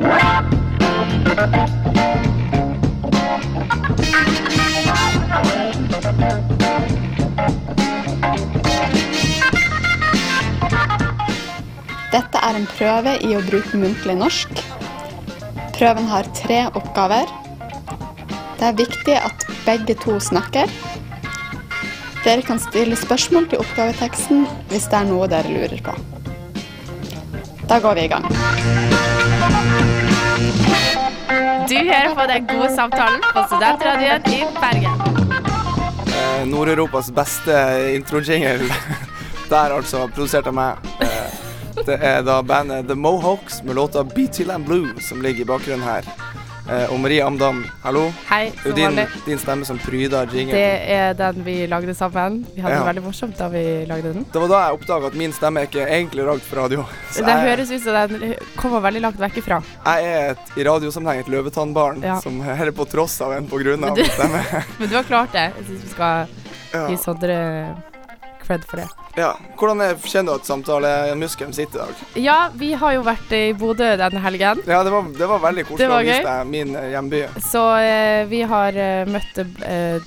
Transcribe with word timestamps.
Dette 0.00 0.08
er 12.40 12.56
en 12.56 12.64
prøve 12.70 13.12
i 13.20 13.36
å 13.36 13.42
bruke 13.44 13.76
muntlig 13.76 14.16
norsk. 14.16 14.48
Prøven 15.76 16.08
har 16.08 16.24
tre 16.38 16.62
oppgaver. 16.72 17.28
Det 18.56 18.64
er 18.70 18.80
viktig 18.80 19.18
at 19.20 19.44
begge 19.66 19.98
to 20.00 20.16
snakker. 20.16 20.64
Dere 22.24 22.40
kan 22.48 22.56
stille 22.60 22.96
spørsmål 22.96 23.52
til 23.52 23.60
oppgaveteksten 23.60 24.48
hvis 24.72 24.88
det 24.88 24.96
er 25.02 25.08
noe 25.12 25.28
dere 25.28 25.52
lurer 25.52 25.80
på. 25.84 25.92
Da 27.68 27.76
går 27.84 28.00
vi 28.00 28.08
i 28.08 28.12
gang. 28.16 28.24
Du 31.70 31.76
hører 31.76 32.14
på 32.14 32.26
den 32.26 32.46
gode 32.46 32.70
samtalen 32.74 33.20
på 33.34 33.42
Studentradioen 33.46 34.22
i 34.32 34.40
Bergen. 34.56 35.02
Eh, 36.08 36.46
Nord-Europas 36.48 37.10
beste 37.14 37.52
intro-jingle. 37.94 38.70
Der, 39.50 39.76
altså. 39.76 40.06
Produsert 40.14 40.46
av 40.46 40.54
meg. 40.54 40.90
Eh, 41.02 41.38
det 41.86 41.98
er 42.00 42.22
da 42.26 42.40
bandet 42.42 42.88
The 42.88 42.94
Mohawks 42.94 43.62
med 43.62 43.74
låta 43.78 44.04
Beatyland 44.04 44.64
Blue 44.66 45.00
som 45.00 45.22
ligger 45.22 45.42
i 45.44 45.48
bakgrunnen 45.52 45.86
her. 45.86 46.06
Eh, 46.68 46.90
og 46.92 47.00
Marie 47.02 47.22
Amdam, 47.24 47.62
hallo. 47.82 48.02
Hei, 48.28 48.50
som 48.62 48.74
din, 48.76 48.84
vanlig. 48.90 49.06
din 49.26 49.38
stemme 49.40 49.64
som 49.66 49.78
pryder 49.80 50.26
Det 50.30 50.44
er 50.92 51.14
den 51.18 51.42
vi 51.44 51.66
lagde 51.66 51.94
sammen. 51.96 52.44
Vi 52.54 52.60
hadde 52.62 52.74
Ja. 52.74 52.82
det 52.84 52.86
veldig 52.94 53.04
morsomt 53.04 53.36
da 53.38 53.48
vi 53.48 53.86
lagde 53.88 54.12
den. 54.12 54.26
Det 54.32 54.40
var 54.40 54.48
da 54.48 54.60
jeg 54.68 54.78
oppdaga 54.78 55.06
at 55.06 55.14
min 55.14 55.32
stemme 55.32 55.62
ikke 55.66 55.80
er 55.82 55.88
egentlig 55.98 56.24
lagd 56.26 56.42
for 56.42 56.60
radio. 56.62 56.84
Så 57.10 57.24
Det 57.24 57.26
jeg, 57.26 57.56
høres 57.56 57.70
ut 57.70 57.82
som 57.82 57.94
den 58.08 58.34
kommer 58.56 58.80
veldig 58.80 59.00
langt 59.02 59.18
vekk 59.18 59.36
ifra. 59.38 59.62
jeg 59.86 60.04
er 60.04 60.30
et, 60.30 60.38
i 60.56 60.62
radiosammenheng 60.64 61.20
et 61.20 61.26
løvetannbarn 61.28 62.02
Ja. 62.02 62.20
som 62.20 62.40
heller 62.40 62.72
på 62.72 62.84
tross 62.88 63.20
av 63.20 63.32
enn 63.32 63.48
på 63.48 63.58
grunn 63.58 63.82
av 63.84 63.96
min 63.96 64.04
stemme. 64.04 64.44
Men 64.78 64.88
du 64.88 64.94
har 64.94 65.02
klart 65.04 65.32
det. 65.32 65.52
Jeg 65.56 65.66
syns 65.66 65.82
vi 65.82 65.88
skal 65.88 66.26
gi 66.88 66.96
Sondre 66.96 67.76
cred 68.46 68.64
for 68.64 68.76
det. 68.76 68.86
Ja. 69.16 69.32
Hvordan 69.58 69.80
er, 69.84 69.96
kjenner 70.06 70.32
du 70.36 70.40
at 70.40 70.46
samtalemuskelen 70.48 71.52
sitter 71.56 71.80
i 71.80 71.82
dag? 71.82 72.04
Ja, 72.22 72.36
vi 72.54 72.72
har 72.78 72.94
jo 72.94 73.02
vært 73.06 73.32
i 73.36 73.40
Bodø 73.58 73.88
denne 74.00 74.20
helgen. 74.24 74.60
Ja, 74.68 74.82
det 74.86 74.92
var, 74.94 75.08
det 75.18 75.28
var 75.28 75.42
veldig 75.42 75.64
koselig 75.68 75.90
å 75.90 75.98
vise 76.06 76.22
deg 76.26 76.46
min 76.52 76.74
eh, 76.78 76.88
hjemby. 76.94 77.22
Så 77.50 77.64
eh, 77.82 78.22
vi 78.30 78.42
har 78.48 78.78
eh, 78.78 79.10
møtt 79.10 79.40
eh, 79.42 79.98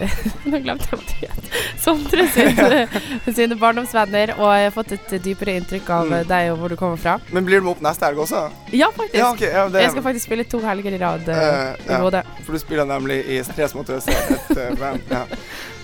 Nå 0.50 0.60
glemte 0.64 0.86
jeg 0.90 0.96
hva 0.96 1.00
det 1.08 1.30
het. 1.30 1.48
Sondre 1.80 2.26
sine, 2.34 2.84
sine 3.40 3.56
barndomsvenner 3.60 4.34
og 4.36 4.46
jeg 4.54 4.68
har 4.68 4.74
fått 4.76 4.94
et 4.98 5.16
dypere 5.24 5.56
inntrykk 5.60 5.88
av 5.96 6.06
Mm. 6.10 6.24
deg 6.26 6.48
og 6.50 6.56
hvor 6.58 6.72
du 6.72 6.76
kommer 6.80 6.96
fra. 6.98 7.12
Men 7.30 7.44
blir 7.46 7.60
du 7.60 7.66
med 7.66 7.74
opp 7.76 7.82
neste 7.84 8.08
helg 8.08 8.18
også? 8.24 8.40
Ja, 8.74 8.88
faktisk. 8.96 9.18
Ja, 9.20 9.28
okay, 9.34 9.50
Ja, 9.52 9.66
det, 9.70 9.82
Jeg 9.84 9.92
skal 9.92 10.02
faktisk 10.06 10.26
spille 10.26 10.44
to 10.48 10.58
helger 10.64 10.96
i 10.96 10.98
rad 10.98 11.28
eh, 11.28 11.74
i. 11.86 11.98
Bodø. 12.02 12.22
For 12.46 12.56
du 12.56 12.62
spiller 12.62 12.88
nemlig 12.88 13.20
i 13.30 13.40
Tre 13.50 13.68
små 13.70 13.84
tøser, 13.86 14.16
et 14.50 14.80
band. 14.80 15.04
Ja. 15.12 15.24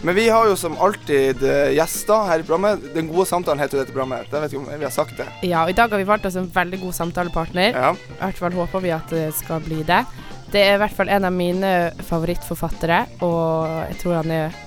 Men 0.03 0.15
vi 0.15 0.29
har 0.29 0.47
jo 0.47 0.57
som 0.57 0.77
alltid 0.79 1.43
eh, 1.43 1.73
gjester 1.75 2.29
her 2.29 2.43
i 2.43 2.45
programmet. 2.47 2.85
Den 2.95 3.09
gode 3.09 3.27
samtalen 3.27 3.63
heter 3.63 3.79
jo 3.79 3.83
dette 3.83 3.95
programmet. 3.95 4.29
Jeg 4.31 4.43
vet 4.43 4.53
ikke 4.53 4.63
om 4.63 4.69
vi 4.69 4.87
har 4.87 4.95
sagt 4.95 5.17
det. 5.19 5.27
Ja, 5.49 5.65
og 5.65 5.73
i 5.73 5.77
dag 5.79 5.91
har 5.91 6.03
vi 6.03 6.09
valgt 6.09 6.29
oss 6.29 6.37
en 6.39 6.51
veldig 6.53 6.81
god 6.85 6.95
samtalepartner. 7.01 7.73
Ja. 7.73 7.95
I 7.97 8.21
hvert 8.21 8.43
fall 8.45 8.59
håper 8.61 8.85
vi 8.85 8.93
at 8.95 9.11
det 9.11 9.31
skal 9.39 9.65
bli 9.65 9.81
det. 9.89 10.03
Det 10.53 10.63
er 10.63 10.77
i 10.77 10.83
hvert 10.85 10.95
fall 10.95 11.11
en 11.11 11.27
av 11.27 11.35
mine 11.35 11.73
favorittforfattere, 12.07 13.01
og 13.27 13.67
jeg 13.91 13.97
tror 14.03 14.21
han 14.21 14.31
er 14.31 14.61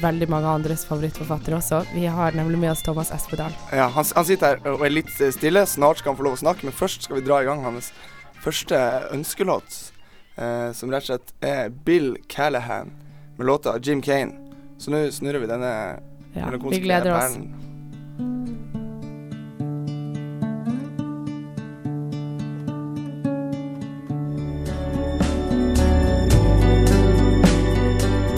veldig 0.00 0.28
mange 0.32 0.48
andres 0.48 0.86
favorittforfattere 0.88 1.58
også. 1.58 1.82
Vi 1.92 2.06
har 2.08 2.32
nemlig 2.32 2.62
med 2.62 2.72
oss 2.72 2.82
Thomas 2.86 3.10
Espedal. 3.12 3.52
ja 3.76 3.90
han, 3.92 4.06
han 4.16 4.24
sitter 4.24 4.56
her 4.56 4.72
og 4.72 4.86
er 4.86 4.94
litt 4.94 5.12
eh, 5.20 5.34
stille. 5.36 5.66
Snart 5.68 6.00
skal 6.00 6.14
han 6.14 6.20
få 6.22 6.30
lov 6.30 6.38
å 6.38 6.42
snakke, 6.46 6.64
men 6.68 6.76
først 6.76 7.04
skal 7.04 7.20
vi 7.20 7.26
dra 7.26 7.42
i 7.42 7.48
gang 7.50 7.66
hans 7.66 7.92
første 8.40 8.78
ønskelåt. 9.12 9.92
Eh, 10.40 10.70
som 10.72 10.88
rett 10.88 11.04
og 11.04 11.12
slett 11.12 11.34
er 11.44 11.68
Bill 11.84 12.14
Callahan 12.32 12.94
med 13.40 13.46
låta 13.46 13.78
Jim 13.78 14.02
Kane. 14.02 14.32
Så 14.78 14.90
nå 14.92 14.98
snurrer 15.12 15.40
vi 15.40 15.46
denne 15.48 15.70
Ja, 15.70 15.96
vi 16.34 16.40
melankolske 16.44 16.82
gleder 16.84 17.14
oss. 17.16 17.32
perlen. 17.34 17.54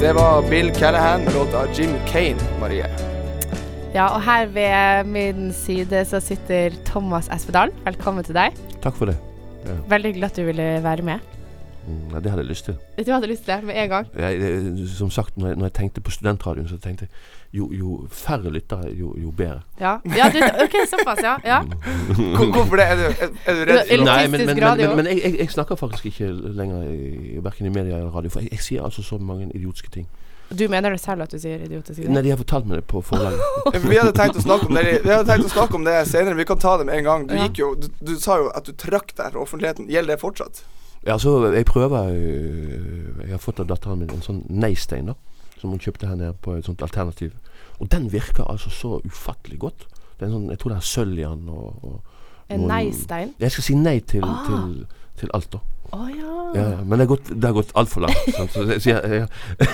Det 0.01 0.13
var 0.13 0.51
Bill 0.51 0.71
Callahan 0.75 1.25
med 1.25 1.35
låta 1.35 1.67
Jim 1.73 1.91
Kane, 2.07 2.37
Marie. 2.61 2.87
Ja, 3.95 4.09
og 4.15 4.23
her 4.23 4.47
ved 4.47 5.05
min 5.07 5.53
side 5.53 6.05
så 6.05 6.21
sitter 6.21 6.71
Thomas 6.85 7.29
Espedal. 7.35 7.71
Velkommen 7.85 8.25
til 8.25 8.35
deg. 8.35 8.55
Takk 8.83 8.97
for 8.99 9.11
det. 9.11 9.19
Veldig 9.91 10.11
hyggelig 10.15 10.31
at 10.31 10.39
du 10.41 10.47
ville 10.49 10.69
være 10.83 11.03
med. 11.07 11.19
Mm, 11.87 12.15
Ja, 12.15 12.21
det 12.21 12.31
hadde 12.31 12.43
jeg 12.43 12.49
lyst 12.49 12.65
til. 12.65 12.75
Du 13.07 13.13
hadde 13.13 13.27
lyst 13.27 13.45
til 13.45 13.55
det 13.55 13.65
med 13.65 13.75
en 13.83 13.89
gang? 13.89 14.07
Jeg, 14.19 14.89
som 14.97 15.11
sagt, 15.11 15.37
når 15.37 15.47
jeg, 15.49 15.57
når 15.57 15.65
jeg 15.67 15.73
tenkte 15.73 16.01
på 16.01 16.11
studentradioen, 16.11 16.69
så 16.69 16.77
tenkte 16.79 17.07
jeg 17.09 17.59
jo, 17.59 17.69
jo 17.73 18.07
færre 18.11 18.51
lyttere, 18.51 18.93
jo, 18.95 19.15
jo 19.23 19.31
bedre. 19.31 19.61
Ja. 19.81 19.97
ja 20.17 20.29
du, 20.33 20.39
OK, 20.65 20.77
såpass, 20.91 21.19
ja. 21.23 21.37
ja. 21.45 21.59
Hvorfor 22.55 22.77
det? 22.77 22.87
Er 22.87 22.97
du, 22.97 23.03
er, 23.03 23.55
du 23.55 23.73
redd 23.73 23.89
for 23.89 24.05
Nei, 24.05 24.27
men, 24.27 24.47
men, 24.47 24.57
men, 24.57 24.79
men, 24.79 24.97
men 24.97 25.07
jeg, 25.07 25.21
jeg, 25.25 25.39
jeg 25.39 25.51
snakker 25.51 25.77
faktisk 25.77 26.07
ikke 26.07 26.31
lenger 26.33 26.83
i, 26.93 27.39
verken 27.45 27.67
i 27.67 27.75
media 27.75 27.99
eller 27.99 28.11
radio, 28.15 28.31
for 28.31 28.41
jeg, 28.41 28.53
jeg 28.53 28.61
sier 28.69 28.85
altså 28.85 29.03
så 29.03 29.19
mange 29.19 29.51
idiotiske 29.55 29.91
ting. 29.91 30.07
Du 30.53 30.69
mener 30.69 30.91
det 30.91 31.01
selv 31.01 31.23
at 31.25 31.33
du 31.33 31.39
sier 31.41 31.63
idiotiske 31.65 32.03
ting? 32.03 32.13
Nei, 32.13 32.23
de 32.27 32.31
har 32.33 32.37
fortalt 32.41 32.67
meg 32.69 32.83
det 32.83 32.85
på 32.91 33.01
forlaget. 33.01 33.41
Vi 33.91 33.97
hadde 33.97 34.13
tenkt 34.17 34.37
å 34.37 34.43
snakke 34.45 34.69
om 34.69 34.77
det 34.77 34.83
Vi 35.05 35.09
hadde 35.13 35.25
tenkt 35.31 35.49
å 35.49 35.53
snakke 35.55 35.79
om 35.79 35.87
det 35.87 35.95
senere. 36.11 36.37
Vi 36.37 36.45
kan 36.49 36.61
ta 36.61 36.75
det 36.81 36.87
med 36.89 36.99
en 37.01 37.05
gang. 37.09 37.25
Du 37.29 37.35
Ja. 37.35 37.47
gikk 37.49 37.59
jo 37.63 37.75
Du, 37.81 37.89
du 38.05 38.13
sa 38.21 38.37
jo 38.43 38.51
at 38.55 38.69
du 38.69 38.73
trakk 38.77 39.15
deg 39.17 39.33
fra 39.33 39.41
offentligheten. 39.41 39.89
Gjelder 39.89 40.17
det 40.17 40.21
fortsatt? 40.21 40.65
Ja, 41.07 41.17
så 41.19 41.35
jeg 41.51 41.65
prøver 41.67 42.13
øh, 42.15 43.23
Jeg 43.25 43.31
har 43.31 43.39
fått 43.43 43.61
av 43.61 43.67
datteren 43.67 43.99
min 43.99 44.11
en 44.15 44.23
sånn 44.23 44.45
nei-stein, 44.49 45.11
da. 45.11 45.17
Som 45.59 45.75
hun 45.75 45.83
kjøpte 45.83 46.07
her 46.11 46.19
nede 46.19 46.35
på 46.43 46.55
et 46.59 46.67
sånt 46.67 46.83
alternativ. 46.83 47.33
Og 47.81 47.91
den 47.91 48.09
virker 48.13 48.47
altså 48.51 48.71
så 48.71 49.01
ufattelig 49.07 49.59
godt. 49.63 49.87
Det 50.19 50.27
en 50.29 50.35
sånn, 50.37 50.49
jeg 50.51 50.59
tror 50.63 50.75
det 50.75 50.79
er 50.79 50.89
sølv 50.93 51.19
i 51.19 51.27
den. 51.27 51.49
Og, 51.51 51.85
og 51.87 52.53
En 52.53 52.67
nei-stein? 52.69 53.35
Jeg 53.41 53.55
skal 53.55 53.65
si 53.65 53.75
nei 53.79 53.99
til, 54.01 54.25
Ah. 54.27 54.43
til, 54.47 54.87
til 55.19 55.31
alt, 55.35 55.53
da. 55.53 55.59
Oh, 55.93 56.09
ja. 56.09 56.33
Ja, 56.55 56.63
ja, 56.71 56.77
men 56.85 56.99
det 56.99 57.05
har 57.07 57.11
gått, 57.17 57.29
det 57.29 57.45
har 57.49 57.53
gått 57.57 57.73
altfor 57.77 58.01
langt. 58.07 58.17
Så, 58.53 58.63
jeg, 58.69 58.81
så 58.83 58.91
jeg, 58.91 59.27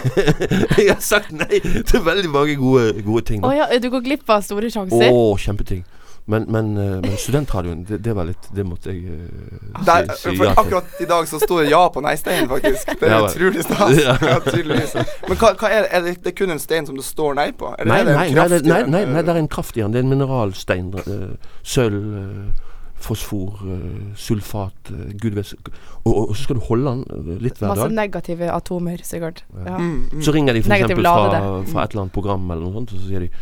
jeg, 0.78 0.88
har 0.90 1.00
sagt 1.02 1.32
nei 1.34 1.60
til 1.86 2.02
veldig 2.06 2.30
mange 2.30 2.56
gode, 2.58 3.02
gode 3.06 3.22
ting. 3.28 3.44
Oh, 3.46 3.54
ja, 3.54 3.68
du 3.78 3.86
går 3.90 4.02
glipp 4.06 4.30
av 4.30 4.42
store 4.46 4.66
Å, 4.70 4.74
sjanser? 4.78 5.14
kjempeting. 5.44 5.84
Men, 6.28 6.44
men, 6.52 6.76
eh, 6.76 6.96
men 7.00 7.16
studentradioen, 7.16 7.84
det, 7.88 7.98
det 8.04 8.12
var 8.12 8.26
litt 8.28 8.48
Det 8.52 8.64
måtte 8.68 8.92
jeg 8.92 9.08
uh, 9.08 9.78
Der, 9.86 10.10
si, 10.12 10.28
si 10.28 10.34
ja 10.36 10.50
til. 10.52 10.60
akkurat 10.60 11.00
i 11.00 11.06
dag 11.08 11.28
så 11.30 11.40
sto 11.40 11.60
det 11.62 11.70
ja 11.70 11.80
på 11.94 12.02
nei-steinen, 12.04 12.50
faktisk. 12.50 12.92
Det 13.00 13.08
er 13.08 13.14
Ja, 13.14 13.22
utrolig 13.30 13.64
stas. 13.64 13.96
Ja. 14.04 14.16
Ja, 14.20 14.38
tydeligvis. 14.44 14.94
Men 15.28 15.40
hva, 15.40 15.54
hva 15.56 15.72
er, 15.72 15.86
det? 15.86 15.90
er 15.90 16.04
det, 16.04 16.14
det 16.24 16.32
er 16.34 16.38
kun 16.42 16.52
en 16.52 16.60
stein 16.62 16.88
som 16.88 17.00
det 17.00 17.06
står 17.08 17.38
nei 17.40 17.50
på? 17.56 17.72
Eller 17.78 17.92
Nei, 17.94 18.00
er 18.00 18.10
det 18.10 18.16
nei, 18.18 18.28
nei, 18.28 18.48
nei, 18.48 18.62
nei, 18.68 19.02
nei, 19.08 19.20
eh, 19.20 19.24
det 19.24 19.34
er 19.34 19.42
en 19.42 19.52
kraft 19.56 19.78
i 19.78 19.84
den. 19.84 19.96
Det 19.96 20.02
er 20.02 20.08
en 20.08 20.12
mineralstein. 20.12 20.92
Uh, 21.08 21.54
sølv, 21.64 22.12
uh, 22.12 22.68
fosfor, 22.98 23.60
eh, 23.62 24.14
sulfat 24.18 24.90
eh, 24.90 25.12
Gud 25.22 25.36
vet 25.38 25.52
og, 25.54 25.70
og, 26.04 26.16
og 26.30 26.34
så 26.36 26.46
skal 26.46 26.58
du 26.58 26.64
holde 26.66 26.90
den 26.90 27.04
eh, 27.36 27.40
litt 27.46 27.60
hver 27.60 27.70
dag. 27.70 27.84
Masse 27.84 27.94
negative 27.94 28.50
atomer, 28.54 29.04
sikkert. 29.06 29.44
Ja. 29.54 29.78
mm, 29.78 29.94
mm. 30.12 30.22
Så 30.24 30.34
ringer 30.34 30.58
de 30.58 30.64
eksempel 30.64 31.06
fra, 31.06 31.40
fra 31.70 31.84
et 31.86 31.94
eller 31.94 32.06
annet 32.06 32.16
program 32.16 32.50
eller 32.50 32.66
noe 32.66 32.74
sånt, 32.80 32.94
og 32.94 33.02
så 33.02 33.10
sier 33.12 33.26
de 33.26 33.30
eh, 33.30 33.38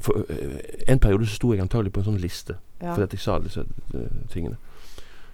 for, 0.00 0.24
eh, 0.28 0.60
En 0.88 0.98
periode 0.98 1.26
så 1.26 1.34
sto 1.34 1.52
jeg 1.52 1.60
antagelig 1.62 1.92
på 1.92 2.00
en 2.00 2.06
sånn 2.12 2.20
liste 2.20 2.56
Ja. 2.80 2.94
fordi 2.94 3.02
at 3.02 3.12
jeg 3.12 3.20
sa 3.20 3.38
disse 3.38 3.60
eh, 3.94 4.06
tingene. 4.32 4.56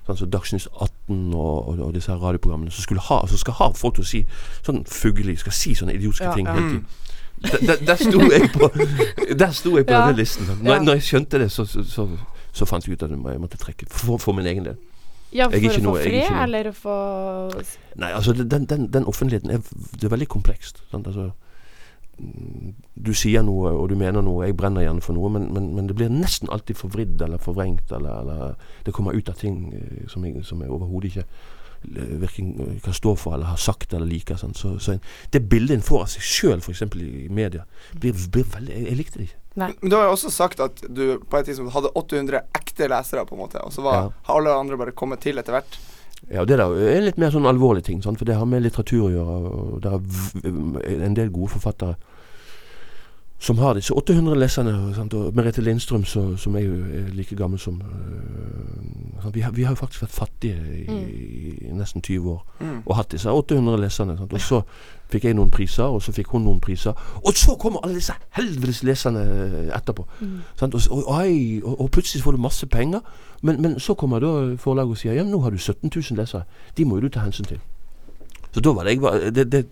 Sånn 0.07 0.17
som 0.21 0.31
Dagsnytt 0.31 0.69
18 0.81 1.35
og, 1.35 1.69
og, 1.69 1.81
og 1.81 1.95
disse 1.95 2.13
her 2.13 2.19
radioprogrammene 2.23 2.71
som 2.71 2.83
skulle 2.83 3.01
ha 3.09 3.27
Så 3.27 3.39
skal 3.43 3.55
ha 3.59 3.71
folk 3.75 3.95
til 3.99 4.05
å 4.05 4.07
si 4.07 4.21
sånn 4.63 4.85
fuglelig, 4.87 5.39
skal 5.43 5.53
si 5.53 5.75
sånne 5.75 5.95
idiotiske 5.99 6.25
Ja, 6.29 6.35
ting 6.35 6.47
hele 6.47 6.69
tiden. 6.69 6.87
Der, 7.43 7.59
der, 7.67 7.81
der 7.87 7.97
sto 8.01 8.21
jeg 8.31 8.51
på 8.55 8.71
Der 9.43 9.51
sto 9.53 9.75
jeg 9.77 9.87
på 9.87 9.93
denne 9.93 10.17
listen. 10.17 10.47
Når, 10.63 10.79
når 10.87 10.93
jeg 11.01 11.03
skjønte 11.11 11.39
det, 11.43 11.51
så, 11.53 11.65
så, 11.69 11.83
så, 11.85 12.07
så 12.53 12.65
fant 12.71 12.87
jeg 12.87 12.95
ut 12.97 13.03
at 13.03 13.11
jeg 13.11 13.41
måtte 13.43 13.59
trekke 13.61 13.87
for, 13.91 14.17
for 14.23 14.33
min 14.33 14.47
egen 14.47 14.65
del. 14.71 14.79
Ja, 15.35 15.49
for 15.51 15.59
å 15.59 15.73
få 15.75 15.83
noe- 15.83 16.05
fred, 16.07 16.31
eller 16.47 16.71
å 16.71 16.73
få 16.73 16.95
Nei, 17.99 18.13
altså 18.15 18.33
den, 18.33 18.65
den, 18.71 18.87
den 18.95 19.05
offentligheten 19.11 19.51
er, 19.51 19.59
det 19.99 20.07
er 20.07 20.15
veldig 20.15 20.29
komplekst. 20.33 20.81
Sant? 20.93 21.07
Altså, 21.11 21.33
du 22.17 23.13
sier 23.15 23.43
noe, 23.45 23.71
og 23.77 23.91
du 23.91 23.97
mener 23.99 24.23
noe, 24.25 24.47
jeg 24.47 24.57
brenner 24.57 24.87
gjerne 24.87 25.05
for 25.05 25.17
noe, 25.17 25.29
men, 25.33 25.51
men, 25.53 25.69
men 25.77 25.87
det 25.91 25.97
blir 25.99 26.09
nesten 26.13 26.49
alltid 26.53 26.79
forvridd 26.81 27.21
eller 27.23 27.43
forvrengt, 27.43 27.93
eller, 27.93 28.23
eller 28.23 28.55
det 28.87 28.95
kommer 28.97 29.13
ut 29.17 29.29
av 29.29 29.37
ting 29.41 29.73
eh, 29.77 30.07
som 30.09 30.25
jeg, 30.25 30.45
som 30.49 30.63
jeg 30.65 30.73
overhodet 30.73 31.13
ikke 31.13 31.27
virken, 32.21 32.55
eh, 32.61 32.79
kan 32.83 32.95
stå 32.97 33.15
for 33.21 33.35
eller 33.37 33.47
har 33.53 33.61
sagt 33.61 33.93
eller 33.95 34.09
liker. 34.09 34.39
Sånn. 34.41 34.55
Så, 34.57 34.79
så 34.83 34.97
en, 34.97 35.03
det 35.31 35.45
bildet 35.51 35.77
en 35.77 35.85
får 35.87 36.07
av 36.07 36.13
seg 36.17 36.25
sjøl, 36.27 36.63
f.eks. 36.65 36.83
I, 36.97 37.11
i 37.27 37.29
media, 37.33 37.67
blir, 38.01 38.17
blir 38.33 38.49
veldig 38.57 38.73
jeg, 38.75 38.87
jeg 38.91 38.99
likte 39.01 39.21
det 39.21 39.29
ikke. 39.29 39.43
Nei. 39.57 39.69
Men 39.81 39.93
du 39.93 39.97
har 39.97 40.09
jo 40.09 40.15
også 40.17 40.31
sagt 40.35 40.61
at 40.61 40.83
du 40.89 41.05
på 41.23 41.39
et 41.39 41.47
tidspunkt 41.49 41.73
hadde 41.77 41.93
800 41.97 42.43
ekte 42.59 42.89
lesere, 42.93 43.25
på 43.29 43.37
en 43.37 43.45
måte. 43.45 43.63
Og 43.65 43.73
så 43.73 43.85
var, 43.85 44.09
Ja. 44.09 44.25
har 44.29 44.41
alle 44.41 44.57
andre 44.57 44.81
bare 44.81 44.93
kommet 44.97 45.23
til 45.25 45.39
etter 45.41 45.57
hvert. 45.57 45.79
Ja, 46.31 46.45
Det 46.45 46.59
der 46.59 46.73
er 46.75 47.05
litt 47.05 47.19
mer 47.19 47.31
sånn 47.31 47.47
alvorlig 47.47 47.85
ting, 47.87 48.03
sant? 48.03 48.19
for 48.19 48.25
det 48.25 48.35
har 48.37 48.47
med 48.47 48.63
litteratur 48.65 49.07
å 49.07 49.13
gjøre. 49.13 49.37
og 49.53 49.81
Det 49.83 49.93
er 50.91 51.05
en 51.07 51.15
del 51.15 51.31
gode 51.31 51.55
forfattere. 51.55 51.97
Som 53.39 53.59
har 53.59 53.75
disse 53.75 53.95
800 53.95 54.39
leserne. 54.41 54.95
Sant? 54.95 55.15
Og 55.15 55.35
Merete 55.35 55.61
Lindstrøm, 55.61 56.05
så, 56.05 56.37
som 56.37 56.57
er 56.57 56.61
jo 56.61 56.73
er 56.73 57.11
like 57.13 57.37
gammel 57.37 57.59
som 57.59 57.83
uh? 57.83 59.31
Vi, 59.35 59.41
har, 59.41 59.51
vi 59.53 59.63
har 59.63 59.71
jo 59.75 59.75
faktisk 59.81 60.03
vært 60.03 60.13
fattige 60.13 60.57
i, 60.79 60.85
i 61.69 61.73
nesten 61.73 62.03
20 62.03 62.31
år 62.31 62.45
Mm. 62.61 62.83
og 62.87 62.97
hatt 62.97 63.13
disse 63.13 63.31
800 63.31 63.77
leserne. 63.81 64.17
Sant? 64.19 64.33
Og 64.33 64.41
så 64.41 64.61
fikk 65.13 65.25
jeg 65.25 65.35
noen 65.37 65.51
priser, 65.51 65.85
og 65.85 66.03
så 66.03 66.13
fikk 66.13 66.31
hun 66.33 66.45
noen 66.45 66.61
priser. 66.61 66.93
Og 67.25 67.35
så 67.37 67.55
kommer 67.61 67.85
alle 67.85 67.95
disse 67.95 68.13
helvetes 68.31 68.83
leserne 68.83 69.21
øh, 69.21 69.77
etterpå. 69.77 70.07
Sant? 70.57 70.75
Og, 70.75 70.81
og, 70.91 71.05
og, 71.65 71.81
og 71.81 71.91
plutselig 71.91 72.23
får 72.25 72.33
du 72.33 72.39
masse 72.39 72.67
penger. 72.67 73.01
Men, 73.43 73.63
men 73.63 73.81
så 73.81 73.95
kommer 73.95 74.19
da 74.19 74.57
forlaget 74.57 74.91
og 74.91 74.97
sier 74.97 75.13
ja, 75.19 75.23
nå 75.23 75.41
har 75.45 75.51
du 75.51 75.59
17 75.59 75.91
000 75.95 76.17
lesere. 76.21 76.43
De 76.77 76.85
må 76.85 76.97
jo 76.97 77.01
du 77.01 77.09
ta 77.09 77.21
hensyn 77.21 77.45
til. 77.45 77.61
Så 78.57 78.63
da 78.65 78.73
var 78.73 78.89
det 78.89 78.95
jeg 78.95 79.03
var, 79.05 79.19
det, 79.37 79.43
det, 79.53 79.65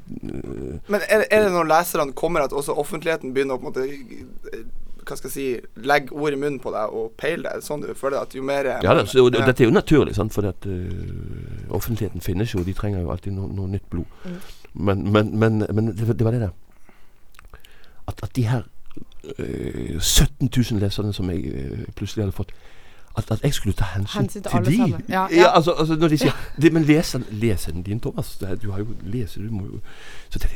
Men 0.93 1.01
er, 1.09 1.23
er 1.33 1.47
det 1.47 1.53
når 1.55 1.69
leserne 1.71 2.13
kommer 2.13 2.45
at 2.45 2.53
også 2.53 2.75
offentligheten 2.77 3.33
begynner 3.33 3.57
å 3.57 3.63
på 3.63 3.71
en 3.71 3.73
måte 3.73 3.85
eh, 4.53 4.67
hva 5.05 5.17
skal 5.19 5.29
jeg 5.31 5.35
si, 5.35 5.45
legge 5.85 6.13
ord 6.17 6.33
i 6.33 6.39
munnen 6.41 6.59
på 6.61 6.73
deg 6.73 6.93
og 6.97 7.11
peile 7.21 7.49
deg? 7.49 7.65
Sånn 7.65 7.83
du 7.85 7.91
føler 7.97 8.21
at 8.21 8.37
jo 8.37 8.45
mer 8.45 8.69
Ja, 8.85 8.95
det, 8.97 9.07
så, 9.09 9.23
og, 9.25 9.31
og 9.33 9.49
dette 9.49 9.65
er 9.65 9.69
jo 9.69 9.75
naturlig, 9.75 10.15
sant? 10.17 10.33
for 10.37 10.49
at, 10.49 10.69
uh, 10.69 11.73
offentligheten 11.77 12.25
finnes 12.25 12.53
jo, 12.55 12.65
de 12.65 12.75
trenger 12.77 13.03
jo 13.05 13.13
alltid 13.13 13.37
noe, 13.37 13.49
no 13.53 13.67
nytt 13.69 13.89
blod. 13.93 14.09
Mm. 14.25 14.39
Men, 14.89 15.03
men, 15.17 15.33
men, 15.39 15.59
men 15.77 15.91
det, 15.93 16.09
var- 16.09 16.17
det 16.21 16.29
var 16.29 16.37
det 16.37 16.41
der 16.47 16.55
At, 18.09 18.21
at 18.23 18.33
de 18.37 18.47
her 18.49 18.65
uh, 19.39 20.01
17 20.01 20.49
000 20.49 20.81
leserne 20.85 21.13
som 21.17 21.31
jeg 21.33 21.53
uh, 21.53 21.85
plutselig 21.97 22.25
hadde 22.27 22.37
fått 22.37 22.53
at, 23.17 23.31
at 23.31 23.43
jeg 23.43 23.55
skulle 23.55 23.75
ta 23.75 23.85
hensyn, 23.85 24.21
Hensyn 24.21 24.43
til 24.43 24.51
til 24.51 24.57
alle 24.59 24.71
de. 24.71 25.05
Ja, 25.09 25.27
Ja, 25.31 25.37
ja. 25.41 25.51
altså, 25.57 25.71
altså 25.79 25.95
Når 25.97 26.09
de 26.09 26.19
sier 26.19 26.33
de, 26.63 26.71
Men 26.71 26.83
leseren, 26.85 27.25
lesen 27.31 27.83
din, 27.83 28.01
Thomas. 28.01 28.39
Du 28.63 28.71
har 28.71 28.79
jo 28.79 28.87
leser, 29.03 29.41
du 29.43 29.51
må 29.51 29.65
jo 29.67 29.81
Så 30.31 30.39
det, 30.39 30.51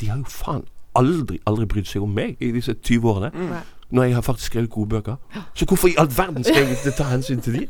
de 0.00 0.06
har 0.08 0.18
jo 0.18 0.24
faen 0.28 0.64
aldri, 0.94 1.38
aldri 1.46 1.64
brydd 1.66 1.86
seg 1.88 2.02
om 2.02 2.10
meg 2.12 2.36
i 2.40 2.50
disse 2.52 2.74
20 2.74 3.08
årene. 3.10 3.30
Mm. 3.34 3.52
Når 3.90 4.02
jeg 4.04 4.14
har 4.14 4.20
faktisk 4.22 4.46
skrevet 4.52 4.70
gode 4.70 4.88
bøker. 4.88 5.16
Så 5.54 5.64
hvorfor 5.64 5.88
i 5.88 5.94
all 5.98 6.08
verden 6.16 6.44
skal 6.44 6.56
jeg 6.68 6.76
ta 6.98 7.04
hensyn 7.04 7.40
til 7.40 7.52
de? 7.54 7.66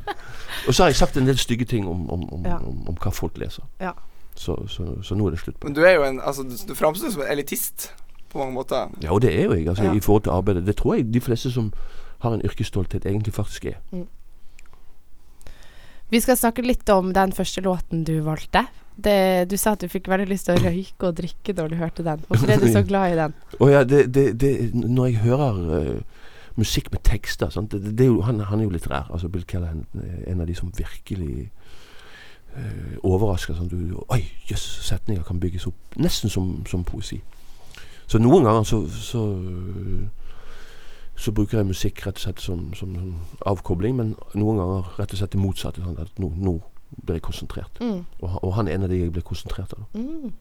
Og 0.69 0.75
så 0.75 0.83
har 0.83 0.89
jeg 0.91 0.97
sagt 0.97 1.17
en 1.17 1.27
del 1.27 1.39
stygge 1.39 1.65
ting 1.65 1.87
om, 1.89 2.11
om, 2.11 2.33
om, 2.33 2.44
Ja. 2.47 2.56
om, 2.56 2.89
om 2.89 2.94
hva 3.03 3.11
folk 3.15 3.39
leser. 3.39 3.62
Ja. 3.81 3.91
Så, 4.35 4.56
så, 4.69 5.03
så 5.03 5.15
nå 5.15 5.27
er 5.27 5.31
det 5.31 5.39
slutt 5.41 5.59
på 5.61 5.69
Men 5.69 5.75
du 5.77 5.83
er 5.85 5.93
jo 5.94 6.03
en 6.09 6.21
Altså, 6.25 6.43
du, 6.43 6.55
du 6.69 6.75
framstår 6.75 7.11
som 7.11 7.23
en 7.23 7.29
elitist 7.31 7.93
på 8.33 8.39
mange 8.39 8.55
måter. 8.55 8.89
Ja, 9.03 9.12
og 9.12 9.23
det 9.23 9.35
er 9.39 9.44
jo 9.44 9.53
jeg, 9.55 9.69
altså, 9.69 9.85
Ja. 9.85 9.93
i 9.94 10.00
forhold 10.00 10.23
til 10.23 10.31
arbeidet. 10.31 10.67
Det 10.67 10.77
tror 10.77 10.94
jeg 10.94 11.15
de 11.15 11.21
fleste 11.21 11.50
som 11.53 11.73
har 12.19 12.35
en 12.35 12.43
yrkesstolthet, 12.44 13.06
egentlig 13.06 13.35
faktisk 13.35 13.65
er. 13.65 13.79
Vi 16.12 16.20
skal 16.20 16.37
snakke 16.37 16.61
litt 16.64 16.88
om 16.93 17.14
den 17.17 17.32
første 17.32 17.62
låten 17.64 18.03
du 18.05 18.19
valgte. 18.26 18.67
Det, 18.93 19.49
du 19.49 19.56
sa 19.56 19.73
at 19.73 19.81
du 19.81 19.88
fikk 19.88 20.11
veldig 20.12 20.26
lyst 20.29 20.44
til 20.44 20.59
å 20.59 20.61
røyke 20.61 21.09
og 21.09 21.17
drikke 21.17 21.55
da 21.56 21.64
du 21.70 21.79
hørte 21.81 22.05
den. 22.05 22.20
Hvorfor 22.29 22.53
er 22.53 22.61
du 22.61 22.69
så 22.69 22.82
glad 22.85 23.14
i 23.14 23.17
den? 23.17 23.37
Oh, 23.59 23.70
ja, 23.73 23.81
det, 23.88 24.11
det, 24.12 24.50
når 24.75 25.06
jeg 25.09 25.23
hører 25.23 25.62
uh, 25.73 26.26
musikk 26.61 26.91
med 26.93 27.00
tekster 27.09 27.49
er 27.49 28.05
jo, 28.05 28.20
han, 28.26 28.44
han 28.44 28.61
er 28.61 28.69
jo 28.69 28.75
litterær. 28.75 29.09
Altså 29.09 29.32
Bill 29.32 29.47
er 29.56 29.73
en 29.73 30.44
av 30.44 30.47
de 30.47 30.55
som 30.55 30.73
virkelig 30.76 31.49
uh, 32.58 32.99
overrasker. 33.00 33.56
Sånn, 33.56 33.73
du, 33.73 33.97
Oi, 34.12 34.20
jøss, 34.50 34.67
setninger 34.85 35.25
kan 35.25 35.41
bygges 35.41 35.67
opp 35.73 35.97
nesten 35.97 36.29
som, 36.29 36.58
som 36.69 36.85
poesi. 36.85 37.23
Så 38.05 38.20
noen 38.20 38.44
ganger 38.44 38.69
så, 38.69 38.85
så 38.93 39.25
så 41.17 41.32
bruker 41.32 41.59
jeg 41.61 41.67
musikk 41.69 42.06
rett 42.06 42.17
og 42.17 42.23
slett 42.25 42.41
som, 42.41 42.73
som, 42.75 42.94
som 42.94 43.14
avkobling, 43.47 43.97
men 43.97 44.14
noen 44.35 44.59
ganger 44.59 44.93
rett 44.99 45.12
og 45.12 45.19
slett 45.20 45.35
det 45.37 45.41
motsatte. 45.43 45.82
Sånn 45.85 45.99
at 46.03 46.19
nå, 46.19 46.32
nå 46.37 46.56
blir 47.05 47.19
jeg 47.20 47.23
konsentrert. 47.29 47.79
Mm. 47.81 48.05
Og, 48.20 48.29
han- 48.31 48.41
og 48.43 48.55
han 48.56 48.69
er 48.69 48.75
en 48.79 48.82
av 48.88 48.91
de 48.91 49.03
jeg 49.05 49.12
blir 49.12 49.23
konsentrert 49.23 49.73
av. 49.76 49.85
Mm. 49.94 50.32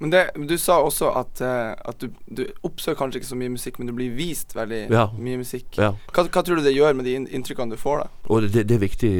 Men 0.00 0.10
det, 0.14 0.20
du 0.48 0.54
sa 0.58 0.78
også 0.80 1.10
at, 1.12 1.40
uh, 1.44 1.74
at 1.90 2.00
du, 2.00 2.06
du 2.36 2.46
oppsøker 2.64 2.96
kanskje 2.96 3.20
ikke 3.20 3.28
så 3.28 3.36
mye 3.36 3.52
musikk, 3.52 3.76
men 3.78 3.90
du 3.90 3.92
blir 3.92 4.14
vist 4.16 4.54
veldig 4.56 4.78
Ja. 4.88 5.02
mye 5.18 5.36
musikk. 5.42 5.76
Ja. 5.76 5.90
Hva, 6.14 6.24
hva 6.24 6.40
tror 6.42 6.56
du 6.56 6.62
det 6.64 6.72
gjør 6.72 6.94
med 6.96 7.04
de 7.04 7.18
inntrykkene 7.20 7.74
du 7.74 7.76
får, 7.76 8.00
da? 8.06 8.06
Og 8.32 8.46
det, 8.48 8.62
det 8.70 8.78
er 8.78 8.80
viktig 8.80 9.10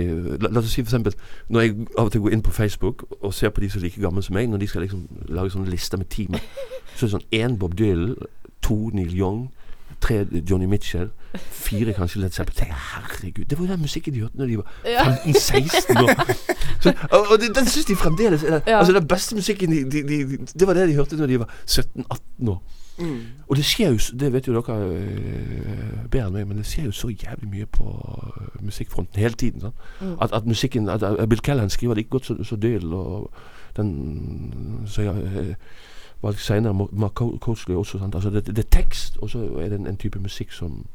la, 0.41 0.49
la 0.49 0.63
oss 0.63 0.73
si 0.73 0.81
eksempel 0.81 1.13
Når 1.53 1.61
jeg 1.67 1.75
av 1.99 2.07
og 2.09 2.13
til 2.15 2.23
går 2.25 2.33
inn 2.33 2.45
på 2.47 2.55
Facebook 2.57 3.05
og 3.21 3.35
ser 3.37 3.53
på 3.53 3.61
de 3.61 3.69
som 3.71 3.83
er 3.83 3.91
like 3.91 4.01
gamle 4.01 4.25
som 4.25 4.39
meg, 4.39 4.49
når 4.49 4.63
de 4.65 4.71
skal 4.73 4.87
liksom 4.87 5.05
lage 5.29 5.53
sånne 5.53 5.69
lister 5.69 6.01
med 6.01 6.09
team 6.09 6.33
så 6.97 7.05
er 7.05 7.11
det 7.11 7.13
sånn 7.19 7.29
én 7.43 7.59
Bob 7.61 7.77
Dylan, 7.77 8.17
to 8.65 8.79
Neil 8.97 9.13
Young, 9.17 9.51
tre 10.01 10.27
Johnny 10.51 10.67
Mitchell, 10.67 11.11
fire 11.37 11.93
kanskje 11.93 12.21
Led 12.21 12.31
Zeppelin. 12.31 12.73
Herregud, 12.73 13.45
det 13.45 13.59
var 13.59 13.67
jo 13.67 13.73
den 13.73 13.81
musikken 13.81 14.15
de 14.15 14.21
hørte 14.21 14.39
når 14.39 14.47
de 14.47 14.57
var 14.57 14.73
15-16 14.85 16.03
år. 16.03 16.35
Så, 16.81 16.93
og, 17.11 17.21
og 17.31 17.39
den 17.57 17.67
syns 17.67 17.85
de 17.85 17.97
fremdeles 17.97 18.43
er 18.43 18.61
Ja. 18.67 18.79
Altså 18.79 18.93
Den 18.93 19.09
beste 19.09 19.35
musikken 19.35 19.71
de, 19.71 19.91
de, 19.91 20.03
de, 20.09 20.39
Det 20.59 20.67
var 20.67 20.75
det 20.75 20.89
de 20.89 20.95
hørte 20.95 21.17
når 21.17 21.27
de 21.27 21.39
var 21.39 21.49
17-18 21.71 22.49
år. 22.49 22.63
Mm. 22.99 23.21
Og 23.49 23.57
det 23.57 23.65
skjer 23.65 23.91
jo, 23.91 23.99
det 24.21 24.33
vet 24.33 24.49
jo 24.49 24.55
dere 24.55 24.79
øh, 24.89 26.11
bedre 26.11 26.27
enn 26.27 26.35
meg, 26.35 26.49
men 26.49 26.59
det 26.61 26.67
skjer 26.67 26.85
jo 26.85 26.93
så 26.93 27.09
jævlig 27.09 27.49
mye 27.51 27.67
på 27.67 27.85
øh, 28.41 28.65
musikkfronten 28.65 29.21
hele 29.21 29.35
tiden. 29.35 29.61
Sånn. 29.61 29.77
Mm. 30.01 30.17
At, 30.21 30.35
at 30.37 30.47
musikken 30.47 30.89
at, 30.89 31.03
at 31.03 31.29
Bill 31.29 31.41
Kellan 31.41 31.71
skriver 31.71 31.95
like 31.95 32.11
godt 32.11 32.27
så, 32.27 32.37
så 32.45 32.57
Dylan, 32.57 32.93
og 32.93 33.31
den 33.77 34.85
Så 34.87 35.03
ja, 35.03 35.15
øh, 35.17 35.55
valgte 36.23 36.43
senere 36.43 36.75
Mark- 36.93 37.21
også. 37.49 37.99
Sant? 37.99 38.15
Altså 38.15 38.31
det, 38.31 38.47
det 38.47 38.59
er 38.59 38.69
tekst, 38.71 39.17
og 39.23 39.31
så 39.31 39.39
er 39.61 39.69
det 39.69 39.81
en, 39.81 39.87
en 39.87 39.97
type 39.97 40.19
musikk 40.19 40.53
som 40.53 40.87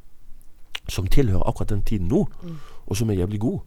som 0.89 1.07
tilhører 1.07 1.47
akkurat 1.49 1.69
den 1.69 1.81
tiden 1.81 2.07
nå, 2.07 2.27
Mm. 2.43 2.57
og 2.87 2.97
som 2.97 3.09
er 3.09 3.13
jævlig 3.13 3.39
god. 3.39 3.59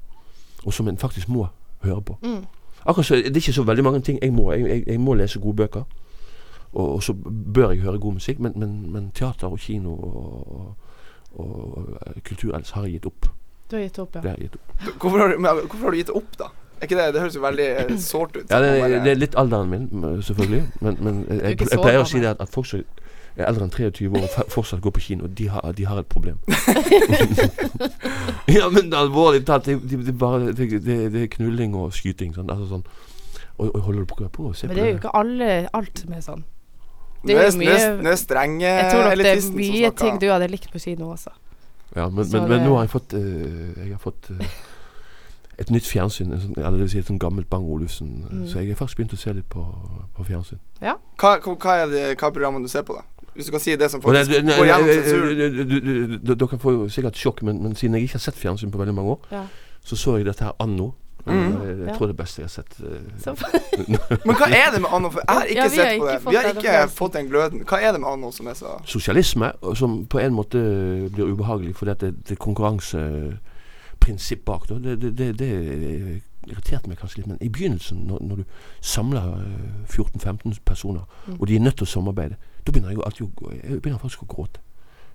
Og 0.67 0.73
som 0.75 0.89
en 0.89 0.99
faktisk 0.99 1.29
må 1.29 1.47
høre 1.83 2.03
på. 2.03 2.17
Mm. 2.23 2.45
Akkurat 2.87 3.07
så, 3.07 3.15
Det 3.15 3.27
er 3.27 3.37
ikke 3.37 3.53
så 3.53 3.63
veldig 3.63 3.85
mange 3.85 4.01
ting 4.01 4.19
jeg 4.23 4.33
må. 4.33 4.53
Jeg, 4.53 4.69
jeg, 4.69 4.85
jeg 4.87 5.01
må 5.01 5.15
lese 5.15 5.41
gode 5.41 5.57
bøker. 5.57 5.83
Og, 6.73 6.93
og 6.95 7.03
så 7.03 7.13
bør 7.55 7.71
jeg 7.71 7.81
høre 7.81 7.99
god 7.99 8.13
musikk, 8.13 8.39
men, 8.39 8.53
men, 8.57 8.93
men 8.93 9.11
teater 9.11 9.47
og 9.49 9.59
kino 9.59 9.93
og, 9.95 10.53
og, 11.35 11.45
og 11.45 11.89
eh, 12.07 12.23
kultur 12.23 12.55
ellers 12.55 12.71
har 12.71 12.83
jeg 12.83 12.93
gitt 12.93 13.07
opp. 13.07 13.27
Du 13.71 13.77
har 13.77 13.83
gitt 13.83 13.99
opp, 13.99 14.15
Det 14.15 14.25
ja. 14.25 14.29
har 14.31 14.37
jeg 14.37 14.49
gitt 14.51 14.55
opp. 14.55 15.01
Hvorfor 15.01 15.19
har, 15.19 15.29
du, 15.29 15.39
men, 15.39 15.51
hvorfor 15.67 15.85
har 15.85 15.91
du 15.91 15.97
gitt 15.97 16.11
opp, 16.11 16.39
da? 16.39 16.45
Er 16.79 16.87
ikke 16.87 16.97
det 16.99 17.07
Det 17.15 17.21
høres 17.25 17.35
jo 17.37 17.43
veldig 17.43 17.69
eh, 17.83 17.93
sårt 17.99 18.37
ut. 18.37 18.45
Ja, 18.51 18.61
det, 18.63 18.73
bare- 18.81 19.03
det 19.05 19.11
er 19.13 19.19
litt 19.19 19.35
alderen 19.37 19.71
min, 19.73 19.89
selvfølgelig. 20.23 20.63
Men, 20.81 20.99
men 21.01 21.21
jeg, 21.29 21.41
jeg, 21.43 21.69
jeg, 21.73 21.79
pleier 21.83 22.03
å 22.03 22.09
si 22.09 22.21
det 22.23 22.31
at, 22.35 22.41
at 22.45 22.53
folk 22.55 22.67
som 22.71 22.85
er 23.39 23.47
eldre 23.47 23.67
enn 23.69 23.71
23 23.75 24.09
år 24.11 24.25
og 24.27 24.51
fortsatt 24.51 24.81
går 24.83 24.95
på 24.97 25.01
kino, 25.01 25.27
de 25.41 25.49
har, 25.51 25.63
de 25.79 25.85
har 25.87 25.99
et 26.01 26.07
problem. 26.11 26.39
ja, 28.59 28.69
men 28.73 28.95
alvorlig 28.95 29.45
talt, 29.47 29.67
det, 29.67 29.79
det, 29.91 30.01
det, 30.07 30.15
bare, 30.19 30.53
det, 30.53 30.71
det, 30.85 30.97
det 31.15 31.23
er 31.23 31.31
knulling 31.37 31.75
og 31.79 31.93
skyting. 31.95 32.35
Sånn, 32.35 32.51
altså 32.51 32.67
sånn. 32.77 32.87
Og, 33.59 33.73
og 33.75 33.81
holder 33.89 34.05
du 34.05 34.11
på, 34.11 34.23
på 34.31 34.49
å 34.51 34.55
se 34.55 34.67
Men 34.71 34.75
på 34.75 34.79
det 34.79 34.79
Men 34.79 34.79
det 34.79 34.87
er 34.87 34.95
jo 34.95 35.01
ikke 35.03 35.15
alle, 35.19 35.51
alt 35.81 36.03
som 36.05 36.15
er 36.15 36.25
sånn. 36.25 36.45
Det 37.27 37.35
er 37.35 37.55
mye- 37.59 37.95
nå 37.99 38.11
er 38.13 38.19
strenge 38.19 38.63
Jeg 38.69 38.91
tror 38.93 39.05
nok 39.09 39.17
det 39.19 39.31
er 39.33 39.47
mye 39.59 39.89
ting 39.99 40.19
du 40.23 40.29
hadde 40.31 40.47
likt 40.53 40.69
på 40.71 40.79
kino 40.83 41.09
også. 41.17 41.33
Ja, 41.97 42.05
men, 42.09 42.23
men, 42.23 42.31
men, 42.31 42.49
men 42.53 42.63
nå 42.67 42.75
har 42.77 42.85
jeg 42.85 42.93
fått 42.93 43.15
uh, 43.17 43.79
Jeg 43.81 43.95
har 43.95 44.01
fått 44.03 44.29
eh, 44.35 44.51
et 45.59 45.71
nytt 45.71 45.87
fjernsyn. 45.87 46.33
En 46.33 46.41
sånn, 46.41 46.55
eller 46.57 46.71
det 46.79 46.81
vil 46.87 46.91
si 46.91 46.99
et 46.99 47.07
sånn 47.11 47.19
gammelt 47.19 47.49
Bang 47.51 47.67
Olufsen. 47.67 48.25
Mm. 48.31 48.47
Så 48.47 48.59
jeg 48.61 48.69
har 48.69 48.77
faktisk 48.79 48.97
begynt 49.01 49.13
å 49.13 49.17
se 49.21 49.33
litt 49.33 49.49
på, 49.51 49.65
på 50.17 50.25
fjernsyn. 50.29 50.59
Hva, 50.81 50.97
hva, 51.19 51.39
hva 51.57 51.77
er 51.83 51.87
det, 51.93 52.05
hva 52.21 52.29
er 52.29 52.37
programmet 52.37 52.63
du 52.63 52.69
ser 52.69 52.83
på, 52.87 52.95
da? 52.95 53.03
Hvis 53.35 53.47
du 53.47 53.51
kan 53.55 53.61
si 53.61 53.77
det 53.79 53.91
som 53.91 54.01
faktisk 54.03 54.31
det, 54.31 54.57
går 54.57 54.67
gjennom 54.67 54.89
eh, 54.89 54.95
eh, 56.19 56.35
Dere 56.35 56.59
får 56.59 56.73
jo 56.75 56.89
sikkert 56.91 57.15
sjokk, 57.21 57.43
men, 57.47 57.61
men 57.63 57.75
siden 57.79 57.95
jeg 57.95 58.09
ikke 58.09 58.19
har 58.19 58.25
sett 58.25 58.39
fjernsyn 58.41 58.71
på 58.75 58.79
veldig 58.81 58.95
mange 58.95 59.11
år, 59.15 59.21
Ja. 59.31 59.45
så 59.85 59.97
så 59.97 60.17
jeg 60.19 60.27
dette 60.27 60.45
her 60.45 60.57
anno. 60.59 60.93
Mhm. 61.27 61.35
Eh, 61.37 61.69
Jeg, 61.69 61.79
jeg 61.79 61.87
Ja. 61.89 61.95
tror 61.97 62.07
det 62.07 62.15
er 62.19 62.23
beste 62.23 62.41
jeg 62.43 62.49
har 62.49 62.55
sett. 62.55 62.73
eh, 62.81 64.19
Men 64.25 64.35
hva 64.37 64.47
er 64.49 64.71
det 64.73 64.81
med 64.81 64.91
Anno? 64.93 65.11
For 65.11 65.21
jeg 65.21 65.37
har 65.37 65.45
ikke 65.45 65.55
Ja, 65.63 65.69
sett 65.69 66.01
på 66.01 66.07
ikke 66.07 66.13
det. 66.13 66.31
Vi 66.31 66.37
har 66.69 66.85
ikke 66.85 66.95
fått 66.95 67.13
den 67.13 67.29
gløden. 67.29 67.65
Hva 67.69 67.81
er 67.83 67.93
det 67.93 68.01
med 68.01 68.09
Anno 68.11 68.31
som 68.33 68.47
er 68.47 68.55
så 68.55 68.79
sosialisme, 68.87 69.53
som 69.77 70.07
på 70.07 70.19
en 70.23 70.33
måte 70.35 70.59
blir 71.13 71.29
ubehagelig 71.33 71.75
fordi 71.77 71.91
at 71.91 72.01
det, 72.01 72.15
det 72.29 72.39
er 72.39 72.43
konkurranseprinsipp 74.09 74.45
bak. 74.45 74.69
Det, 74.69 75.01
det, 75.01 75.19
det, 75.19 75.39
det 75.39 76.23
irriterte 76.49 76.89
meg 76.89 76.99
kanskje 76.99 77.19
litt, 77.21 77.27
men 77.29 77.39
i 77.45 77.49
begynnelsen, 77.49 77.99
når, 78.09 78.19
når 78.23 78.37
du 78.37 78.45
samler 78.81 79.35
eh, 79.37 79.85
14-15 79.93 80.59
personer, 80.65 81.05
Mm. 81.27 81.41
og 81.41 81.47
de 81.49 81.57
er 81.57 81.61
nødt 81.61 81.77
til 81.77 81.85
å 81.85 81.91
samarbeide, 81.91 82.37
da 82.67 82.73
begynner 82.73 82.91
jeg 82.91 83.01
alltid 83.05 83.27
Jeg 83.65 83.83
begynner 83.83 83.99
faktisk 83.99 84.23
å 84.23 84.27
gråte. 84.27 84.61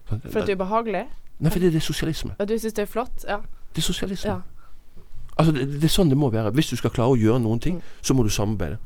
Sånn, 0.10 0.22
for 0.22 0.40
at 0.40 0.48
det 0.48 0.54
er 0.54 0.60
ubehagelig? 0.60 1.06
Nei, 1.40 1.50
for 1.52 1.60
det, 1.60 1.76
er 1.76 1.80
sosialisme. 1.80 2.36
Og 2.40 2.48
du 2.48 2.54
syns 2.60 2.74
det 2.74 2.82
er 2.84 2.86
flott? 2.92 3.26
Ja. 3.28 3.40
Det 3.74 3.82
er 3.82 3.82
sosialisme. 3.88 4.30
ja. 4.30 4.42
Altså, 5.38 5.52
det, 5.52 5.84
er 5.84 5.90
sånn 5.90 6.10
det 6.10 6.18
må 6.18 6.30
være. 6.30 6.52
Hvis 6.54 6.70
du 6.70 6.76
skal 6.78 6.92
klare 6.94 7.10
å 7.10 7.18
gjøre 7.18 7.40
noen 7.42 7.60
ting, 7.60 7.76
Mm. 7.76 7.82
så 8.02 8.14
må 8.14 8.24
du 8.24 8.30
samarbeide. 8.30 8.78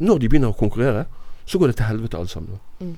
Når 0.00 0.18
de 0.18 0.28
begynner 0.28 0.48
å 0.50 0.56
konkurrere, 0.58 1.04
så 1.46 1.58
går 1.58 1.66
det 1.70 1.76
til 1.76 1.86
helvete 1.86 2.16
alle 2.18 2.28
sammen. 2.28 2.58
Mm. 2.80 2.96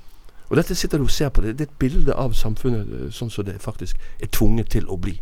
Og 0.49 0.57
dette 0.57 0.75
sitter 0.75 0.99
du 0.99 1.05
og 1.05 1.11
ser 1.11 1.29
på. 1.29 1.43
Det, 1.43 1.59
det 1.59 1.67
er 1.69 1.73
et 1.73 1.79
bilde 1.79 2.15
av 2.15 2.33
samfunnet 2.33 2.87
eh, 2.89 3.11
sånn 3.13 3.31
som 3.31 3.45
det 3.45 3.59
faktisk 3.61 3.99
er 4.23 4.27
tvunget 4.33 4.71
til 4.71 4.87
å 4.89 4.97
bli. 4.97 5.21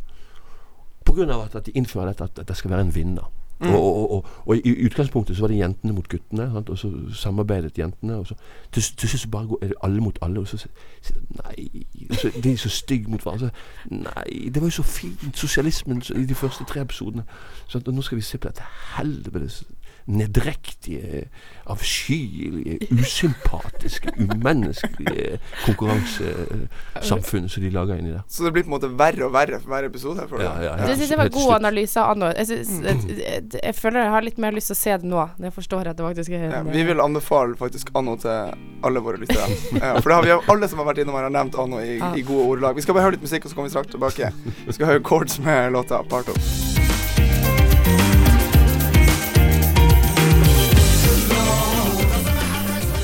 Av 1.08 1.40
at, 1.44 1.66
de 1.66 1.73
innfører 1.78 2.06
dette 2.06 2.25
at, 2.25 2.49
det 2.49 2.56
skal 2.56 2.70
være 2.70 2.80
en 2.80 2.94
vinner. 2.94 3.30
Mm. 3.61 3.75
Og, 3.75 4.14
og, 4.14 4.26
og, 4.46 4.56
i 4.56 4.87
utgangspunktet 4.87 5.37
så 5.37 5.42
var 5.42 5.49
det 5.49 5.58
jentene 5.58 5.92
mot 5.92 6.08
guttene, 6.08 6.50
sant? 6.52 6.68
og 6.68 6.78
så 6.78 6.90
samarbeidet 7.14 7.78
jentene. 7.78 8.16
Og 8.16 8.26
så, 8.26 8.34
til, 8.73 8.82
til 8.82 9.08
slutt 9.08 9.20
så 9.20 9.28
bare 9.28 9.46
går, 9.46 9.58
er 9.62 9.66
det 9.66 9.76
alle 9.82 10.00
mot 10.00 10.18
alle. 10.23 10.40
Og 10.40 10.49
så 10.49 10.58
sier 10.58 11.20
nei 11.44 11.84
så, 12.11 12.30
De 12.44 12.52
er 12.52 12.56
så 12.56 12.68
stygge 12.68 13.11
mot 13.11 13.23
hverandre. 13.23 13.50
Nei, 13.90 14.50
det 14.54 14.62
var 14.62 14.66
jo 14.66 14.78
så 14.80 14.82
fint, 14.82 15.38
sosialismen 15.38 16.02
så, 16.02 16.14
i 16.14 16.26
de 16.26 16.34
første 16.34 16.64
tre 16.64 16.80
episodene. 16.80 17.25
Sant? 17.68 17.88
Og 17.88 17.94
nå 17.94 18.02
skal 18.02 18.18
vi 18.18 18.23
se 18.23 18.38
på 18.38 18.49
dette 18.49 18.66
helvetes 18.96 19.62
nedrektige, 20.06 21.25
avskyelige, 21.70 22.78
usympatiske, 22.92 24.12
umenneskelige 24.20 25.38
konkurransesamfunnet 25.64 27.50
som 27.50 27.62
de 27.64 27.70
lager 27.73 27.96
inni 28.00 28.12
der. 28.12 28.23
Så 28.28 28.44
det 28.44 28.52
blir 28.52 28.66
på 28.66 28.68
en 28.73 28.75
måte 28.76 28.90
verre 28.99 29.25
og 29.28 29.32
verre 29.34 29.61
for 29.62 29.73
hver 29.73 29.88
episode? 29.88 30.26
For 30.28 30.42
Ja, 30.42 30.52
ja, 30.61 30.75
ja, 30.76 30.87
Det 30.87 30.99
syns 30.99 31.14
jeg 31.14 31.18
var 31.18 31.32
god 31.32 31.54
analyse 31.56 32.00
av 32.00 32.12
Anno. 32.14 32.30
Jeg, 32.37 32.46
synes, 32.50 32.75
jeg, 32.84 33.18
jeg, 33.23 33.49
jeg 33.62 33.75
føler 33.78 34.04
jeg 34.04 34.14
har 34.16 34.28
litt 34.28 34.38
mer 34.44 34.52
lyst 34.56 34.73
til 34.73 34.76
å 34.76 34.82
se 34.82 34.99
det 35.00 35.11
nå, 35.14 35.25
når 35.38 35.49
jeg 35.50 35.56
forstår 35.58 35.92
at 35.92 35.96
det 35.99 36.06
faktisk 36.11 36.37
er 36.37 36.46
Ja, 36.50 36.62
vi 36.68 36.84
vil 36.90 37.00
anbefale 37.00 37.56
faktisk 37.61 37.94
Anno 37.96 38.16
til 38.20 38.54
alle 38.84 39.04
våre 39.04 39.20
lyttere. 39.23 39.49
Ja, 39.84 39.96
for 40.00 40.08
det 40.11 40.16
har 40.16 40.25
vi 40.25 40.52
alle 40.52 40.68
som 40.70 40.80
har 40.80 40.87
vært 40.92 41.02
innom 41.02 41.16
her, 41.18 41.26
har 41.28 41.34
nevnt 41.34 41.58
Anno 41.61 41.80
i, 41.82 41.96
i 41.96 42.25
gode 42.25 42.46
ordelag. 42.54 42.76
Vi 42.76 42.84
skal 42.84 42.96
bare 42.96 43.08
høre 43.08 43.16
litt 43.18 43.25
musikk, 43.26 43.44
og 43.44 43.52
så 43.52 43.58
kommer 43.58 43.68
vi 43.73 43.76
straks 43.76 43.92
tilbake. 43.96 44.32
Vi 44.68 44.76
skal 44.78 44.92
høre 44.92 45.04
Chords 45.04 45.40
med 45.44 45.73
låta 45.76 46.02
Part 46.08 46.28
of. 46.32 46.84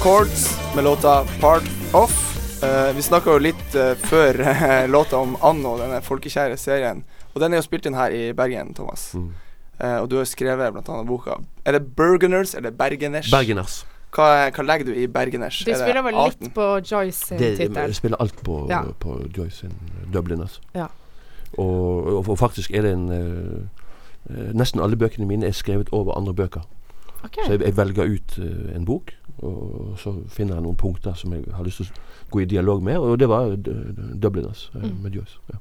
Chords 0.00 0.58
med 0.74 0.84
låta 0.84 1.24
Part 1.40 1.62
Off. 1.92 2.26
Uh, 2.64 2.96
vi 2.96 3.02
snakka 3.02 3.34
jo 3.34 3.38
litt 3.38 3.74
uh, 3.76 3.92
før 4.08 4.40
uh, 4.40 4.88
låta 4.88 5.18
om 5.20 5.36
Anno, 5.44 5.74
denne 5.80 6.00
folkekjære 6.04 6.56
serien. 6.60 7.02
Og 7.34 7.40
den 7.42 7.52
er 7.52 7.60
jo 7.60 7.66
spilt 7.66 7.86
inn 7.88 7.96
her 7.98 8.12
i 8.12 8.32
Bergen, 8.36 8.72
Thomas. 8.74 9.10
Mm. 9.14 9.30
Eh, 9.80 9.96
og 10.02 10.10
du 10.12 10.18
har 10.18 10.26
skrevet 10.28 10.76
annet 10.76 11.06
boka 11.08 11.38
Er 11.64 11.72
det 11.72 11.94
Bergeners 11.96 12.54
eller 12.54 12.70
Bergeners? 12.70 13.30
Bergeners. 13.32 13.78
Hva, 14.12 14.50
hva 14.52 14.64
legger 14.66 14.90
du 14.90 14.92
i 14.92 15.06
Bergeners? 15.08 15.62
Du 15.64 15.70
Er 15.72 15.78
spiller 15.80 16.04
vel 16.04 16.18
litt 16.18 16.50
på 16.52 16.66
Joyce 16.84 17.30
sin 17.30 17.38
Det, 17.40 17.54
tittel. 17.56 17.78
jeg 17.88 17.96
spiller 17.96 18.20
alt 18.20 18.42
på, 18.44 18.66
Ja. 18.68 18.82
på 19.00 19.14
Joyce 19.36 19.56
sin 19.62 19.72
Dubliners. 20.12 20.60
Ja. 20.74 20.90
Og, 21.56 22.06
og, 22.18 22.28
og 22.28 22.38
faktisk 22.38 22.74
er 22.76 22.82
det 22.82 22.92
en 22.92 23.08
eh, 23.08 23.86
eh, 24.34 24.52
Nesten 24.52 24.82
alle 24.84 24.96
bøkene 25.00 25.26
mine 25.26 25.46
er 25.48 25.56
skrevet 25.56 25.88
over 25.92 26.18
andre 26.18 26.34
bøker. 26.34 26.66
Okay. 27.24 27.46
Så 27.46 27.52
jeg, 27.52 27.62
jeg 27.62 27.76
velger 27.76 28.04
ut 28.04 28.38
eh, 28.38 28.76
en 28.76 28.84
bok, 28.84 29.14
og 29.42 29.98
så 29.98 30.12
finner 30.28 30.58
jeg 30.58 30.64
noen 30.66 30.76
punkter 30.76 31.14
som 31.16 31.32
jeg 31.34 31.44
har 31.54 31.64
lyst 31.66 31.82
til 31.82 31.90
å 31.90 32.30
gå 32.34 32.42
i 32.42 32.48
dialog 32.50 32.82
med, 32.82 32.98
og 32.98 33.18
det 33.18 33.28
var 33.30 33.52
uh, 33.52 33.56
Dubliners 34.20 34.70
eh, 34.74 34.82
Mm. 34.84 35.02
med 35.02 35.14
Joyce. 35.14 35.38
Ja. 35.52 35.58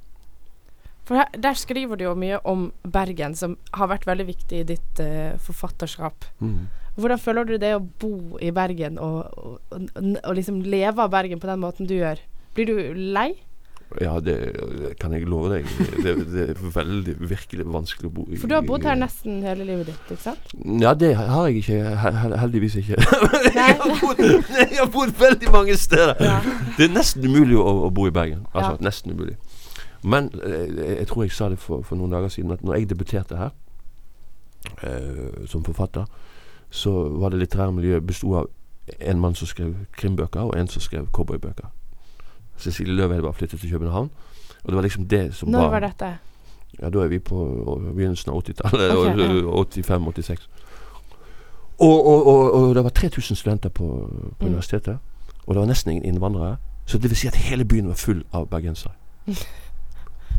For 1.09 1.15
her, 1.17 1.29
der 1.33 1.53
skriver 1.57 1.98
du 1.98 2.03
jo 2.03 2.13
mye 2.15 2.38
om 2.45 2.71
Bergen, 2.83 3.36
som 3.36 3.57
har 3.74 3.88
vært 3.89 4.05
veldig 4.05 4.27
viktig 4.27 4.59
i 4.59 4.67
ditt 4.75 5.00
uh, 5.01 5.38
forfatterskap. 5.41 6.25
Mm. 6.39 6.67
Hvordan 7.00 7.19
føler 7.19 7.43
du 7.48 7.57
det 7.57 7.74
å 7.75 7.81
bo 8.01 8.38
i 8.41 8.51
Bergen 8.51 9.00
og, 9.00 9.31
og, 9.38 9.59
og, 9.71 9.89
og 10.24 10.36
liksom 10.36 10.62
leve 10.62 11.01
av 11.01 11.09
Bergen 11.13 11.39
på 11.39 11.48
den 11.48 11.59
måten 11.63 11.88
du 11.88 11.95
gjør? 11.95 12.19
Blir 12.53 12.65
du 12.69 12.93
lei? 13.15 13.31
Ja, 13.98 14.19
det 14.22 14.36
kan 15.01 15.12
jeg 15.15 15.25
love 15.25 15.50
deg. 15.50 15.65
Det, 16.03 16.12
det 16.29 16.43
er 16.51 16.60
veldig, 16.75 17.15
virkelig 17.31 17.63
vanskelig 17.74 18.10
å 18.12 18.13
bo 18.13 18.25
i. 18.29 18.38
For 18.38 18.48
du 18.48 18.53
har 18.53 18.62
bodd 18.67 18.84
her 18.86 18.96
nesten 19.01 19.39
hele 19.41 19.65
livet 19.65 19.88
ditt, 19.89 20.12
ikke 20.13 20.22
sant? 20.27 20.51
Ja, 20.84 20.91
det 20.93 21.15
har 21.17 21.48
jeg 21.50 21.63
ikke. 21.63 21.79
he- 22.03 22.12
he- 22.22 22.38
Heldigvis 22.43 22.75
ikke. 22.84 23.00
Jeg, 23.60 23.77
har 23.81 23.96
bodd, 24.01 24.22
jeg 24.22 24.77
har 24.77 24.91
bodd 24.93 25.15
veldig 25.19 25.50
mange 25.51 25.75
steder. 25.81 26.13
Ja. 26.22 26.38
Det 26.77 26.86
er 26.86 26.93
nesten 26.93 27.25
umulig 27.25 27.58
å, 27.58 27.65
å 27.88 27.89
bo 27.89 28.05
i 28.08 28.13
Bergen. 28.13 28.46
Altså, 28.53 28.75
Ja. 28.77 28.86
nesten 28.86 29.15
umulig. 29.17 29.36
Men 30.03 30.29
jeg, 30.38 30.69
jeg 31.01 31.08
tror 31.10 31.24
jeg 31.25 31.34
sa 31.36 31.50
det 31.50 31.58
for, 31.60 31.81
for 31.84 31.98
noen 32.00 32.13
dager 32.13 32.29
siden, 32.31 32.53
at 32.55 32.62
når 32.63 32.77
jeg 32.77 32.89
debuterte 32.93 33.36
her 33.41 33.50
eh, 34.86 35.48
som 35.50 35.63
forfatter, 35.65 36.05
så 36.69 36.93
var 37.19 37.29
det 37.34 37.39
litterære 37.41 37.74
miljøet 37.74 38.05
bestod 38.08 38.38
av 38.43 38.48
en 39.00 39.19
mann 39.19 39.36
som 39.36 39.48
skrev 39.50 39.74
krimbøker, 39.98 40.46
og 40.46 40.55
en 40.60 40.67
som 40.69 40.81
skrev 40.81 41.10
cowboybøker. 41.13 41.67
Cecilie 42.60 42.96
Løvheide 42.96 43.24
var 43.24 43.32
flyttet 43.38 43.60
til 43.60 43.72
København. 43.72 44.10
Og 44.63 44.68
det 44.72 44.75
var 44.75 44.82
liksom 44.84 45.06
det 45.08 45.34
som 45.36 45.50
Når 45.50 45.60
var 45.60 45.70
var 45.70 45.80
dette? 45.88 46.10
ja, 46.82 46.89
da 46.89 47.00
er 47.04 47.08
vi 47.08 47.20
på 47.20 47.38
begynnelsen 47.96 48.32
av 48.32 48.42
80-tallet. 48.44 48.92
Okay, 48.96 49.84
ja. 49.84 49.98
85-86. 49.98 50.48
Og, 51.80 52.08
og, 52.08 52.28
og, 52.28 52.51
og 52.54 52.75
det 52.75 52.84
var 52.84 52.89
3000 52.89 53.36
studenter 53.38 53.70
på, 53.70 53.88
på 54.39 54.46
Mm. 54.46 54.48
universitetet. 54.48 54.98
Og 55.48 55.56
det 55.56 55.60
var 55.60 55.68
nesten 55.68 55.92
ingen 55.92 56.06
innvandrere. 56.06 56.58
Så 56.86 56.98
det 56.98 57.10
vil 57.10 57.18
si 57.18 57.28
at 57.28 57.36
hele 57.36 57.66
byen 57.66 57.88
var 57.88 57.96
full 57.96 58.24
av 58.34 58.48
bergensere. 58.50 58.92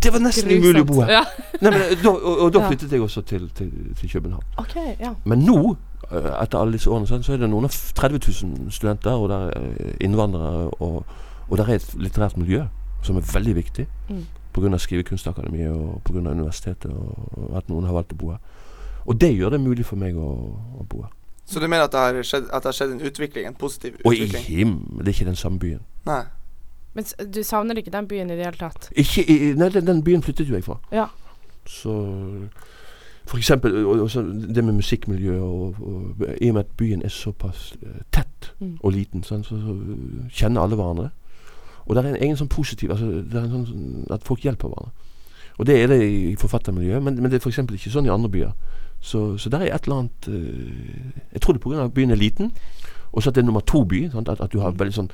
Det 0.03 0.13
var 0.13 0.19
nesten 0.25 0.49
umulig 0.49 0.81
å 0.81 0.85
bo 0.89 1.01
her. 1.05 1.11
Ja. 1.13 1.25
Nei, 1.61 1.71
men, 1.75 1.83
da, 2.01 2.09
og, 2.15 2.39
og 2.47 2.53
da 2.55 2.63
flyttet 2.71 2.93
jeg 2.95 3.03
også 3.05 3.21
til, 3.29 3.51
til, 3.53 3.69
til 4.01 4.09
København. 4.15 4.45
Okay, 4.63 4.95
ja. 5.01 5.11
Men 5.29 5.43
nå, 5.45 5.75
eh, 6.09 6.29
etter 6.41 6.57
alle 6.59 6.73
disse 6.79 6.89
årene, 6.91 7.05
så 7.21 7.35
er 7.35 7.43
det 7.43 7.51
noen 7.53 7.67
av 7.69 7.77
30 7.99 8.23
000 8.47 8.71
studenter, 8.73 9.13
og 9.13 9.29
det 9.29 9.41
er 9.59 9.99
innvandrere, 10.01 10.71
og, 10.81 11.05
og 11.51 11.59
det 11.59 11.67
er 11.69 11.75
et 11.75 11.95
litterært 11.99 12.37
miljø 12.39 12.65
som 13.03 13.17
er 13.17 13.27
veldig 13.35 13.55
viktig. 13.57 13.87
Mm. 14.09 14.25
Pga. 14.55 14.79
Skrivekunstakademiet 14.79 15.71
og 15.71 16.03
pga. 16.05 16.19
universitetet, 16.31 16.91
og 16.93 17.57
at 17.57 17.69
noen 17.69 17.85
har 17.87 17.95
valgt 17.97 18.13
å 18.13 18.19
bo 18.19 18.31
her. 18.31 18.41
Og 19.07 19.21
det 19.21 19.33
gjør 19.37 19.51
det 19.57 19.61
mulig 19.61 19.87
for 19.87 19.97
meg 19.97 20.17
å, 20.17 20.29
å 20.81 20.85
bo 20.89 21.03
her. 21.03 21.13
Så 21.51 21.59
du 21.61 21.67
mener 21.67 21.89
at 21.89 21.93
det 21.93 22.01
har 22.01 22.23
skjedd, 22.23 22.51
at 22.53 22.63
det 22.63 22.69
har 22.71 22.77
skjedd 22.77 22.93
en 22.95 23.01
utvikling? 23.09 23.47
En 23.47 23.55
positiv 23.59 23.97
utvikling? 23.99 24.07
Og 24.07 24.15
i 24.15 24.43
himmel, 24.61 25.01
det 25.01 25.09
er 25.09 25.17
ikke 25.19 25.31
den 25.33 25.37
samme 25.41 25.59
byen. 25.59 25.81
Nei. 26.07 26.23
Men 26.95 27.07
du 27.35 27.41
savner 27.47 27.79
ikke 27.79 27.91
den 27.95 28.07
byen 28.11 28.31
i 28.31 28.37
det 28.39 28.45
hele 28.47 28.59
tatt? 28.59 28.91
Ikke 28.99 29.23
i, 29.23 29.53
Nei, 29.59 29.69
den, 29.75 29.87
den 29.87 30.03
byen 30.07 30.23
flyttet 30.23 30.49
jo 30.51 30.55
jeg 30.59 30.65
fra. 30.67 30.77
Ja. 30.95 31.07
Så 31.67 31.95
for 33.31 33.39
eksempel 33.39 33.85
og, 33.85 34.01
og 34.01 34.11
så 34.11 34.23
det 34.23 34.65
med 34.65 34.73
musikkmiljø 34.81 35.37
og, 35.41 35.77
og 35.81 36.25
I 36.41 36.49
og 36.51 36.55
med 36.57 36.65
at 36.65 36.71
byen 36.77 37.03
er 37.07 37.13
såpass 37.15 37.73
eh, 37.83 38.03
tett 38.13 38.27
Mm. 38.61 38.75
og 38.83 38.93
liten, 38.93 39.23
sånn, 39.25 39.41
så, 39.45 39.57
så 39.57 39.73
kjenner 40.37 40.61
alle 40.61 40.77
hverandre. 40.77 41.07
Og 41.87 41.97
det 41.97 42.03
er 42.05 42.09
en 42.11 42.23
egen 42.23 42.37
sånn 42.39 42.51
positiv 42.53 42.93
altså, 42.95 43.07
det 43.07 43.39
er 43.39 43.47
en 43.47 43.67
sånn 43.67 44.13
At 44.15 44.27
folk 44.27 44.45
hjelper 44.45 44.69
hverandre. 44.69 44.93
Og 45.61 45.67
det 45.67 45.77
er 45.77 45.91
det 45.93 46.01
i, 46.03 46.37
forfattermiljøet, 46.41 47.03
men, 47.03 47.19
men 47.21 47.31
det 47.31 47.41
er 47.41 47.45
f.eks. 47.45 47.59
ikke 47.59 47.93
sånn 47.93 48.09
i 48.09 48.13
andre 48.13 48.31
byer. 48.33 48.53
Så, 49.01 49.37
så 49.41 49.51
der 49.53 49.65
er 49.65 49.75
et 49.75 49.85
eller 49.89 50.03
annet 50.05 50.29
uh, 50.29 51.25
Jeg 51.33 51.41
tror 51.41 51.57
det 51.57 51.61
er 51.61 51.65
pga. 51.65 51.85
at 51.85 51.95
byen 51.97 52.11
er 52.11 52.21
liten, 52.21 52.53
og 53.13 53.23
så 53.23 53.31
at 53.31 53.35
det 53.35 53.43
er 53.43 53.47
nummer 53.47 53.61
to-by. 53.61 54.11
At, 54.17 54.41
at 54.41 54.53
du 54.53 54.61
har 54.61 54.77
veldig 54.77 54.95
sånn 54.95 55.11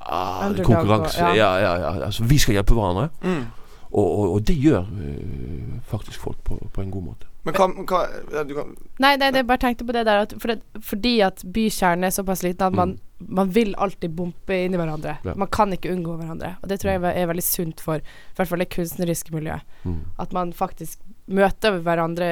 ah, 0.00 0.52
konkurranse. 0.62 1.18
ja. 1.18 1.34
Ja, 1.34 1.50
ja, 1.58 1.74
ja. 1.82 1.94
Altså, 2.10 2.24
vi 2.24 2.38
skal 2.38 2.58
hjelpe 2.58 2.74
hverandre. 2.74 3.08
Mm. 3.22 3.46
Og, 3.90 4.18
og, 4.18 4.32
og 4.32 4.46
det 4.46 4.54
gjør 4.60 4.84
eh, 4.84 5.78
faktisk 5.88 6.20
folk 6.20 6.38
på, 6.44 6.58
på 6.72 6.82
en 6.82 6.90
god 6.90 7.02
måte. 7.02 7.26
Men 7.46 7.56
hva, 7.56 7.68
hva 7.88 8.00
ja, 8.34 8.42
du 8.44 8.52
kan, 8.54 8.74
Nei, 9.00 9.14
nei, 9.16 9.30
jeg 9.32 9.46
bare 9.48 9.62
tenkte 9.62 9.86
på 9.88 9.94
det 9.96 10.04
der 10.06 10.26
at 10.26 10.34
for 10.38 10.52
det, 10.52 10.58
fordi 10.84 11.20
at 11.24 11.40
bykjernen 11.54 12.04
er 12.04 12.12
såpass 12.12 12.42
liten 12.44 12.66
at 12.66 12.76
man, 12.76 12.98
man 13.18 13.50
vil 13.50 13.74
alltid 13.74 14.14
bumpe 14.14 14.54
inn 14.54 14.74
i 14.74 14.78
hverandre. 14.78 15.16
Ja. 15.26 15.34
Man 15.34 15.50
kan 15.50 15.72
ikke 15.74 15.90
unngå 15.92 16.14
hverandre. 16.20 16.54
Og 16.62 16.70
det 16.70 16.78
tror 16.80 16.94
jeg 16.94 17.02
er 17.10 17.30
veldig 17.30 17.44
sunt 17.44 17.82
for 17.82 17.98
i 17.98 18.36
hvert 18.38 18.50
fall 18.50 18.62
det 18.62 18.70
kunstneriske 18.74 19.34
miljøet. 19.34 19.78
Mm. 19.82 20.02
At 20.22 20.34
man 20.36 20.54
faktisk 20.56 21.02
møter 21.28 21.80
hverandre 21.84 22.28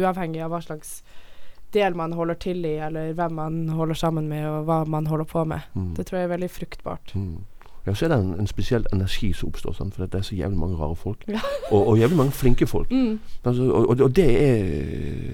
uavhengig 0.00 0.40
av 0.44 0.54
hva 0.54 0.62
slags 0.64 1.00
del 1.74 1.94
man 1.94 2.14
holder 2.16 2.38
til 2.42 2.64
i, 2.66 2.76
eller 2.82 3.12
hvem 3.14 3.36
man 3.38 3.58
holder 3.76 3.98
sammen 3.98 4.26
med, 4.30 4.42
og 4.48 4.64
hva 4.66 4.80
man 4.90 5.06
holder 5.06 5.28
på 5.30 5.44
med. 5.46 5.68
Mm. 5.76 5.92
Det 5.98 6.08
tror 6.08 6.18
jeg 6.18 6.26
er 6.26 6.32
veldig 6.34 6.50
fruktbart. 6.50 7.14
Mm. 7.14 7.36
Ja, 7.86 7.94
så 7.94 8.04
er 8.04 8.08
det 8.08 8.18
en, 8.18 8.34
en 8.40 8.46
spesiell 8.46 8.86
energi 8.92 9.32
som 9.32 9.48
oppstår, 9.48 9.72
sant? 9.72 9.94
for 9.94 10.06
det 10.06 10.18
er 10.18 10.22
så 10.22 10.34
jævlig 10.34 10.58
mange 10.58 10.76
rare 10.76 10.96
folk. 10.96 11.24
Ja. 11.28 11.40
Og, 11.72 11.88
og 11.88 11.98
jævlig 11.98 12.16
mange 12.16 12.32
flinke 12.32 12.66
folk. 12.66 12.90
Mm. 12.90 13.20
Altså, 13.44 13.62
og, 13.62 14.00
og, 14.00 14.16
det 14.16 14.42
er 14.42 14.54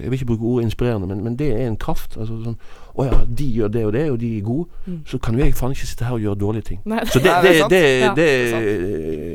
Jeg 0.01 0.03
vil 0.03 0.13
ikke 0.13 0.25
bruke 0.25 0.43
ordet 0.43 0.65
inspirerende, 0.65 1.07
men, 1.07 1.23
men 1.23 1.39
det 1.39 1.61
er 1.61 1.67
en 1.67 1.77
kraft. 1.77 2.17
Altså 2.17 2.37
sånn 2.43 2.57
Å 2.93 3.05
ja, 3.05 3.19
de 3.39 3.47
gjør 3.53 3.67
det 3.67 3.85
og 3.85 3.93
det, 3.93 4.11
og 4.11 4.19
de 4.21 4.37
er 4.37 4.41
gode. 4.41 4.69
Mm. 4.85 4.99
Så 5.05 5.17
kan 5.17 5.33
jo 5.33 5.45
jeg 5.45 5.55
faen 5.57 5.73
ikke 5.73 5.87
sitte 5.87 6.05
her 6.05 6.13
og 6.13 6.21
gjøre 6.21 6.35
dårlige 6.35 6.67
ting. 6.69 6.81
Nei. 6.85 7.01
Så 7.05 7.19
det, 7.19 7.33
det, 7.43 7.53
det 7.73 7.81
Ja, 7.99 8.13
det, 8.13 8.29
det 8.53 9.33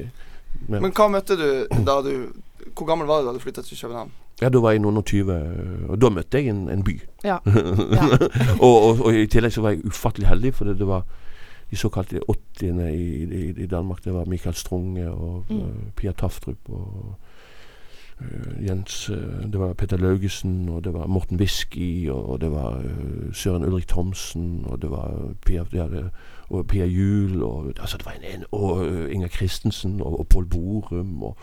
ja. 0.69 0.81
Men 0.81 0.95
hva 0.95 1.09
møtte 1.11 1.37
du 1.37 1.47
da 1.83 1.99
du 2.07 2.12
Hvor 2.76 2.87
gammel 2.87 3.07
var 3.07 3.21
du 3.21 3.26
da 3.26 3.33
du 3.35 3.42
flytta 3.42 3.62
til 3.66 3.78
København? 3.78 4.12
ja, 4.42 4.49
da 4.49 4.59
var 4.59 4.73
jeg 4.75 4.83
noen 4.83 4.97
og 4.99 5.04
tyve, 5.07 5.37
og 5.88 5.99
da 6.02 6.09
møtte 6.11 6.40
jeg 6.40 6.50
en, 6.50 6.64
en 6.73 6.83
by. 6.83 6.97
Ja. 7.23 7.38
Ja. 7.99 8.09
og, 8.59 8.76
og, 8.83 9.02
og 9.07 9.14
i 9.14 9.26
tillegg 9.31 9.54
så 9.54 9.62
var 9.62 9.76
jeg 9.76 9.87
ufattelig 9.87 10.26
heldig, 10.28 10.54
for 10.54 10.64
det, 10.66 10.78
det 10.81 10.88
var 10.88 11.04
de 11.73 11.76
såkalte 11.81 12.21
80-ene 12.29 12.91
i, 12.93 13.25
i, 13.25 13.43
i 13.64 13.67
Danmark. 13.67 14.05
Det 14.05 14.12
var 14.14 14.29
Michael 14.29 14.55
Strunge 14.55 15.09
og 15.11 15.45
Mm. 15.49 15.57
uh, 15.57 15.69
Pia 15.97 16.12
Taftrup 16.12 16.69
og 16.69 17.14
uh, 18.21 18.67
Jens 18.67 19.11
uh, 19.11 19.43
Det 19.52 19.61
var 19.61 19.73
Peter 19.73 19.97
Laugesen, 19.97 20.69
og 20.69 20.85
det 20.85 20.93
var 20.93 21.07
Morten 21.07 21.37
Whisky, 21.41 22.11
og, 22.11 22.29
og 22.29 22.41
det 22.41 22.50
var 22.52 22.83
Søren 23.33 23.64
Ulrik 23.64 23.88
Thomsen, 23.88 24.62
og 24.67 24.83
det 24.83 24.91
var 24.91 25.35
Pia, 25.47 25.64
ja, 25.73 25.88
det, 25.88 26.11
og 26.50 26.67
Pia 26.67 26.85
Juel, 26.87 27.43
og 27.43 27.73
altså 27.81 27.97
det 27.99 28.07
var 28.07 28.12
en, 28.12 28.41
en 28.41 28.45
og 28.52 28.87
Inger 29.11 29.29
Christensen, 29.29 30.00
og, 30.00 30.21
og 30.21 30.26
Pål 30.29 30.45
Borum. 30.47 31.23
og 31.23 31.37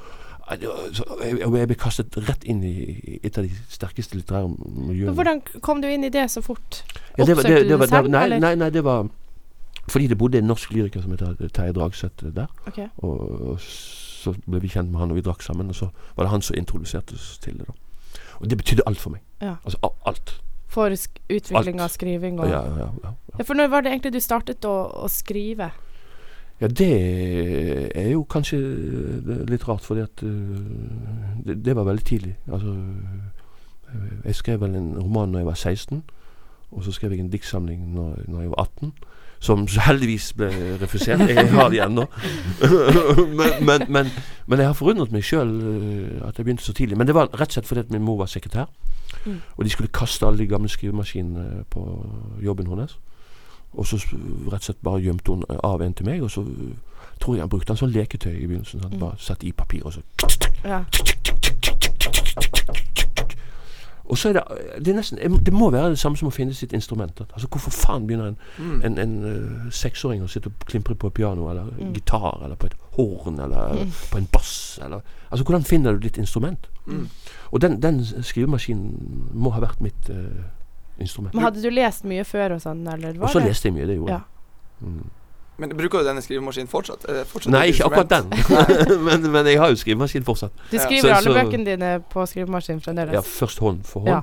så 0.93 1.03
jeg, 1.21 1.67
ble 1.67 1.75
kastet 1.77 2.15
rett 2.25 2.43
inn 2.49 2.63
i 2.65 3.19
et 3.23 3.37
av 3.37 3.43
de 3.45 3.51
sterkeste 3.69 4.17
litterære 4.17 4.49
miljøene. 4.49 5.13
Hvordan 5.13 5.41
kom 5.61 5.81
du 5.81 5.87
inn 5.87 6.03
i 6.03 6.09
det 6.09 6.23
så 6.31 6.41
fort? 6.41 6.79
Ja, 7.17 7.25
det 7.25 7.35
var, 7.37 7.43
det, 7.43 7.67
det 7.69 7.77
var, 7.79 8.07
nei, 8.09 8.39
nei, 8.39 8.55
nei, 8.57 8.69
det 8.73 8.81
var 8.83 9.05
fordi 9.89 10.07
det 10.07 10.17
bodde 10.17 10.37
en 10.37 10.47
norsk 10.49 10.71
lyriker 10.73 11.01
som 11.01 11.11
heter 11.11 11.49
Terje 11.53 11.73
Dragseth 11.73 12.29
der. 12.35 12.47
Okay. 12.67 12.87
Og, 12.97 13.41
og 13.53 13.59
så 13.61 14.33
ble 14.45 14.61
vi 14.61 14.67
kjent 14.67 14.91
med 14.91 14.99
han, 14.99 15.11
og 15.11 15.19
vi 15.19 15.23
drakk 15.25 15.41
sammen. 15.41 15.69
Og 15.69 15.75
så 15.75 15.89
var 16.17 16.23
det 16.27 16.31
han 16.33 16.41
som 16.45 16.57
introduserte 16.59 17.15
oss 17.15 17.37
til 17.43 17.57
det. 17.59 17.67
da 17.67 17.73
Og 18.39 18.49
det 18.49 18.57
betydde 18.57 18.83
alt 18.85 18.99
for 18.99 19.09
meg. 19.15 19.21
Ja. 19.41 19.55
Altså 19.63 19.91
alt. 20.05 20.41
For 20.69 20.85
utvikling 20.93 21.79
Alt. 21.79 21.81
av 21.81 21.89
skriving 21.89 22.39
og 22.39 22.49
Ja, 22.49 22.61
ja, 22.65 22.77
ja, 22.77 22.89
ja. 23.03 23.11
Ja, 23.39 23.43
for 23.43 23.53
når 23.57 23.67
var 23.67 23.81
det 23.81 23.89
egentlig 23.91 24.13
du 24.13 24.19
startet 24.21 24.65
å, 24.65 24.75
å 25.03 25.07
skrive? 25.09 25.71
ja, 26.61 26.67
det 26.67 26.89
er 27.95 28.09
jo 28.11 28.23
kanskje 28.23 28.57
eh, 28.59 29.45
litt 29.49 29.63
rart, 29.67 29.81
fordi 29.81 30.01
at 30.03 30.23
eh, 30.23 31.39
det, 31.45 31.55
det 31.65 31.75
var 31.75 31.87
veldig 31.87 32.03
tidlig. 32.05 32.35
Altså 32.51 32.75
eh, 32.75 34.25
Jeg 34.25 34.35
skrev 34.35 34.61
vel 34.61 34.75
en 34.75 34.91
roman 34.99 35.31
når 35.31 35.39
jeg 35.39 35.47
var 35.47 35.55
16, 35.55 36.03
Og 36.71 36.83
så 36.83 36.91
skrev 36.91 37.11
jeg 37.15 37.19
en 37.23 37.31
diktsamling 37.33 37.93
når, 37.95 38.19
når 38.27 38.41
jeg 38.41 38.49
var 38.51 38.67
18. 38.67 38.93
Som 39.39 39.67
heldigvis 39.67 40.33
ble 40.35 40.49
refusert. 40.81 41.19
Jeg 41.29 41.49
har 41.51 41.69
de 41.69 41.79
ennå. 41.85 42.05
men, 43.39 43.51
men, 43.65 43.81
men, 43.89 44.05
men 44.47 44.59
jeg 44.59 44.67
har 44.67 44.73
forundret 44.75 45.11
meg 45.15 45.23
sjøl 45.23 45.53
at 46.27 46.35
jeg 46.37 46.43
begynte 46.45 46.63
så 46.63 46.73
tidlig. 46.73 46.97
Men 46.99 47.07
det 47.07 47.15
var 47.15 47.29
rett 47.39 47.49
og 47.49 47.53
slett 47.55 47.67
fordi 47.69 47.79
at 47.85 47.91
min 47.95 48.03
mor 48.03 48.17
var 48.19 48.25
sekretær. 48.27 48.65
Mm. 49.25 49.39
Og 49.57 49.63
de 49.65 49.69
skulle 49.69 49.89
kaste 49.95 50.25
alle 50.27 50.37
de 50.43 50.47
gamle 50.47 50.69
skrivemaskinene 50.69 51.63
på 51.71 51.85
jobben 52.43 52.67
hennes. 52.67 52.97
Og 53.73 53.87
så 53.87 53.95
rett 54.01 54.59
og 54.59 54.63
slett 54.67 54.83
bare 54.83 55.01
gjemte 55.05 55.31
hun 55.31 55.43
av 55.63 55.81
en 55.85 55.93
til 55.93 56.05
meg, 56.05 56.23
og 56.25 56.31
så 56.33 56.41
øh, 56.41 56.73
tror 57.21 57.35
jeg 57.35 57.41
han 57.43 57.49
brukte 57.49 57.71
en 57.73 57.77
som 57.77 57.89
leketøy 57.93 58.33
i 58.35 58.47
begynnelsen. 58.47 58.81
Han 58.81 58.91
Mm. 58.93 58.99
bare 58.99 59.15
satt 59.17 59.43
i 59.43 59.51
papir, 59.51 59.81
og 59.85 59.93
så 59.93 60.01
Ja. 60.65 60.83
Og 64.09 64.17
så 64.17 64.29
er 64.29 64.33
det 64.33 64.43
det, 64.85 64.87
er 64.91 64.95
nesten, 64.97 65.19
det 65.45 65.53
må 65.53 65.69
være 65.71 65.89
det 65.93 65.99
samme 65.99 66.17
som 66.17 66.27
å 66.27 66.31
finne 66.33 66.53
sitt 66.53 66.73
instrument. 66.73 67.19
Altså 67.33 67.47
Hvorfor 67.47 67.71
faen 67.71 68.07
begynner 68.07 68.27
en, 68.31 68.37
Mm. 68.57 68.81
en, 68.85 68.97
en 68.97 69.23
uh, 69.23 69.71
seksåring 69.71 70.23
å 70.23 70.27
sitte 70.27 70.47
og 70.49 70.65
klimpre 70.65 70.95
på 70.95 71.07
et 71.07 71.13
piano, 71.13 71.49
eller 71.49 71.63
Mm. 71.77 71.93
gitar, 71.93 72.41
eller 72.43 72.55
på 72.55 72.65
et 72.65 72.73
horn, 72.97 73.39
eller 73.39 73.73
Mm. 73.83 73.91
på 74.11 74.17
en 74.17 74.27
bass? 74.33 74.79
Eller, 74.83 75.01
altså 75.31 75.43
Hvordan 75.45 75.63
finner 75.63 75.91
du 75.93 75.99
ditt 75.99 76.17
instrument? 76.17 76.67
Mm. 76.87 77.07
Og 77.51 77.61
den, 77.61 77.79
den 77.81 78.03
skrivemaskinen 78.05 79.29
må 79.33 79.49
ha 79.53 79.59
vært 79.61 79.79
mitt 79.81 80.09
uh, 80.09 80.15
instrument. 80.99 81.33
Men 81.35 81.43
hadde 81.43 81.61
du 81.61 81.69
lest 81.69 82.03
mye 82.03 82.23
før 82.25 82.55
og 82.57 82.61
sånn, 82.61 82.87
eller 82.93 83.13
var 83.13 83.27
Og 83.27 83.29
så 83.29 83.39
leste 83.45 83.67
jeg 83.69 83.73
mye, 83.73 83.87
det 83.87 83.95
gjorde 83.97 84.11
jeg. 84.11 84.21
Ja. 84.81 84.89
Men 85.59 85.75
bruker 85.77 86.01
du 86.01 86.07
denne 86.07 86.23
skrivemaskinen 86.23 86.69
fortsatt? 86.71 87.05
Er 87.11 87.25
fortsatt 87.27 87.51
Nei, 87.53 87.65
ikke 87.73 87.89
akkurat 87.89 88.09
den. 88.09 88.33
men, 89.07 89.31
men 89.31 89.47
jeg 89.51 89.59
har 89.59 89.73
jo 89.73 89.79
skrivemaskin 89.79 90.27
fortsatt. 90.27 90.55
Du 90.71 90.77
skriver 90.79 91.11
ja. 91.11 91.19
alle 91.19 91.35
bøkene 91.35 91.67
dine 91.67 91.93
på 92.11 92.25
skrivemaskin 92.25 92.81
fremdeles? 92.81 93.13
Ja, 93.13 93.23
først 93.25 93.59
hånd 93.63 93.83
for 93.87 94.07
hånd. 94.07 94.13
Ja. 94.15 94.21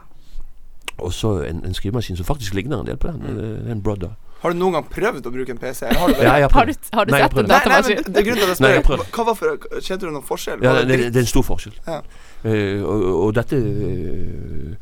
Og 0.98 1.12
så 1.12 1.38
en, 1.44 1.60
en 1.66 1.74
skrivemaskin 1.76 2.16
som 2.16 2.26
faktisk 2.26 2.54
ligner 2.56 2.80
en 2.80 2.88
del 2.88 2.96
på 2.96 3.12
den. 3.12 3.20
Mm. 3.20 3.36
Det 3.36 3.68
er 3.68 3.72
en 3.76 3.82
Brother. 3.82 4.16
Har 4.40 4.52
du 4.52 4.58
noen 4.60 4.76
gang 4.76 4.88
prøvd 4.92 5.26
å 5.26 5.32
bruke 5.32 5.52
en 5.54 5.58
PC? 5.60 5.88
Har 5.90 6.12
du 6.12 6.20
Ja, 6.20 6.36
jeg 6.38 6.46
har 6.46 6.52
Har 6.52 6.68
du, 6.68 6.72
har 6.92 7.08
du 7.08 7.12
Nei, 7.12 7.20
sett 7.22 7.38
en 7.40 7.48
datamaskin? 7.48 7.96
Nei, 7.96 7.96
nei, 7.96 8.04
men 8.04 8.12
det 8.12 8.20
er 8.20 8.26
grunnen 8.26 8.42
til 8.42 8.66
at 8.68 9.42
jeg 9.72 9.82
Kjente 9.86 10.04
du 10.04 10.12
noen 10.12 10.26
forskjell? 10.26 10.62
Ja, 10.62 10.74
det, 10.76 10.84
det 10.88 10.98
det, 10.98 11.08
det 11.14 11.22
er 11.22 11.24
en 11.24 11.30
stor 11.32 11.46
forskjell. 11.46 11.74
Ja. 11.86 12.00
Uh, 12.44 12.84
og, 12.84 13.06
og 13.24 13.34
dette 13.36 13.58
uh, 13.58 14.76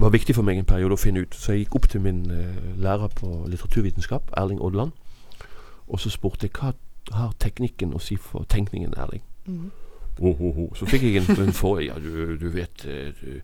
var 0.00 0.14
viktig 0.14 0.34
for 0.34 0.46
meg 0.46 0.58
en 0.58 0.68
periode 0.68 0.96
å 0.96 1.00
finne 1.00 1.24
ut. 1.24 1.36
Så 1.36 1.52
jeg 1.52 1.64
gikk 1.64 1.76
opp 1.78 1.88
til 1.92 2.02
min 2.04 2.24
uh, 2.32 2.40
lærer 2.80 3.12
på 3.20 3.44
litteraturvitenskap, 3.52 4.32
Erling 4.40 4.62
Odland, 4.64 4.96
og 5.88 6.00
så 6.00 6.10
spurte 6.10 6.48
jeg 6.48 6.56
hva 6.58 6.72
har 7.12 7.34
teknikken 7.38 7.94
å 7.94 8.00
si 8.00 8.16
for 8.16 8.46
tenkningen, 8.48 8.94
Erling? 8.96 9.22
Mm. 9.46 9.70
Oh, 10.20 10.40
oh, 10.40 10.58
oh. 10.58 10.74
Så 10.78 10.86
fikk 10.86 11.02
jeg 11.02 11.16
en, 11.20 11.40
en 11.42 11.52
for 11.52 11.80
Ja, 11.82 11.98
du, 11.98 12.36
du 12.38 12.48
vet 12.54 12.84
eh, 12.86 13.10
du, 13.18 13.40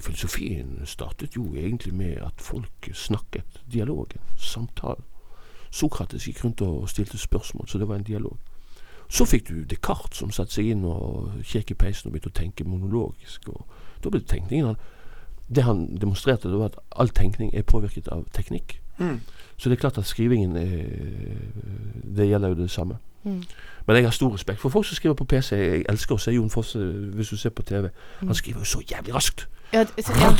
Filosofien 0.00 0.82
startet 0.84 1.36
jo 1.36 1.54
egentlig 1.56 1.94
med 1.94 2.20
at 2.22 2.38
folk 2.38 2.90
snakket. 2.94 3.62
Dialogen. 3.72 4.20
Samtalen. 4.38 5.04
Sokrates 5.70 6.26
gikk 6.26 6.44
rundt 6.44 6.62
og 6.66 6.88
stilte 6.90 7.18
spørsmål, 7.18 7.68
så 7.68 7.78
det 7.78 7.88
var 7.88 7.98
en 7.98 8.06
dialog. 8.06 8.36
Så 9.10 9.24
fikk 9.26 9.48
du 9.48 9.64
Descartes 9.66 10.18
som 10.18 10.30
satte 10.30 10.54
seg 10.54 10.70
inn 10.70 10.84
og 10.86 11.42
kjekk 11.46 11.72
i 11.74 11.78
peisen 11.78 12.08
og 12.08 12.14
begynte 12.14 12.30
å 12.30 12.38
tenke 12.38 12.66
monologisk. 12.66 13.48
Og 13.50 13.66
da 14.02 14.10
ble 14.10 14.22
det 14.22 14.30
tenkningen 14.30 14.72
han 14.72 14.80
Det 15.50 15.64
han 15.66 15.98
demonstrerte, 15.98 16.46
det 16.48 16.58
var 16.58 16.68
at 16.70 16.78
all 16.94 17.08
tenkning 17.08 17.50
er 17.54 17.64
påvirket 17.66 18.06
av 18.08 18.22
teknikk. 18.30 18.76
Mm. 19.00 19.16
Så 19.60 19.68
det 19.68 19.76
er 19.76 19.80
klart 19.82 19.98
at 20.00 20.06
skrivingen 20.08 20.56
er, 20.56 20.86
Det 22.16 22.28
gjelder 22.30 22.48
jo 22.48 22.54
det 22.62 22.70
samme. 22.72 22.96
Mm. 23.24 23.42
Men 23.86 23.96
jeg 23.96 24.04
har 24.06 24.10
stor 24.16 24.32
respekt 24.34 24.60
for 24.60 24.68
folk 24.72 24.86
som 24.86 24.96
skriver 24.96 25.14
på 25.14 25.24
PC. 25.28 25.56
Jeg 25.56 25.84
elsker 25.88 26.14
å 26.16 26.18
se 26.22 26.32
Jon 26.32 26.50
Fosse 26.50 26.78
hvis 27.14 27.28
du 27.28 27.36
ser 27.36 27.52
på 27.52 27.62
TV. 27.68 27.90
Mm. 28.22 28.28
Han 28.30 28.34
skriver 28.38 28.60
jo 28.64 28.64
så 28.64 28.80
jævlig 28.90 29.14
raskt. 29.14 29.44
Ja, 29.72 29.84
så, 30.06 30.12
ja. 30.20 30.30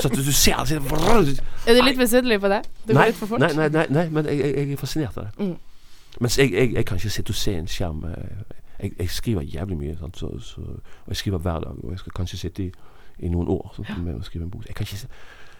Så 0.00 0.08
at 0.08 0.16
du 0.16 0.32
ser 0.32 0.54
han 0.54 0.66
sier 0.66 0.80
Er 1.66 1.74
du 1.74 1.82
litt 1.84 1.98
misunnelig 1.98 2.40
på 2.40 2.48
det? 2.48 2.62
Det 2.86 2.94
går 2.94 3.00
Nei, 3.00 3.06
litt 3.10 3.18
for 3.18 3.26
fort? 3.26 3.40
nei, 3.42 3.50
nei, 3.58 3.68
nei, 3.68 3.86
nei, 3.90 4.06
men 4.10 4.26
jeg, 4.30 4.38
jeg, 4.56 4.72
er 4.72 4.76
fascinert 4.80 5.18
av 5.18 5.26
det. 5.28 5.44
Mm. 5.44 5.56
Mens 6.20 6.38
jeg, 6.38 6.52
jeg, 6.54 6.72
jeg 6.74 6.86
kan 6.86 6.96
ikke 6.96 7.10
sitte 7.10 7.30
og 7.34 7.40
se 7.42 7.54
en 7.58 7.68
skjerm. 7.68 8.04
eh, 8.04 8.88
Jeg, 8.98 9.10
skriver 9.10 9.42
jævlig 9.42 9.76
mye, 9.78 9.96
sant? 10.00 10.18
Så, 10.18 10.30
så, 10.40 10.60
og 10.60 11.08
jeg 11.08 11.16
skriver 11.16 11.38
hver 11.38 11.60
dag. 11.60 11.84
Og 11.84 11.90
jeg 11.90 11.98
skal 11.98 12.12
kanskje 12.16 12.38
sitte 12.38 12.64
i, 12.64 12.70
i 13.18 13.28
noen 13.28 13.48
år 13.48 13.72
sant? 13.76 13.92
med 14.04 14.14
å 14.18 14.22
skrive 14.26 14.44
en 14.44 14.50
bok. 14.50 14.64
Jeg 14.68 14.74
kan 14.74 14.86
ikke 14.86 14.96
si- 14.98 15.08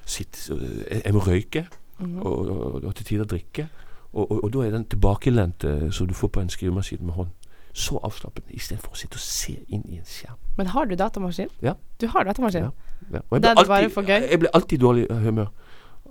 sitte 0.06 0.56
Jeg, 0.90 1.02
jeg 1.04 1.14
må 1.14 1.20
røyke, 1.24 1.66
mm. 1.98 2.18
og, 2.22 2.48
og, 2.48 2.84
og 2.84 2.94
til 2.94 3.04
tider 3.04 3.24
drikke. 3.24 3.68
Og, 4.12 4.30
og, 4.30 4.44
og 4.44 4.52
da 4.52 4.66
er 4.66 4.70
den 4.70 4.84
tilbakelente 4.84 5.92
som 5.92 6.06
du 6.06 6.14
får 6.14 6.28
på 6.28 6.40
en 6.40 6.50
skrivemaskin 6.50 7.02
med 7.02 7.14
hånd, 7.14 7.32
så 7.74 7.98
avslappende 8.06 8.54
istedenfor 8.54 8.94
å 8.94 8.98
sitte 8.98 9.18
og 9.18 9.24
se 9.24 9.56
inn 9.74 9.82
i 9.90 9.98
en 9.98 10.06
skjerm. 10.06 10.38
Men 10.56 10.70
har 10.70 10.86
du 10.86 10.94
datamaskin? 10.94 11.50
Ja. 11.62 11.74
Du 11.98 12.06
har 12.12 12.24
datamaskin? 12.24 12.68
Ja. 12.68 12.70
Ja. 13.10 13.20
Og 13.30 13.40
jeg 13.40 13.42
bare 13.42 13.64
alltid, 13.66 13.90
for 13.90 14.06
gøy? 14.06 14.28
jeg 14.30 14.38
blir 14.38 14.54
alltid 14.54 14.78
dårlig 14.78 15.08
humør 15.10 15.50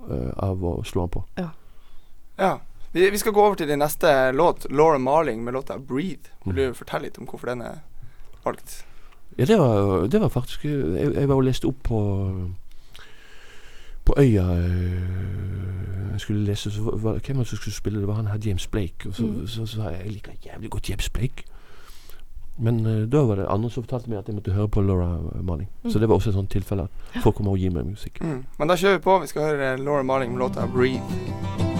uh, 0.04 0.32
av 0.44 0.64
å 0.64 0.74
slå 0.84 1.06
den 1.06 1.14
på. 1.16 1.24
Ja. 1.40 2.52
Vi, 2.94 3.10
vi 3.10 3.18
skal 3.18 3.32
gå 3.32 3.42
over 3.42 3.56
til 3.58 3.68
din 3.68 3.80
neste 3.82 4.10
låt, 4.36 4.66
Laura 4.70 4.98
Marling 4.98 5.40
med 5.44 5.56
låta 5.56 5.78
'Breathe'. 5.80 6.30
Vil 6.44 6.52
Mm. 6.52 6.56
du 6.56 6.74
fortelle 6.74 7.08
litt 7.08 7.18
om 7.18 7.26
hvorfor 7.26 7.46
den 7.46 7.62
er 7.62 7.80
valgt? 8.44 8.84
Ja, 9.38 9.44
det 9.44 9.58
var, 9.58 10.06
det 10.06 10.20
var 10.20 10.28
faktisk 10.28 10.64
Jeg, 10.64 11.14
jeg 11.14 11.28
var 11.28 11.34
og 11.34 11.42
leste 11.44 11.66
opp 11.66 11.82
på 11.82 11.98
På 14.04 14.14
øya 14.18 14.42
øh, 14.42 15.02
Jeg 16.12 16.20
skulle 16.20 16.44
lese 16.44 16.70
så 16.70 16.82
var, 16.82 17.12
Hvem 17.26 17.36
var 17.36 17.42
det 17.42 17.48
som 17.48 17.56
skulle 17.56 17.74
spille? 17.74 17.98
Det 18.00 18.08
var 18.08 18.14
han 18.14 18.26
her 18.26 18.38
James 18.46 18.66
Blake. 18.66 19.08
Og 19.08 19.14
så, 19.14 19.22
Mm. 19.22 19.46
så, 19.46 19.66
så, 19.66 19.76
sa 19.76 19.82
jeg 19.82 20.00
jeg 20.04 20.12
liker 20.12 20.32
jævlig 20.46 20.70
godt 20.70 20.90
James 20.90 21.10
Blake. 21.10 21.44
Men 22.58 22.86
uh, 22.86 23.12
da 23.12 23.18
var 23.18 23.34
det 23.34 23.46
andre 23.48 23.70
som 23.70 23.82
fortalte 23.82 24.10
meg 24.10 24.18
at 24.18 24.26
jeg 24.28 24.34
måtte 24.34 24.52
høre 24.52 24.68
på 24.68 24.80
Laura 24.80 25.18
Marling. 25.42 25.70
Mm. 25.84 25.90
Så 25.90 25.98
det 25.98 26.08
var 26.08 26.14
også 26.14 26.30
et 26.30 26.34
sånt 26.34 26.50
tilfelle 26.50 26.82
at 26.82 27.22
folk 27.22 27.34
kommer 27.34 27.52
og 27.52 27.58
gir 27.58 27.70
meg 27.70 27.86
musikk. 27.86 28.20
Mm. 28.22 28.44
Men 28.58 28.68
da 28.68 28.76
kjører 28.76 28.96
vi 28.98 29.02
på. 29.02 29.18
Vi 29.18 29.26
skal 29.26 29.42
høre 29.42 29.76
Laura 29.76 30.02
Marling 30.02 30.32
med 30.32 30.38
låta 30.38 30.60
'Breathe'. 30.66 31.73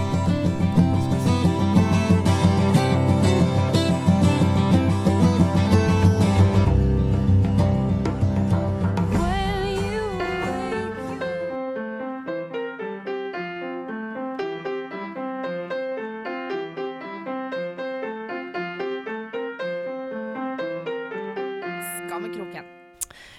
Skammekroken. 22.35 22.64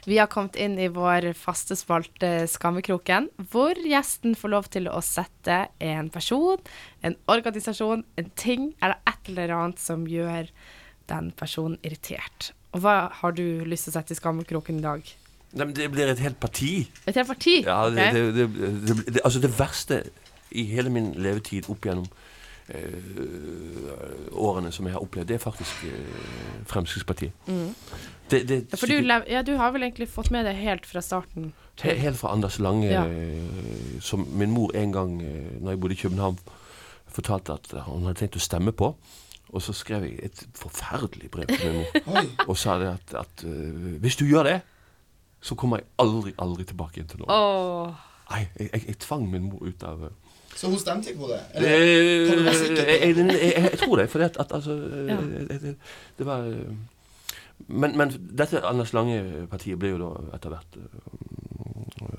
Vi 0.05 0.17
har 0.17 0.27
kommet 0.27 0.55
inn 0.55 0.77
i 0.79 0.87
vår 0.93 1.33
faste 1.35 1.75
spalte 1.75 2.45
Skammekroken, 2.47 3.27
hvor 3.51 3.75
gjesten 3.75 4.35
får 4.37 4.51
lov 4.53 4.69
til 4.71 4.87
å 4.87 5.01
sette 5.03 5.65
en 5.83 6.11
person, 6.13 6.61
en 7.01 7.17
organisasjon, 7.31 8.05
en 8.15 8.29
ting 8.39 8.69
eller 8.79 9.01
et 9.09 9.31
eller 9.31 9.55
annet 9.57 9.81
som 9.81 10.05
gjør 10.07 10.51
den 11.09 11.31
personen 11.35 11.79
irritert. 11.83 12.53
Og 12.75 12.85
hva 12.85 13.09
har 13.19 13.35
du 13.35 13.65
lyst 13.65 13.89
til 13.89 13.95
å 13.95 13.97
sette 13.97 14.15
i 14.15 14.19
skammekroken 14.19 14.79
i 14.79 14.85
dag? 14.85 15.11
Nei, 15.55 15.65
men 15.65 15.75
Det 15.75 15.89
blir 15.91 16.11
et 16.11 16.21
helt 16.21 16.39
parti. 16.39 16.87
Et 17.05 17.15
helt 17.15 17.27
parti? 17.27 17.57
Ja, 17.65 17.89
det, 17.89 18.09
okay. 18.11 18.31
det, 18.35 18.95
det, 19.09 19.21
altså 19.23 19.41
det 19.43 19.51
verste 19.57 20.03
i 20.55 20.67
hele 20.71 20.91
min 20.93 21.13
levetid 21.19 21.67
opp 21.71 21.87
gjennom 21.87 22.07
eh, 22.07 22.35
årene 24.35 24.71
som 24.73 24.85
jeg 24.87 24.95
har 24.95 25.03
opplevd, 25.03 25.27
det 25.29 25.35
er 25.37 25.43
faktisk 25.43 25.83
eh, 25.85 26.63
Fremskrittspartiet. 26.69 27.31
Mm. 27.47 27.73
Det, 28.31 28.39
det, 28.49 28.57
Ja, 28.71 28.77
For 28.81 28.87
du, 28.89 28.95
ja, 29.29 29.41
du 29.45 29.53
har 29.59 29.71
vel 29.75 29.83
egentlig 29.85 30.07
fått 30.09 30.31
med 30.33 30.45
det 30.47 30.55
helt 30.57 30.85
fra 30.89 31.01
starten? 31.05 31.51
He- 31.81 31.97
Helt 31.99 32.17
fra 32.17 32.31
Anders 32.33 32.59
Lange, 32.59 32.87
Ja. 32.89 33.03
eh, 33.05 33.99
som 34.01 34.25
min 34.33 34.51
mor 34.51 34.71
en 34.75 34.91
gang 34.91 35.21
eh, 35.21 35.61
når 35.61 35.71
jeg 35.75 35.79
bodde 35.79 35.93
i 35.93 36.01
København, 36.01 36.39
fortalte 37.07 37.53
at 37.53 37.69
hun 37.85 38.03
hadde 38.09 38.19
tenkt 38.19 38.35
å 38.35 38.43
stemme 38.43 38.71
på. 38.71 38.95
Og 39.53 39.61
så 39.61 39.73
skrev 39.77 40.03
jeg 40.03 40.19
et 40.25 40.47
forferdelig 40.57 41.29
brev 41.31 41.45
til 41.47 41.71
min 41.71 41.85
mor 42.07 42.25
og 42.49 42.57
sa 42.57 42.79
det 42.81 42.87
at, 42.95 43.13
at 43.21 43.43
eh, 43.45 43.99
hvis 44.01 44.15
du 44.17 44.25
gjør 44.25 44.43
det, 44.49 44.59
så 45.45 45.53
kommer 45.55 45.77
jeg 45.77 45.85
aldri, 46.01 46.33
aldri 46.41 46.63
tilbake 46.65 46.97
igjen 46.97 47.07
til 47.11 47.19
Norge. 47.21 47.35
Oh. 47.37 47.93
Nei, 48.31 48.47
jeg, 48.57 48.69
jeg, 48.73 48.83
jeg 48.87 48.97
tvang 49.05 49.27
min 49.29 49.45
mor 49.51 49.61
ut 49.67 49.83
av 49.85 50.07
eh, 50.09 50.24
Så 50.55 50.69
hun 50.71 50.79
stemte 50.79 51.11
ikke 51.11 51.25
på 51.25 51.31
det? 51.33 51.39
Eh, 51.53 51.61
det? 51.61 51.71
jeg, 51.71 53.15
jeg, 53.17 53.27
jeg, 53.27 53.63
jeg 53.71 53.79
tror 53.79 53.95
det, 53.99 54.09
for 54.09 54.23
at, 54.23 54.37
at 54.39 54.53
altså 54.55 54.75
Ja. 55.07 55.17
eh, 55.19 55.61
det, 55.61 55.75
det 56.17 56.25
var 56.25 56.47
eh, 56.47 56.75
men, 57.67 57.97
men 57.97 58.11
dette 58.37 58.61
Anders 58.67 58.93
Lange-partiet 58.93 59.79
ble 59.79 59.93
jo 59.95 59.99
da 60.01 60.35
etter 60.35 60.51
hvert 60.51 60.77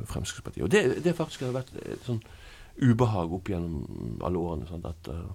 Fremskrittspartiet. 0.07 0.65
Og 0.65 0.71
det, 0.73 1.05
det 1.05 1.17
faktisk 1.17 1.45
har 1.45 1.53
vært 1.57 1.73
sånn 2.07 2.23
ubehag 2.81 3.33
opp 3.33 3.49
gjennom 3.51 4.21
alle 4.25 4.41
årene. 4.41 4.69
Sånn 4.69 4.85
At 4.89 5.11
uh, 5.13 5.29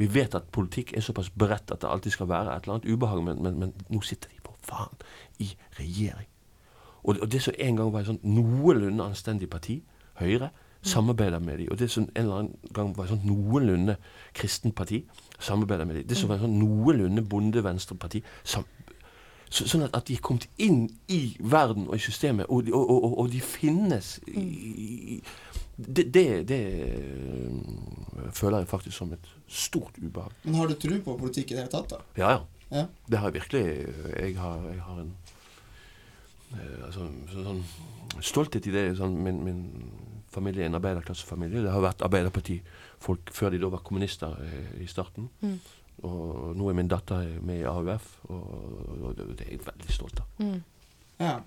vi 0.00 0.08
vet 0.12 0.34
at 0.34 0.50
politikk 0.54 0.94
er 0.96 1.04
såpass 1.04 1.30
bredt 1.30 1.72
at 1.72 1.82
det 1.82 1.90
alltid 1.90 2.14
skal 2.14 2.30
være 2.30 2.54
et 2.54 2.66
eller 2.66 2.78
annet 2.78 2.90
ubehag, 2.90 3.22
men, 3.24 3.42
men, 3.42 3.58
men 3.62 3.74
nå 3.92 4.02
sitter 4.06 4.32
de 4.32 4.42
på 4.44 4.54
faen 4.66 5.06
i 5.42 5.50
regjering. 5.78 6.28
Og, 7.06 7.20
og 7.22 7.30
det 7.32 7.42
som 7.42 7.54
en 7.58 7.78
gang 7.78 7.92
var 7.94 8.02
et 8.02 8.10
sånn 8.10 8.22
noenlunde 8.26 9.04
anstendig 9.06 9.50
parti, 9.50 9.80
Høyre, 10.16 10.50
samarbeider 10.86 11.42
med 11.42 11.58
dem. 11.58 11.68
Og 11.70 11.78
det 11.78 11.90
som 11.90 12.06
en 12.06 12.22
eller 12.22 12.40
annen 12.40 12.72
gang 12.74 12.94
var 12.96 13.06
et 13.06 13.14
sånn 13.14 13.26
noenlunde 13.26 13.96
kristent 14.36 14.76
parti, 14.78 15.02
samarbeider 15.38 15.88
med 15.88 16.00
dem. 16.00 16.08
Det 16.08 16.18
som 16.18 16.30
var 16.30 16.38
et 16.38 16.46
sånn 16.46 16.58
noenlunde 16.60 17.24
bonde-venstre-parti, 17.26 18.22
Så, 19.46 19.62
sånn 19.70 19.84
at, 19.86 19.92
at 19.94 20.08
de 20.08 20.16
er 20.16 20.22
kommet 20.26 20.48
inn 20.58 20.88
i 21.06 21.36
verden 21.38 21.84
og 21.86 21.94
i 21.94 22.02
systemet, 22.02 22.48
og, 22.50 22.66
og, 22.74 22.88
og, 22.90 23.12
og, 23.20 23.28
de 23.30 23.38
finnes 23.40 24.16
i, 24.26 24.42
i 24.42 25.18
det, 25.76 26.08
det, 26.14 26.24
det 26.48 26.58
øh, 26.98 28.32
føler 28.34 28.58
jeg 28.64 28.68
faktisk 28.72 28.96
som 28.96 29.12
et 29.14 29.28
stort 29.46 30.00
ubehag. 30.02 30.34
Men 30.42 30.58
har 30.58 30.66
du 30.66 30.74
tro 30.74 30.98
på 31.04 31.16
politikk 31.20 31.52
i 31.52 31.54
det 31.54 31.62
hele 31.62 31.72
tatt, 31.76 31.94
da? 31.94 32.02
Ja, 32.18 32.32
ja. 32.34 32.42
Ja. 32.70 32.86
Det 33.06 33.18
har 33.18 33.30
jeg 33.30 33.34
virkelig. 33.34 33.86
Jeg 34.18 34.38
har, 34.38 34.56
jeg 34.68 34.82
har 34.82 35.00
en 35.00 35.12
eh, 36.52 36.86
altså, 36.86 37.06
så, 37.30 37.44
sånn 37.46 37.62
stolthet 38.26 38.66
i 38.66 38.74
det. 38.74 38.86
Sånn, 38.98 39.14
min, 39.22 39.38
min 39.46 39.60
familie 40.36 40.68
en 40.68 40.78
arbeiderklassefamilie. 40.78 41.64
Det 41.64 41.72
har 41.72 41.82
vært 41.84 42.04
arbeiderpartifolk 42.06 43.32
før 43.34 43.54
de 43.54 43.60
da 43.64 43.72
var 43.72 43.82
kommunister 43.86 44.36
eh, 44.44 44.70
i 44.84 44.88
starten. 44.90 45.30
Mm. 45.42 45.58
Og 46.06 46.56
nå 46.56 46.68
er 46.68 46.76
min 46.76 46.90
datter 46.92 47.24
med 47.40 47.62
i 47.62 47.68
AUF, 47.68 48.08
og, 48.28 48.48
og 49.00 49.14
det, 49.16 49.46
er 49.46 49.54
jeg 49.56 49.64
veldig 49.64 49.94
stolt 49.96 50.20
av. 50.20 50.26
Mm. 50.44 50.58
Ja. 51.24 51.38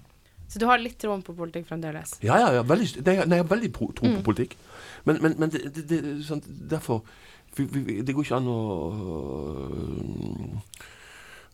Så 0.50 0.58
du 0.58 0.66
har 0.66 0.82
litt 0.82 0.98
troen 0.98 1.22
på 1.22 1.36
politikk 1.38 1.68
fremdeles? 1.70 2.16
Ja, 2.26 2.40
ja, 2.42 2.50
ja 2.58 2.64
veldig, 2.66 3.04
nei, 3.06 3.18
jeg 3.22 3.44
har 3.44 3.52
veldig 3.52 3.70
tro 3.78 3.92
på 3.94 4.10
Mm. 4.10 4.24
politikk. 4.26 4.58
Men, 5.06 5.22
men, 5.22 5.36
men 5.38 5.52
det, 5.54 5.62
det, 5.76 5.84
det, 5.92 6.00
sånn, 6.26 6.42
derfor 6.70 7.04
vi, 7.56 7.66
vi, 7.66 8.02
Det 8.06 8.14
går 8.14 8.26
ikke 8.26 8.40
an 8.40 8.50
å 8.50 8.58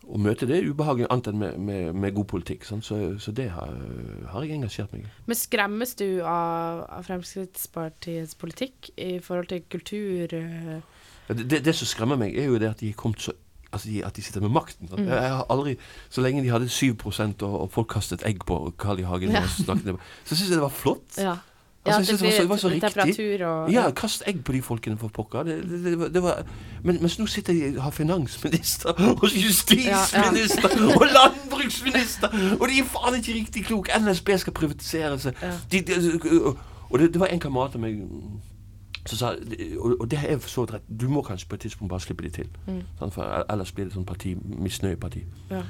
å 0.06 0.18
møte 0.22 0.46
det 0.46 0.60
ubehaget 0.68 1.08
annet 1.10 1.26
enn 1.32 1.38
med, 1.40 1.56
med, 1.58 1.94
med 1.94 2.14
god 2.14 2.28
politikk. 2.30 2.64
Så, 2.64 2.78
så 3.18 3.32
det 3.34 3.48
har, 3.50 3.72
har 4.32 4.44
jeg 4.46 4.54
engasjert 4.58 4.92
meg 4.94 5.02
i. 5.06 5.14
Men 5.26 5.38
skremmes 5.38 5.94
du 5.98 6.06
av, 6.22 6.84
av 6.98 7.06
Fremskrittspartiets 7.08 8.36
politikk 8.38 8.90
i 8.96 9.16
forhold 9.24 9.50
til 9.50 9.64
kultur? 9.72 10.36
eh, 10.36 10.78
Det, 11.28 11.48
det, 11.50 11.64
det 11.66 11.74
som 11.74 11.88
skremmer 11.90 12.16
meg, 12.20 12.36
er 12.38 12.46
jo 12.50 12.58
det 12.62 12.70
at 12.74 12.80
de 12.84 12.92
så 13.18 13.34
Altså 13.74 13.88
de, 13.90 13.98
at 14.06 14.14
de 14.16 14.22
sitter 14.22 14.40
med 14.40 14.52
makten. 14.54 14.88
Mm. 14.88 15.08
Jeg 15.10 15.30
har 15.34 15.42
aldri, 15.50 15.72
Så 16.08 16.22
lenge 16.22 16.40
de 16.40 16.48
hadde 16.48 16.68
7 16.70 16.94
og, 17.02 17.42
og 17.42 17.70
folk 17.74 17.88
kastet 17.92 18.22
egg 18.24 18.38
på 18.46 18.72
Carl 18.78 19.00
I. 19.02 19.02
Hagen, 19.02 19.30
Ja. 19.34 19.42
snakket, 19.42 19.98
så 20.24 20.36
syns 20.36 20.48
jeg 20.48 20.54
det 20.54 20.62
var 20.62 20.72
flott. 20.72 21.18
Ja. 21.18 21.34
Altså, 21.86 21.90
ja, 21.90 21.98
jeg 21.98 22.06
det 22.06 22.20
var 22.20 22.30
så- 22.30 22.42
det 22.42 22.48
var 22.48 22.56
så 22.56 22.68
riktig. 22.68 23.46
og 23.46 23.72
Ja, 23.72 23.90
kast 23.90 24.22
egg 24.26 24.44
på 24.44 24.52
de 24.52 24.62
folkene, 24.62 24.98
for 24.98 25.08
pokker. 25.08 25.42
Det, 25.42 26.12
det, 26.14 26.22
var- 26.22 26.42
men 26.82 26.98
mens 27.00 27.18
nå 27.18 27.26
sitter 27.26 27.52
de 27.52 27.80
har 27.80 27.90
finansminister 27.90 28.90
og 28.90 29.22
justisminister 29.22 30.68
og 30.96 31.06
landbruksminister, 31.16 32.28
og 32.60 32.68
de 32.68 32.78
er 32.78 32.84
faen 32.84 33.14
ikke 33.20 33.34
riktig 33.34 33.64
kloke. 33.64 33.90
NSB 34.00 34.28
skal 34.38 34.52
privatisere 34.52 35.18
seg. 35.18 35.34
Ja. 35.42 35.52
De, 35.72 35.80
de, 35.80 36.56
og 36.90 36.98
det, 36.98 37.20
var 37.20 37.26
en 37.26 37.40
kamerat 37.40 37.74
av 37.74 37.80
meg 37.80 38.02
som 39.06 39.18
sa 39.18 39.28
Og, 39.78 39.96
og 40.00 40.10
det 40.10 40.18
er 40.28 40.38
for 40.38 40.48
så 40.50 40.60
vidt 40.64 40.72
rett. 40.74 40.82
Du 41.00 41.08
må 41.08 41.22
kanskje 41.22 41.48
på 41.48 41.54
et 41.54 41.60
tidspunkt 41.60 41.90
bare 41.90 42.00
slippe 42.00 42.22
de 42.24 42.30
til. 42.30 42.48
Mm. 42.66 42.80
Sant? 42.98 43.14
For 43.14 43.44
ellers 43.52 43.72
blir 43.72 43.84
det 43.84 43.94
sånn 43.94 44.04
parti, 44.06 44.34
misnøyeparti. 44.58 45.22
Ja. 45.50 45.62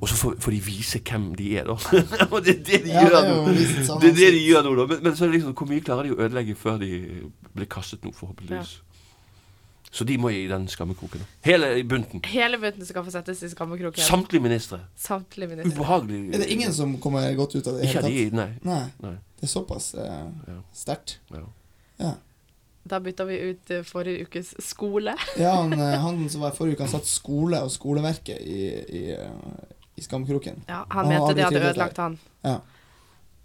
Og 0.00 0.08
så 0.08 0.16
får, 0.20 0.34
får 0.44 0.52
de 0.52 0.60
vise 0.66 1.00
hvem 1.00 1.28
de 1.38 1.46
er, 1.58 1.64
da. 1.68 1.76
og 2.32 2.40
det 2.44 2.52
er 2.56 2.62
det 2.68 2.80
de 2.84 2.90
Ja, 2.92 3.04
gjør 3.06 3.14
det 3.16 3.28
nå. 3.30 3.52
vist 3.56 3.92
Det 4.02 4.10
er 4.10 4.18
det 4.18 4.32
de 4.34 4.42
gjør 4.46 4.66
nå, 4.66 4.74
da. 4.80 4.86
Men, 4.92 5.02
men 5.06 5.16
så 5.16 5.24
er 5.24 5.30
det 5.32 5.38
liksom, 5.40 5.54
hvor 5.56 5.70
mye 5.70 5.84
klarer 5.86 6.08
de 6.08 6.12
å 6.16 6.18
ødelegge 6.26 6.56
før 6.60 6.76
de 6.82 6.90
blir 7.56 7.70
kastet 7.72 8.04
nå, 8.04 8.12
forhåpentligvis. 8.16 8.74
Så 9.96 10.04
de 10.04 10.16
må 10.20 10.28
i 10.34 10.42
den 10.50 10.66
skammekroken. 10.68 11.22
Hele 11.46 11.70
bunten. 11.88 12.20
Hele 12.28 12.58
bunten 12.60 12.84
skal 12.84 13.04
få 13.06 13.12
settes 13.14 13.40
i 13.46 13.48
skammekroken. 13.48 14.02
Samtlige 14.04 14.42
ministre. 14.44 14.80
Samtlige 15.00 15.48
ministre. 15.54 15.72
Ubehagelig. 15.78 16.18
Er 16.34 16.42
det 16.42 16.48
ingen 16.52 16.74
som 16.76 16.96
kommer 17.00 17.24
godt 17.38 17.54
ut 17.56 17.66
av 17.70 17.78
det 17.78 17.86
Ikke 17.88 18.02
hele 18.02 18.10
de, 18.12 18.36
nei. 18.36 18.48
Nei. 18.66 18.82
nei. 19.00 19.14
Det 19.40 19.46
er 19.48 19.52
såpass 19.54 19.94
eh, 19.94 20.26
Ja. 20.50 20.58
sterkt. 20.76 21.16
Ja. 21.32 21.44
Ja. 22.02 22.10
Da 22.86 23.00
bytta 23.02 23.24
vi 23.30 23.38
ut 23.54 23.70
eh, 23.72 23.80
forrige 23.88 24.26
ukes 24.28 24.52
skole. 24.62 25.14
Ja, 25.40 25.54
han, 25.62 25.72
eh, 25.72 25.96
han 26.02 26.20
som 26.30 26.44
var 26.44 26.52
forrige 26.58 26.76
uke, 26.76 26.84
han 26.84 26.92
satt 26.92 27.08
skole 27.08 27.62
og 27.64 27.72
skoleverket 27.74 28.42
i, 28.42 28.60
i, 29.00 29.02
eh, 29.16 29.64
i 29.96 30.02
skamkroken. 30.04 30.62
Ja, 30.68 30.84
Han 30.90 31.06
han 31.06 31.08
mente 31.08 31.28
det 31.34 31.36
de 31.36 31.44
hadde 31.48 31.62
ødelagt 31.70 31.96
han. 32.02 32.18
Ja. 32.44 32.58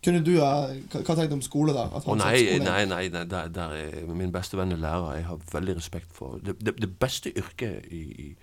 Kunne 0.04 0.24
du 0.26 0.32
Hva, 0.34 0.50
hva 0.90 1.14
tenkte 1.14 1.28
du 1.30 1.34
om 1.38 1.42
skole, 1.46 1.74
da? 1.78 1.84
At 1.94 2.08
Å 2.10 2.16
nei, 2.18 2.38
skole? 2.42 2.64
nei, 2.66 2.86
nei, 2.90 3.04
nei 3.14 3.26
der, 3.30 3.48
der 3.54 3.76
er 3.78 4.08
min 4.10 4.32
beste 4.34 4.58
venn 4.58 4.72
er 4.74 4.82
lærer. 4.82 5.16
Jeg 5.20 5.26
har 5.28 5.38
veldig 5.54 5.76
respekt 5.78 6.10
for 6.18 6.40
Det, 6.42 6.56
det, 6.60 6.74
det 6.82 6.90
beste 7.00 7.30
yrket 7.38 7.86
i, 7.94 8.02
i, 8.26 8.36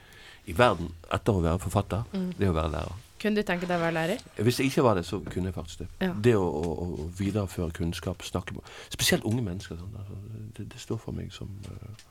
i 0.46 0.54
verden 0.56 0.92
etter 1.12 1.32
å 1.34 1.42
være 1.42 1.58
forfatter, 1.58 2.04
Mm. 2.14 2.30
det 2.38 2.46
er 2.46 2.52
å 2.54 2.56
være 2.60 2.70
lærer. 2.76 2.96
Kunne 3.18 3.34
du 3.34 3.42
tenke 3.42 3.66
deg 3.66 3.74
å 3.74 3.82
være 3.82 3.96
lærer? 3.96 4.20
Hvis 4.46 4.60
jeg 4.60 4.70
ikke 4.70 4.82
var 4.86 4.94
det, 4.94 5.02
så 5.04 5.18
kunne 5.26 5.50
jeg 5.50 5.54
faktisk 5.58 5.80
det. 5.82 5.88
Ja. 6.06 6.12
Det 6.14 6.36
å, 6.38 6.44
å, 6.46 6.74
å 7.02 7.08
videreføre 7.18 7.74
kunnskap, 7.74 8.22
snakke 8.22 8.54
med 8.54 8.62
Spesielt 8.94 9.24
unge 9.26 9.42
mennesker. 9.42 9.76
Sånn, 9.80 9.96
altså, 9.98 10.14
det, 10.56 10.68
det 10.70 10.78
står 10.80 11.00
for 11.02 11.12
meg 11.18 11.32
som, 11.34 11.50
eh, 11.66 12.04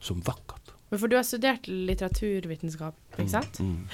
som 0.00 0.22
vakkert. 0.24 0.72
Men 0.88 0.98
for 1.02 1.12
du 1.12 1.18
har 1.20 1.26
studert 1.28 1.68
litteraturvitenskap, 1.68 2.96
ikke 3.18 3.28
sant? 3.28 3.60
Mm. 3.60 3.84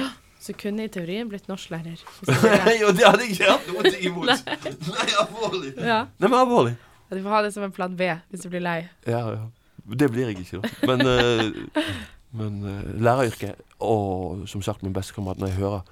Så 0.45 0.53
kunne 0.61 0.85
i 0.85 0.91
teorien 0.93 1.29
blitt 1.31 1.47
norsklærer. 1.49 1.97
jo. 2.29 2.35
Nei, 2.37 2.77
det 2.93 3.07
hadde 3.07 3.25
jeg 3.25 3.33
ikke 3.33 3.49
hatt 3.55 3.69
noe 3.73 3.93
imot. 4.05 4.51
Nei, 4.91 5.07
alvorlig. 5.23 5.71
ja. 5.81 6.03
Nei, 6.21 6.29
men 6.29 6.39
alvorlig. 6.43 6.75
Du 7.15 7.21
får 7.23 7.31
ha 7.37 7.43
det 7.47 7.53
som 7.55 7.63
en 7.65 7.73
plan 7.73 7.93
B 7.97 8.09
hvis 8.33 8.43
du 8.45 8.51
blir 8.53 8.65
lei. 8.65 8.81
Ja, 9.09 9.23
ja. 9.37 9.45
Det 9.85 10.09
blir 10.13 10.31
jeg 10.31 10.41
ikke, 10.45 10.61
da. 10.63 10.71
Men, 10.89 11.05
uh, 11.05 11.83
men 12.41 12.55
uh, 12.65 12.87
læreryrket, 13.05 13.61
og 13.85 14.47
som 14.49 14.63
sagt 14.65 14.83
min 14.83 14.95
bestekamerat, 14.97 15.39
når 15.43 15.53
jeg 15.53 15.59
hører 15.61 15.83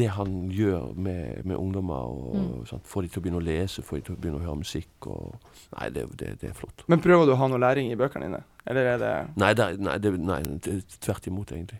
det 0.00 0.08
han 0.16 0.48
gjør 0.50 0.88
med, 0.98 1.44
med 1.46 1.56
ungdommer, 1.60 2.08
og 2.10 2.32
Mm. 2.40 2.64
sånn, 2.66 2.80
får 2.84 3.02
de 3.04 3.08
til 3.12 3.20
å 3.20 3.22
begynne 3.22 3.38
å 3.42 3.44
lese, 3.44 3.84
får 3.86 4.00
de 4.00 4.02
til 4.08 4.14
å 4.16 4.18
begynne 4.20 4.40
å 4.40 4.44
høre 4.48 4.58
musikk 4.64 5.06
og 5.06 5.36
Nei, 5.76 5.86
det, 5.94 6.06
det, 6.18 6.32
det 6.40 6.48
er 6.50 6.56
flott. 6.58 6.82
Men 6.90 6.98
prøver 7.04 7.28
du 7.28 7.32
å 7.36 7.38
ha 7.38 7.46
noe 7.52 7.60
læring 7.62 7.92
i 7.92 7.98
bøkene 8.00 8.26
dine? 8.26 8.40
Eller 8.66 8.88
er 8.96 8.98
det 8.98 9.12
Nei, 9.38 9.52
det, 9.54 9.68
nei, 9.78 9.94
det, 10.02 10.12
nei 10.18 10.40
det, 10.48 10.72
er 10.80 10.98
tvert 11.06 11.28
imot, 11.30 11.52
egentlig. 11.54 11.78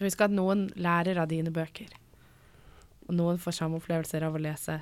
Du 0.00 0.06
husker 0.06 0.30
at 0.30 0.32
noen 0.32 0.70
lærer 0.80 1.20
av 1.20 1.28
dine 1.28 1.52
bøker. 1.52 1.92
Og 3.10 3.16
noen 3.18 3.40
får 3.42 3.58
samme 3.58 3.76
opplevelser 3.76 4.24
av 4.24 4.38
å 4.38 4.40
lese 4.40 4.78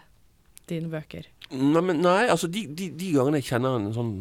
dine 0.71 0.87
bøker. 0.93 1.27
Nei, 1.51 1.81
men, 1.83 1.99
nei 2.05 2.29
altså 2.29 2.47
de, 2.47 2.67
de, 2.71 2.91
de 2.95 3.09
gangene 3.17 3.41
jeg 3.41 3.49
kjenner 3.49 3.81
en 3.81 3.95
sånn 3.97 4.13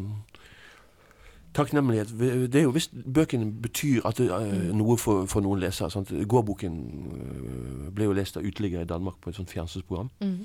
takknemlighet 1.56 2.10
Det 2.48 2.60
er 2.60 2.64
jo 2.64 2.72
hvis 2.72 2.88
bøkene 2.90 3.50
betyr 3.62 4.06
at 4.08 4.18
det, 4.18 4.26
eh, 4.32 4.70
noe 4.76 4.96
for, 5.00 5.28
for 5.30 5.44
noen 5.44 5.62
lesere. 5.62 5.90
Sant? 5.92 6.10
Gårdboken 6.10 6.80
eh, 7.18 7.84
ble 7.94 8.08
jo 8.08 8.16
lest 8.16 8.40
av 8.40 8.46
uteliggere 8.46 8.86
i 8.86 8.90
Danmark 8.90 9.20
på 9.22 9.30
et 9.30 9.38
sånt 9.38 9.52
fjernsynsprogram. 9.54 10.10
Mm. 10.18 10.40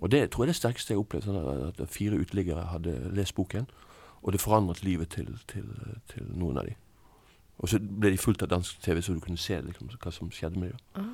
Og 0.00 0.10
det 0.10 0.22
tror 0.30 0.44
jeg 0.44 0.48
er 0.48 0.54
det 0.54 0.60
sterkeste 0.60 0.94
jeg 0.94 1.00
har 1.00 1.04
opplevd. 1.04 1.28
Sånn 1.28 1.68
at 1.68 1.84
fire 1.92 2.18
uteliggere 2.18 2.70
hadde 2.72 2.96
lest 3.14 3.36
boken, 3.36 3.68
og 4.22 4.32
det 4.32 4.42
forandret 4.42 4.82
livet 4.86 5.12
til, 5.12 5.28
til, 5.50 5.68
til 6.10 6.32
noen 6.32 6.62
av 6.62 6.70
dem. 6.70 6.80
Og 7.62 7.70
så 7.70 7.78
ble 7.78 8.10
de 8.10 8.18
fulgt 8.18 8.42
av 8.42 8.50
dansk 8.50 8.80
TV, 8.82 9.00
så 9.02 9.14
du 9.14 9.22
kunne 9.22 9.40
se 9.40 9.60
liksom, 9.62 9.92
hva 9.92 10.12
som 10.12 10.30
skjedde 10.34 10.60
med 10.60 10.74
dem. 10.74 10.82
Ah. 10.98 11.12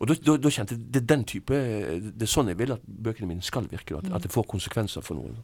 Og 0.00 0.08
da, 0.08 0.48
kjente 0.48 0.74
jeg 0.74 0.84
det 0.94 1.02
er 1.02 1.08
den 1.10 1.24
type 1.28 1.56
Det 2.00 2.24
er 2.24 2.30
sånn 2.32 2.48
jeg 2.48 2.56
vil 2.56 2.72
at 2.72 2.84
bøkene 2.88 3.28
mine 3.28 3.44
skal 3.44 3.66
virke. 3.68 3.98
At, 3.98 4.08
at 4.16 4.24
det 4.24 4.32
får 4.32 4.48
konsekvenser 4.48 5.04
for 5.04 5.20
noen. 5.20 5.36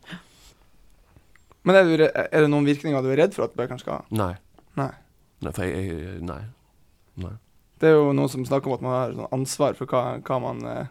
Men 1.67 1.77
er, 1.77 1.91
du, 1.91 2.05
er 2.07 2.47
det 2.47 2.49
noen 2.49 2.69
virkninger 2.69 3.05
du 3.05 3.11
er 3.13 3.21
redd 3.25 3.37
for 3.37 3.51
at 3.51 3.57
bøkene 3.59 3.83
skal 3.83 3.99
ha? 3.99 4.07
Nei. 4.17 4.33
Nei. 4.79 4.93
Nei, 5.45 5.53
for 5.53 5.67
jeg, 5.67 5.89
jeg 5.93 6.23
Nei. 6.25 6.41
nei. 7.21 7.35
Det 7.77 7.91
er 7.91 7.99
jo 7.99 8.13
noen 8.17 8.33
som 8.33 8.47
snakker 8.49 8.71
om 8.71 8.79
at 8.79 8.85
man 8.87 8.95
har 8.95 9.17
sånn 9.19 9.35
ansvar 9.37 9.77
for 9.77 9.91
hva, 9.91 10.03
hva 10.25 10.39
man 10.41 10.63
eh, 10.71 10.87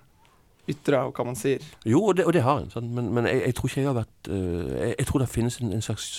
ytrer, 0.69 1.07
og 1.07 1.17
hva 1.17 1.25
man 1.31 1.37
sier. 1.39 1.63
Jo, 1.87 2.03
og 2.11 2.19
det, 2.19 2.27
og 2.29 2.35
det 2.35 2.43
har 2.45 2.61
en. 2.61 2.69
Sant? 2.69 2.91
Men, 2.93 3.09
men 3.15 3.25
jeg, 3.31 3.41
jeg 3.47 3.57
tror 3.57 3.71
ikke 3.71 3.81
jeg 3.81 3.89
har 3.89 3.97
vært 3.97 4.29
uh, 4.29 4.69
jeg, 4.75 4.91
jeg 4.99 5.09
tror 5.09 5.23
det 5.23 5.31
finnes 5.33 5.57
en, 5.63 5.73
en 5.73 5.85
slags 5.85 6.11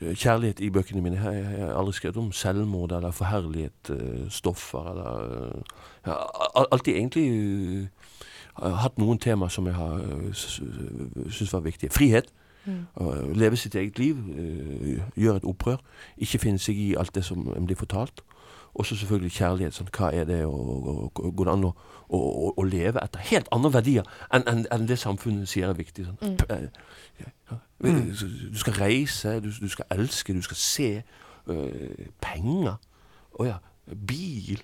kjærlighet 0.00 0.60
i 0.60 0.70
bøkene 0.70 1.02
mine. 1.02 1.20
Jeg, 1.24 1.34
jeg 1.58 1.66
har 1.66 1.78
aldri 1.78 1.92
skrevet 1.92 2.16
om 2.16 2.32
selvmord 2.32 2.92
eller 2.92 3.10
forherliget 3.10 3.90
øh, 3.90 4.30
stoffer 4.30 4.90
eller 4.90 5.16
øh, 5.24 5.62
Jeg 6.06 6.12
har 6.12 6.68
alltid 6.72 6.94
egentlig 6.94 7.88
har 8.56 8.74
hatt 8.80 8.98
noen 8.98 9.18
tema 9.18 9.48
som 9.48 9.66
jeg 9.66 9.74
har 9.74 9.94
øh, 9.94 10.34
syntes 10.34 11.52
var 11.52 11.60
viktige. 11.60 11.90
Frihet. 11.90 12.32
Mm. 12.66 13.32
Leve 13.34 13.56
sitt 13.56 13.74
eget 13.74 13.98
liv. 13.98 14.16
gjøre 15.16 15.36
et 15.36 15.44
opprør. 15.44 15.76
Ikke 16.18 16.38
finne 16.38 16.58
seg 16.58 16.76
i 16.76 16.94
alt 16.98 17.14
det 17.14 17.24
som 17.24 17.52
en 17.56 17.66
blir 17.66 17.78
fortalt. 17.78 18.24
Og 18.76 18.84
så 18.86 18.96
selvfølgelig 19.00 19.32
kjærlighet. 19.32 19.74
Sånn, 19.74 19.88
hva 19.96 20.10
er 20.12 20.26
det, 20.28 20.42
og 20.44 21.08
går 21.16 21.48
det 21.48 21.52
an 21.54 21.64
å, 21.64 21.72
å, 22.12 22.18
å, 22.20 22.50
å 22.60 22.64
leve 22.68 23.00
etter 23.00 23.24
helt 23.30 23.48
andre 23.56 23.72
verdier 23.78 24.10
enn 24.36 24.44
en, 24.52 24.64
en 24.74 24.84
det 24.88 24.98
samfunnet 25.00 25.48
sier 25.48 25.70
er 25.70 25.78
viktig. 25.78 26.04
Sånn. 26.10 26.18
Mm. 26.20 26.36
Eh, 26.52 27.22
ja, 27.22 27.32
ja. 27.50 27.58
Du 28.52 28.60
skal 28.60 28.76
reise, 28.76 29.38
du, 29.40 29.48
du 29.48 29.68
skal 29.72 29.88
elske, 29.96 30.36
du 30.36 30.44
skal 30.44 30.60
se. 30.60 30.90
øh, 31.48 32.08
penger. 32.20 32.76
Å 33.40 33.48
ja. 33.48 33.58
Bil. 33.86 34.60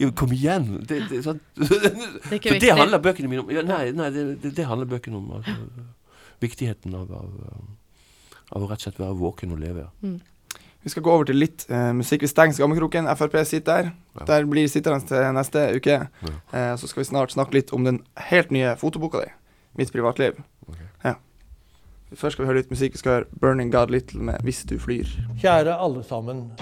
Jo, 0.00 0.10
kom 0.16 0.32
igjen! 0.32 0.80
Det, 0.88 1.02
det, 1.10 1.20
sånn. 1.26 1.40
Det 2.30 2.40
det 2.40 2.70
handler 2.72 3.02
bøkene 3.04 3.28
mine 3.28 3.44
om. 3.44 3.50
Ja, 3.52 3.64
nei, 3.66 3.90
nei 3.96 4.08
det, 4.12 4.64
handler 4.64 4.88
bøkene 4.88 5.20
om. 5.20 5.32
Altså, 5.38 5.56
viktigheten 6.40 6.94
av, 6.96 7.12
av, 7.12 7.34
øh, 7.48 7.66
av 8.56 8.64
å 8.64 8.70
rett 8.70 8.80
og 8.80 8.86
slett 8.86 9.00
være 9.02 9.18
våken 9.20 9.52
og 9.56 9.60
leve. 9.60 9.88
Mm. 10.04 10.16
Vi 10.84 10.90
skal 10.92 11.02
gå 11.02 11.12
over 11.12 11.24
til 11.24 11.38
litt 11.40 11.64
uh, 11.70 11.92
musikk. 11.96 12.26
Vi 12.26 12.28
stenger 12.28 12.58
Skammekroken. 12.58 13.08
Frp 13.16 13.38
sitter 13.48 13.70
der. 13.72 13.92
Ja. 14.20 14.26
Der 14.28 14.44
blir 14.44 14.68
sitterne 14.68 15.00
til 15.08 15.30
neste 15.32 15.62
uke. 15.76 15.96
Ja. 16.04 16.34
Uh, 16.52 16.74
så 16.78 16.90
skal 16.90 17.00
vi 17.00 17.08
snart 17.08 17.32
snakke 17.32 17.56
litt 17.56 17.72
om 17.72 17.86
den 17.88 18.02
helt 18.28 18.52
nye 18.52 18.76
fotoboka 18.76 19.24
di. 19.24 19.30
Mitt 19.80 19.92
privatliv. 19.92 20.36
Okay. 20.68 20.84
Ja. 21.04 21.14
Først 22.12 22.36
skal 22.36 22.44
vi 22.44 22.50
høre 22.52 22.60
litt 22.60 22.70
musikk. 22.70 22.92
Vi 22.92 23.00
skal 23.00 23.12
høre 23.12 23.24
'Burning 23.40 23.72
God 23.72 23.90
Little' 23.90 24.20
med 24.20 24.44
'Hvis 24.44 24.64
du 24.68 24.76
flyr'. 24.78 25.08
Kjære 25.40 25.72
alle 25.80 26.04
sammen. 26.04 26.52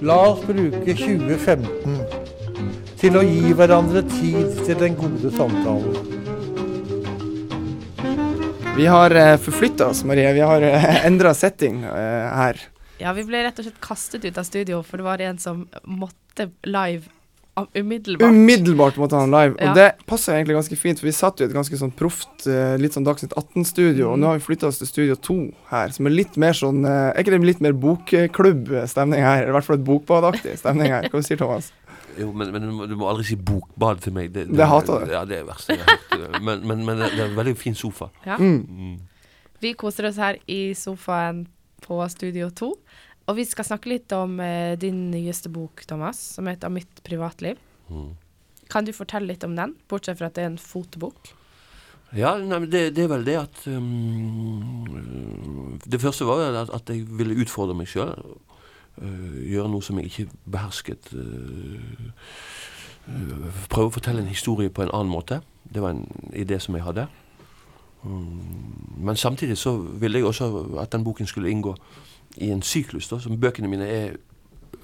La 0.00 0.16
oss 0.30 0.46
bruke 0.46 0.94
2015 0.94 2.00
til 2.96 3.16
å 3.16 3.22
gi 3.26 3.52
hverandre 3.52 4.02
tid 4.02 4.64
til 4.66 4.78
den 4.78 4.94
gode 4.94 5.36
samtalen. 5.36 6.11
Vi 8.76 8.86
har 8.86 9.32
uh, 9.32 9.36
forflytta 9.36 9.86
oss, 9.86 10.04
Marie. 10.04 10.32
Vi 10.32 10.40
har 10.40 10.62
uh, 10.62 11.06
endra 11.06 11.34
setting 11.34 11.82
eh, 11.84 12.28
her. 12.36 12.60
Ja, 12.98 13.12
vi 13.12 13.24
ble 13.28 13.42
rett 13.44 13.58
og 13.60 13.66
slett 13.66 13.80
kastet 13.84 14.24
ut 14.24 14.38
av 14.38 14.46
studio, 14.48 14.80
for 14.86 14.96
det 14.96 15.04
var 15.04 15.20
en 15.20 15.38
som 15.38 15.66
måtte 15.84 16.48
live 16.64 17.04
umiddelbart. 17.74 18.30
Umiddelbart 18.30 18.96
måtte 18.96 19.16
han 19.16 19.30
live. 19.30 19.56
Ja. 19.58 19.70
Og 19.70 19.76
det 19.76 19.88
passer 20.08 20.38
egentlig 20.38 20.56
ganske 20.56 20.76
fint, 20.80 21.00
for 21.00 21.08
vi 21.10 21.12
satt 21.12 21.40
jo 21.40 21.44
i 21.44 21.50
et 21.50 21.56
ganske 21.56 21.76
sånn 21.76 21.92
proft, 21.96 22.46
eh, 22.48 22.78
litt 22.80 22.96
sånn 22.96 23.04
Dagsnytt 23.04 23.34
18-studio, 23.36 24.14
og 24.14 24.20
nå 24.22 24.30
har 24.30 24.40
vi 24.40 24.46
flytta 24.46 24.70
oss 24.70 24.80
til 24.80 24.88
Studio 24.88 25.18
2 25.20 25.36
her, 25.68 25.92
som 25.92 26.08
er 26.08 26.16
litt 26.16 26.38
mer 26.40 26.56
sånn 26.56 26.80
eh, 26.88 27.10
Er 27.12 27.20
ikke 27.20 27.34
det 27.36 27.42
litt 27.44 27.60
mer 27.64 27.76
bokklubb-stemning 27.76 29.20
her? 29.20 29.42
Eller 29.42 29.52
i 29.52 29.56
hvert 29.58 29.68
fall 29.68 29.80
et 29.80 29.84
bokbadaktig 29.90 30.56
stemning 30.62 30.94
her. 30.94 31.10
Hva 31.12 31.24
sier 31.26 31.40
Thomas? 31.40 31.68
Jo, 32.20 32.32
men, 32.36 32.50
men 32.52 32.66
du, 32.66 32.72
må, 32.74 32.86
du 32.90 32.96
må 32.98 33.08
aldri 33.10 33.24
si 33.30 33.36
bokbad 33.38 34.02
til 34.04 34.14
meg. 34.16 34.32
Det, 34.34 34.46
Det 34.52 34.68
hater 34.68 35.06
du. 35.06 35.14
Ja, 35.14 35.24
det 35.28 35.38
er 35.38 35.44
det 35.44 35.48
verste 35.48 35.76
jeg 35.78 35.86
har 35.86 35.98
hørt. 36.10 36.42
Men, 36.42 36.66
men, 36.68 36.84
men 36.88 37.00
det 37.00 37.12
det 37.14 37.24
er 37.24 37.30
en 37.30 37.38
veldig 37.38 37.56
fin 37.60 37.76
sofa. 37.78 38.10
Ja. 38.26 38.36
Mm. 38.40 38.62
Mm. 38.68 38.96
Vi 39.62 39.74
koser 39.78 40.08
oss 40.10 40.18
her 40.20 40.40
i 40.50 40.60
sofaen 40.78 41.46
på 41.84 41.98
Studio 42.12 42.50
2. 42.50 42.72
Og 43.30 43.38
vi 43.38 43.44
skal 43.46 43.66
snakke 43.68 43.92
litt 43.92 44.12
om 44.16 44.40
eh, 44.42 44.74
din 44.80 45.10
nyeste 45.12 45.50
bok, 45.52 45.84
Thomas, 45.86 46.18
som 46.36 46.48
heter 46.50 46.68
'Mitt 46.68 47.02
privatliv'. 47.06 47.60
Mm. 47.88 48.16
Kan 48.72 48.84
du 48.84 48.92
fortelle 48.92 49.26
litt 49.30 49.44
om 49.44 49.54
den, 49.56 49.76
bortsett 49.88 50.18
fra 50.18 50.26
at 50.26 50.34
det 50.34 50.42
er 50.44 50.50
en 50.52 50.58
fotobok? 50.58 51.34
Ja, 52.12 52.34
nei, 52.36 52.58
men 52.58 52.70
det, 52.72 52.90
det 52.96 53.04
er 53.06 53.08
vel 53.08 53.24
det 53.24 53.36
at 53.40 53.62
um, 53.72 54.84
Det 55.80 56.00
første 56.00 56.26
var 56.28 56.42
at, 56.44 56.68
at 56.68 56.90
jeg 56.92 57.06
ville 57.08 57.38
utfordre 57.40 57.76
meg 57.76 57.88
sjøl. 57.88 58.12
Gjøre 59.00 59.70
noe 59.70 59.82
som 59.82 59.98
jeg 59.98 60.04
ikke 60.04 60.28
behersket. 60.50 61.14
øh, 61.14 61.80
øh, 63.08 63.52
prøve 63.68 63.86
å 63.86 63.94
fortelle 63.94 64.20
en 64.22 64.28
historie 64.28 64.70
på 64.70 64.82
en 64.82 64.92
annen 64.92 65.12
måte. 65.12 65.40
Det 65.74 65.82
var 65.82 65.90
en 65.90 66.06
idé 66.34 66.58
som 66.58 66.74
jeg 66.74 66.84
hadde. 66.84 67.06
Mm, 68.04 68.40
men 68.96 69.16
samtidig 69.16 69.58
så 69.58 69.76
ville 69.76 70.18
jeg 70.18 70.26
også 70.26 70.78
at 70.80 70.92
den 70.92 71.04
boken 71.04 71.26
skulle 71.26 71.50
inngå 71.50 71.76
i 72.36 72.50
en 72.50 72.62
syklus. 72.62 73.08
da, 73.08 73.18
som 73.18 73.40
Bøkene 73.40 73.68
mine 73.68 73.86
er 73.86 74.12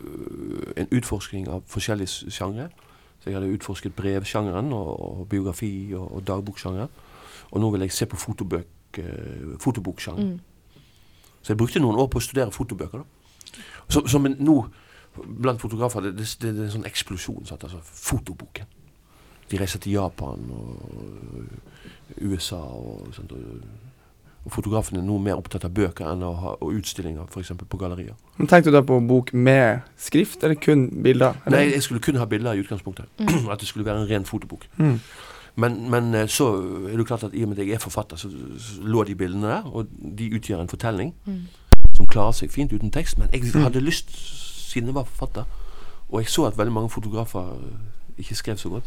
øh, 0.00 0.72
en 0.76 0.88
utforskning 0.92 1.48
av 1.48 1.62
forskjellige 1.66 2.30
sjangre. 2.30 2.68
Så 3.20 3.30
jeg 3.30 3.34
hadde 3.40 3.52
utforsket 3.54 3.94
brevsjangeren 3.94 4.72
og, 4.72 5.18
og 5.20 5.28
biografi 5.28 5.92
og, 5.94 6.14
og 6.14 6.26
dagboksjangeren. 6.26 6.88
Og 7.50 7.60
nå 7.60 7.70
vil 7.70 7.80
jeg 7.80 7.92
se 7.92 8.06
på 8.06 8.16
fotobøk, 8.16 8.66
fotoboksjangeren. 9.60 10.28
Mm. 10.28 10.40
Så 11.42 11.52
jeg 11.52 11.56
brukte 11.56 11.80
noen 11.80 11.96
år 11.96 12.06
på 12.06 12.18
å 12.18 12.20
studere 12.20 12.52
fotobøker. 12.52 12.98
da. 12.98 13.17
Som, 13.88 14.08
som 14.08 14.26
en, 14.26 14.36
nå 14.40 14.58
blant 15.18 15.60
fotografer 15.60 16.00
det, 16.00 16.16
det, 16.18 16.28
det, 16.42 16.52
er 16.54 16.66
en 16.68 16.76
sånn 16.78 16.88
eksplosjon. 16.88 17.46
Sant? 17.48 17.64
Altså, 17.66 17.80
fotoboken. 17.82 18.68
De 19.48 19.60
reiser 19.60 19.80
til 19.80 19.96
Japan 19.96 20.50
og 20.52 22.18
USA 22.20 22.60
og 22.60 23.08
sånt. 23.16 23.32
Og, 23.32 23.62
og 24.44 24.52
fotografene 24.54 25.00
er 25.02 25.06
nå 25.06 25.16
mer 25.20 25.40
opptatt 25.40 25.66
av 25.66 25.72
bøker 25.76 26.06
enn 26.08 26.22
å 26.24 26.30
ha 26.40 26.52
og 26.64 26.76
utstillinger, 26.78 27.26
f.eks. 27.28 27.52
på 27.68 27.80
gallerier. 27.80 28.16
Men 28.38 28.50
Tenkte 28.50 28.70
du 28.70 28.78
da 28.78 28.84
på 28.86 29.00
bok 29.08 29.32
med 29.36 29.82
skrift, 30.00 30.44
eller 30.44 30.60
kun 30.60 30.86
bilder? 31.04 31.40
Eller? 31.46 31.56
Nei, 31.56 31.72
jeg 31.74 31.84
skulle 31.84 32.04
kun 32.04 32.20
ha 32.20 32.28
bilder 32.28 32.56
i 32.56 32.62
utgangspunktet. 32.62 33.10
At 33.52 33.60
det 33.60 33.68
skulle 33.68 33.88
være 33.88 34.04
en 34.04 34.10
ren 34.10 34.28
fotobok. 34.28 34.68
Mm. 34.78 35.00
Men, 35.58 35.78
men 35.90 36.12
eh, 36.14 36.28
så 36.30 36.52
er 36.86 36.94
det 36.96 37.06
klart 37.08 37.24
at 37.26 37.32
i 37.34 37.42
og 37.42 37.50
med 37.50 37.58
at 37.58 37.66
jeg 37.66 37.74
er 37.74 37.80
forfatter, 37.82 38.16
så, 38.20 38.28
så 38.62 38.84
lå 38.86 39.02
de 39.08 39.16
bildene 39.18 39.48
der, 39.50 39.64
og 39.66 39.88
de 39.90 40.28
utgjør 40.38 40.62
en 40.62 40.70
fortelling 40.70 41.10
Mm. 41.26 41.40
Som 41.98 42.06
klarer 42.06 42.36
seg 42.38 42.52
fint 42.54 42.72
uten 42.72 42.90
tekst. 42.94 43.18
Men 43.18 43.28
jeg 43.34 43.50
Mm. 43.52 43.62
hadde 43.66 43.82
lyst, 43.84 44.14
siden 44.70 44.86
jeg 44.92 44.94
var 44.94 45.04
forfatter, 45.10 45.44
og 46.08 46.20
jeg 46.22 46.30
så 46.30 46.46
at 46.48 46.56
veldig 46.56 46.72
mange 46.72 46.90
fotografer 46.94 47.52
eh, 47.58 48.22
ikke 48.22 48.34
skrev 48.38 48.56
så 48.58 48.70
godt, 48.70 48.86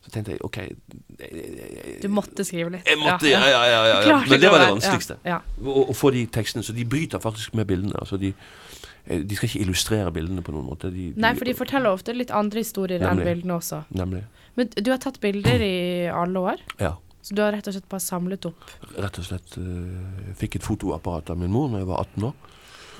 så 0.00 0.08
tenkte 0.14 0.32
jeg 0.32 0.40
OK 0.44 0.56
jeg, 0.56 0.76
jeg, 1.20 1.98
Du 2.02 2.08
måtte 2.08 2.44
skrive 2.44 2.70
litt. 2.72 2.86
jeg 2.88 2.96
måtte, 2.98 3.28
ja, 3.28 3.40
ja, 3.44 3.64
ja, 3.68 3.80
ja, 4.08 4.20
Men 4.28 4.40
det 4.40 4.48
var 4.50 4.58
det 4.62 4.68
vanskeligste. 4.72 5.16
Ja. 5.28 5.40
Å, 5.60 5.74
å 5.90 5.94
få 5.96 6.10
de 6.14 6.22
tekstene. 6.26 6.62
Så 6.64 6.72
de 6.76 6.84
bryter 6.88 7.20
faktisk 7.20 7.52
med 7.54 7.66
bildene. 7.68 7.92
Altså 8.00 8.16
de, 8.16 8.30
eh, 9.06 9.20
de 9.20 9.36
skal 9.36 9.48
ikke 9.50 9.60
illustrere 9.66 10.10
bildene 10.12 10.40
på 10.46 10.52
noen 10.56 10.64
måte. 10.70 10.88
De, 10.94 11.10
Nei, 11.20 11.34
for 11.36 11.44
de 11.44 11.52
forteller 11.58 11.92
ofte 11.92 12.14
litt 12.16 12.30
andre 12.32 12.62
historier 12.64 13.04
enn 13.04 13.20
bildene 13.20 13.58
også. 13.58 13.82
Nemlig. 13.92 14.24
Men 14.56 14.68
du 14.72 14.90
har 14.90 14.98
tatt 15.04 15.20
bilder 15.20 15.60
i 15.60 16.08
alle 16.08 16.40
år, 16.48 16.58
Ja. 16.80 16.94
så 17.22 17.34
du 17.36 17.42
har 17.42 17.52
rett 17.52 17.68
og 17.68 17.74
slett 17.76 17.88
bare 17.92 18.00
samlet 18.00 18.46
opp. 18.48 18.72
Rett 18.96 19.18
og 19.20 19.24
slett 19.28 19.58
eh, 19.60 20.30
jeg 20.30 20.36
fikk 20.40 20.56
et 20.56 20.62
fotoapparat 20.64 21.28
av 21.30 21.36
min 21.38 21.50
mor 21.52 21.68
da 21.68 21.76
jeg 21.84 21.86
var 21.92 22.00
18 22.06 22.24
år. 22.24 22.34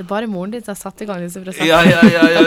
Det 0.00 0.06
er 0.06 0.08
bare 0.08 0.24
moren 0.32 0.48
din 0.54 0.62
som 0.64 0.72
har 0.72 0.78
satt 0.80 1.02
i 1.04 1.06
gang 1.10 1.20
disse 1.20 1.36
prosessene. 1.44 1.66
Ja, 1.68 1.82
ja, 1.84 2.00
ja, 2.08 2.22
ja. 2.32 2.40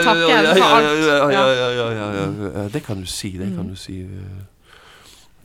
Det 2.72 2.82
kan 2.82 3.00
du 3.00 3.06
si. 3.06 3.30
Det 3.38 3.46
kan 3.54 3.64
Mm. 3.64 3.68
du 3.70 3.76
si. 3.76 4.00
eh. 4.00 4.08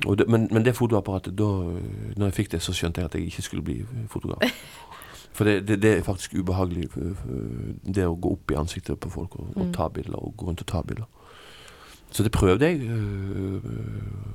Og 0.08 0.18
det, 0.18 0.28
men, 0.30 0.48
men 0.52 0.64
det 0.66 0.76
fotoapparatet, 0.76 1.36
da 1.38 1.44
eh, 1.44 2.18
når 2.18 2.26
jeg 2.32 2.34
fikk 2.34 2.52
det, 2.52 2.62
så 2.64 2.74
skjønte 2.74 3.02
jeg 3.02 3.06
at 3.06 3.14
jeg 3.20 3.24
ikke 3.30 3.42
skulle 3.46 3.64
bli 3.64 3.86
fotograf. 4.08 4.42
For 5.38 5.44
det, 5.46 5.68
det, 5.68 5.82
det 5.82 5.92
er 5.98 6.02
faktisk 6.04 6.34
ubehagelig, 6.40 6.90
eh, 6.98 7.16
det 7.94 8.06
å 8.08 8.16
gå 8.16 8.32
opp 8.34 8.52
i 8.52 8.56
ansiktet 8.58 9.00
på 9.00 9.10
folk 9.14 9.36
og, 9.40 9.48
og 9.56 9.66
Mm. 9.68 9.74
ta 9.76 9.88
bilder, 9.90 10.16
og 10.18 10.34
gå 10.38 10.46
rundt 10.48 10.62
og 10.62 10.68
ta 10.68 10.82
bilder. 10.82 11.06
Så 12.12 12.24
det 12.24 12.32
prøvde 12.32 12.66
jeg, 12.66 12.90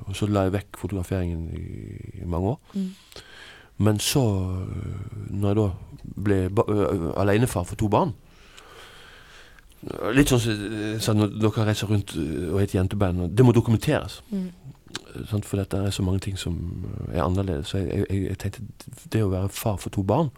og 0.07 0.15
så 0.15 0.27
la 0.31 0.43
jeg 0.47 0.53
vekk 0.53 0.77
fotograferingen 0.79 1.49
i, 1.51 2.21
i 2.21 2.25
mange 2.25 2.47
år. 2.53 2.59
Mm. 2.73 2.91
Men 3.77 3.99
så, 3.99 4.23
øh, 4.65 5.31
når 5.35 5.47
jeg 5.47 5.57
da 5.57 5.69
ble 6.15 6.35
øh, 6.67 7.13
alenefar 7.17 7.63
for 7.63 7.75
to 7.75 7.87
barn 7.87 8.13
øh, 9.83 10.11
Litt 10.15 10.31
sånn 10.31 10.39
som 10.39 10.53
så 10.55 11.09
sånn 11.09 11.19
når 11.19 11.33
dere 11.41 11.65
reiser 11.67 11.91
rundt 11.91 12.15
øh, 12.17 12.53
og 12.53 12.61
er 12.61 12.69
et 12.69 12.75
jenteband, 12.75 13.27
det 13.35 13.45
må 13.45 13.51
dokumenteres. 13.51 14.21
Mm. 14.31 14.47
Øh? 15.15 15.43
For 15.43 15.57
dette 15.57 15.77
er 15.77 15.89
så 15.89 16.03
mange 16.03 16.19
ting 16.19 16.39
som 16.39 16.85
øh, 17.09 17.15
er 17.15 17.23
annerledes. 17.23 17.67
Så 17.67 17.77
jeg, 17.77 18.05
jeg, 18.09 18.23
jeg 18.29 18.37
tenkte 18.37 18.61
det 19.13 19.23
å 19.23 19.31
være 19.31 19.49
far 19.49 19.77
for 19.77 19.89
to 19.89 20.03
barn, 20.03 20.31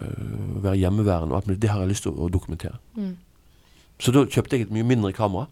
øh, 0.00 0.62
være 0.62 0.76
hjemmeværende 0.76 1.56
det 1.56 1.70
har 1.70 1.80
jeg 1.80 1.88
lyst 1.88 2.02
til 2.02 2.12
å, 2.12 2.28
dokumentere. 2.28 2.76
Mm. 2.94 3.16
Så 3.98 4.12
da 4.12 4.26
kjøpte 4.26 4.56
jeg 4.56 4.66
et 4.66 4.74
mye 4.74 4.84
mindre 4.84 5.12
kamera. 5.12 5.46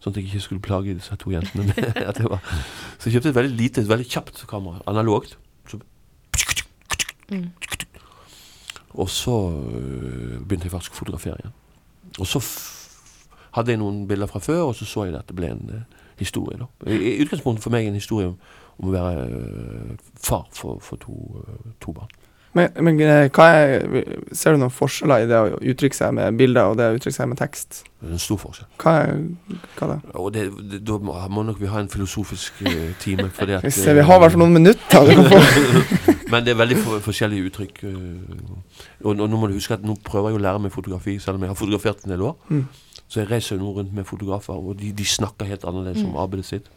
Sånn 0.00 0.12
at 0.12 0.18
jeg 0.20 0.26
ikke 0.28 0.40
skulle 0.44 0.60
plage 0.60 0.94
disse 0.94 1.16
to 1.16 1.30
jentene 1.32 1.72
Så 2.98 3.08
jeg 3.08 3.16
kjøpte 3.16 3.30
et 3.30 3.38
veldig 3.38 3.56
lite, 3.56 3.80
et 3.80 3.88
veldig 3.88 4.08
kjapt 4.10 4.42
kamera. 4.48 4.82
Analogt. 4.86 5.38
Mm. 7.28 7.50
og 8.94 9.08
så 9.10 9.50
øh, 9.50 10.40
begynte 10.40 10.64
jeg 10.64 10.70
faktisk 10.70 10.94
å 10.94 11.00
fotografere 11.00 11.40
igjen. 11.40 11.54
Og 12.18 12.26
så 12.26 12.40
hadde 13.56 13.72
jeg 13.72 13.80
noen 13.80 14.04
bilder 14.08 14.30
fra 14.30 14.40
før, 14.40 14.68
og 14.70 14.74
så 14.74 14.86
så 14.88 15.04
jeg 15.04 15.16
at 15.18 15.28
det 15.28 15.36
ble 15.36 15.50
en 15.52 15.70
uh, 15.72 16.04
historie. 16.18 16.58
da. 16.60 16.68
I, 16.86 17.16
utgangspunktet 17.24 17.64
for 17.64 17.74
meg 17.74 17.88
en 17.88 17.98
historie 17.98 18.30
om, 18.30 18.38
om 18.78 18.88
å 18.88 18.94
være 18.94 19.26
uh, 19.26 20.06
far 20.14 20.46
for, 20.52 20.78
for 20.84 21.00
to, 21.02 21.12
uh, 21.42 21.72
to 21.80 21.92
barn. 21.96 22.12
Men, 22.56 22.72
men 22.80 23.00
eh, 23.04 23.28
er, 23.28 24.06
ser 24.32 24.54
du 24.54 24.62
noen 24.62 24.72
forskjeller 24.72 25.24
i 25.24 25.28
det 25.28 25.36
å 25.36 25.58
uttrykke 25.60 25.96
seg 25.98 26.14
med 26.16 26.38
bilder 26.38 26.70
og 26.70 26.78
det 26.78 26.86
å 26.88 26.94
uttrykke 26.96 27.16
seg 27.18 27.28
med 27.28 27.40
tekst? 27.40 27.82
Det 28.00 28.08
er 28.08 28.14
en 28.16 28.22
stor 28.22 28.38
forskjell. 28.40 28.68
Hva 28.80 28.94
er 29.02 29.10
hva 29.76 29.88
da? 29.90 29.96
Og 30.22 30.30
det, 30.32 30.46
det, 30.70 30.80
da 30.88 30.96
må, 31.02 31.44
nok 31.44 31.60
vi 31.60 31.68
ha 31.68 31.82
en 31.82 31.90
filosofisk 31.92 32.62
øh, 32.64 32.94
time. 33.02 33.28
Fordi 33.36 33.58
at, 33.58 33.66
Vi 33.68 33.96
vi 33.98 34.06
har 34.08 34.20
i 34.20 34.24
hvert 34.24 34.36
fall 34.36 34.44
noen 34.44 34.56
minutter. 34.56 35.12
Men 36.32 36.46
det 36.46 36.54
er 36.54 36.58
veldig 36.62 36.80
for, 36.80 37.04
forskjellige 37.04 37.50
uttrykk. 37.50 37.84
øh, 37.90 38.48
Og, 39.04 39.12
og 39.12 39.28
nå 39.28 39.36
må 39.36 39.50
du 39.50 39.58
huske 39.58 39.76
at 39.76 39.84
nå 39.84 39.98
prøver 40.06 40.32
jeg 40.32 40.40
å 40.40 40.44
lære 40.48 40.64
meg 40.64 40.72
fotografi, 40.74 41.18
selv 41.22 41.36
om 41.36 41.44
jeg 41.44 41.52
har 41.52 41.60
fotografert 41.60 42.04
en 42.06 42.16
del 42.16 42.24
år. 42.30 42.34
Mm. 42.48 42.64
Så 43.06 43.20
jeg 43.20 43.30
reiser 43.30 43.56
jo 43.56 43.62
nå 43.62 43.76
rundt 43.76 43.92
med 43.94 44.08
fotografer, 44.08 44.56
og 44.56 44.80
de, 44.80 44.90
de 44.96 45.04
snakker 45.06 45.52
helt 45.52 45.68
annerledes 45.68 46.02
om 46.08 46.16
arbeidet 46.18 46.48
sitt. 46.48 46.72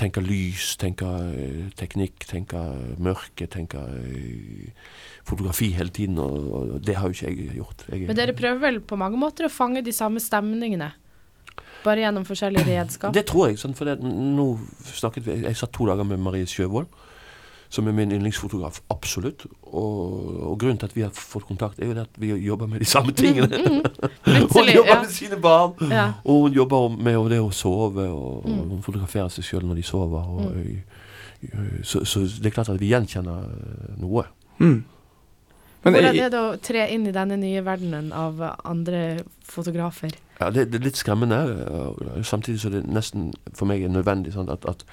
Tenker 0.00 0.24
lys, 0.24 0.72
tenker 0.80 1.28
øh, 1.28 1.68
teknikk, 1.78 2.24
tenke 2.28 2.60
mørke, 3.02 3.46
tenker 3.50 3.90
øh, 3.92 4.70
fotografi 5.28 5.72
hele 5.76 5.92
tiden. 5.94 6.18
Og, 6.22 6.48
og 6.52 6.80
det 6.86 6.96
har 6.96 7.10
jo 7.10 7.16
ikke 7.16 7.28
jeg 7.28 7.58
gjort. 7.58 7.86
Jeg, 7.88 8.08
Men 8.08 8.18
dere 8.18 8.36
prøver 8.36 8.62
vel 8.62 8.80
på 8.80 8.98
mange 9.00 9.20
måter 9.20 9.48
å 9.48 9.52
fange 9.52 9.84
de 9.84 9.94
samme 9.94 10.22
stemningene? 10.22 10.92
Bare 11.82 12.04
gjennom 12.04 12.24
forskjellige 12.26 12.66
redskap? 12.68 13.14
Det 13.14 13.24
tror 13.28 13.50
jeg. 13.50 13.60
Sånn, 13.60 13.74
for 13.78 13.90
det, 13.90 13.98
nå 14.02 14.46
snakket 14.94 15.26
vi 15.26 15.40
Jeg 15.42 15.58
satt 15.58 15.72
to 15.74 15.88
dager 15.90 16.06
med 16.06 16.22
Marie 16.22 16.46
Sjøvold, 16.48 16.86
som 17.72 17.86
er 17.88 17.94
min 17.96 18.10
yndlingsfotograf. 18.12 18.82
Absolutt. 18.92 19.46
Og, 19.62 20.26
og 20.50 20.58
grunnen 20.60 20.76
til 20.78 20.90
at 20.90 20.96
vi 20.96 21.04
har 21.06 21.12
fått 21.16 21.46
kontakt, 21.48 21.78
er 21.80 21.88
jo 21.88 21.94
at 22.02 22.18
vi 22.20 22.34
jobber 22.44 22.68
med 22.68 22.82
de 22.84 22.84
samme 22.84 23.14
tingene. 23.16 23.48
hun 24.52 24.68
jobber 24.68 24.90
ja. 24.92 24.98
med 25.00 25.10
sine 25.10 25.38
barn, 25.40 25.72
Ja. 25.90 26.04
og 26.24 26.40
hun 26.42 26.52
jobber 26.52 26.88
med 27.00 27.30
det 27.32 27.38
å 27.40 27.48
sove, 27.50 28.04
og, 28.12 28.44
Mm. 28.44 28.58
og 28.60 28.66
hun 28.74 28.82
fotograferer 28.84 29.28
seg 29.32 29.44
sjøl 29.48 29.64
når 29.64 29.80
de 29.80 29.82
sover. 29.88 30.28
Og, 30.28 30.52
øh, 30.56 31.78
så, 31.82 32.04
så 32.04 32.20
det 32.20 32.46
er 32.46 32.56
klart 32.58 32.68
at 32.68 32.80
vi 32.80 32.90
gjenkjenner 32.92 33.40
øh, 33.48 33.94
noe. 34.02 34.26
Mm. 34.58 34.84
Men 35.84 35.94
Hvordan 35.96 36.18
er 36.20 36.28
det 36.30 36.38
å 36.38 36.52
tre 36.62 36.84
inn 36.94 37.06
i 37.08 37.14
denne 37.16 37.36
nye 37.40 37.64
verdenen 37.64 38.12
av 38.12 38.38
andre 38.68 39.22
fotografer? 39.48 40.12
Ja, 40.40 40.50
det, 40.50 40.68
det 40.72 40.78
er 40.80 40.84
litt 40.90 41.00
skremmende. 41.00 41.40
øh, 41.48 42.20
Samtidig 42.24 42.60
så 42.60 42.68
er 42.68 42.76
det 42.76 42.84
nesten 42.92 43.32
for 43.54 43.66
meg 43.70 43.88
nødvendig 43.90 44.36
Sånn 44.36 44.52
at, 44.52 44.68
at 44.68 44.84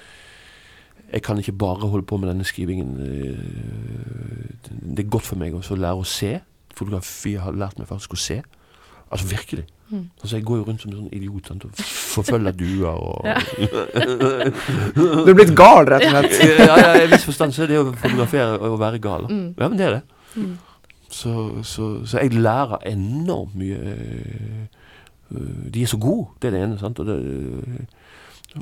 jeg 1.13 1.21
kan 1.25 1.37
ikke 1.37 1.51
bare 1.57 1.87
holde 1.89 2.05
på 2.05 2.17
med 2.17 2.29
denne 2.29 2.43
skrivingen. 2.43 2.99
øh, 2.99 3.37
Det 4.95 5.05
er 5.05 5.09
godt 5.09 5.23
for 5.23 5.35
meg 5.35 5.53
også 5.53 5.73
å 5.73 5.79
lære 5.81 5.99
å 6.01 6.03
se. 6.07 6.39
Fotografi 6.75 7.33
har 7.35 7.51
lært 7.51 7.79
meg 7.79 7.87
faktisk 7.87 8.13
å 8.13 8.19
se. 8.19 8.41
Altså 9.11 9.27
virkelig. 9.27 9.65
Mm. 9.89 10.03
Altså 10.21 10.35
Jeg 10.37 10.45
går 10.45 10.57
jo 10.57 10.63
rundt 10.67 10.81
som 10.81 10.91
en 10.91 10.97
sånn 10.99 11.13
idiot 11.17 11.47
sant, 11.49 11.63
og 11.65 11.71
forfølger 12.13 12.51
duer 12.51 12.93
og 12.93 13.25
Du 14.95 15.31
er 15.31 15.37
blitt 15.37 15.55
gal, 15.57 15.85
rett 15.89 16.05
og 16.05 16.11
slett. 16.13 16.35
ja, 16.69 16.75
ja, 16.77 16.91
I 16.99 17.05
en 17.07 17.13
viss 17.15 17.25
forstand 17.25 17.55
så 17.55 17.63
er 17.65 17.71
det 17.73 17.79
å 17.81 17.87
fotografere 17.93 18.59
å 18.69 18.75
være 18.79 18.99
gal. 19.01 19.25
Mm. 19.31 19.47
Ja, 19.57 19.67
men 19.69 19.77
det 19.79 19.87
er 19.87 19.95
det. 19.97 20.03
Mm. 20.35 20.51
Så, 21.09 21.33
så, 21.65 21.87
så 22.05 22.21
jeg 22.21 22.37
lærer 22.37 22.83
enormt 22.91 23.55
mye. 23.57 23.79
øh, 23.81 24.61
øh, 25.33 25.65
De 25.73 25.81
er 25.81 25.89
så 25.89 25.97
gode, 25.97 26.27
det 26.41 26.51
er 26.51 26.57
det 26.57 26.61
ene. 26.67 26.77
sant? 26.81 26.99
Og, 27.01 27.09
det, 27.09 27.17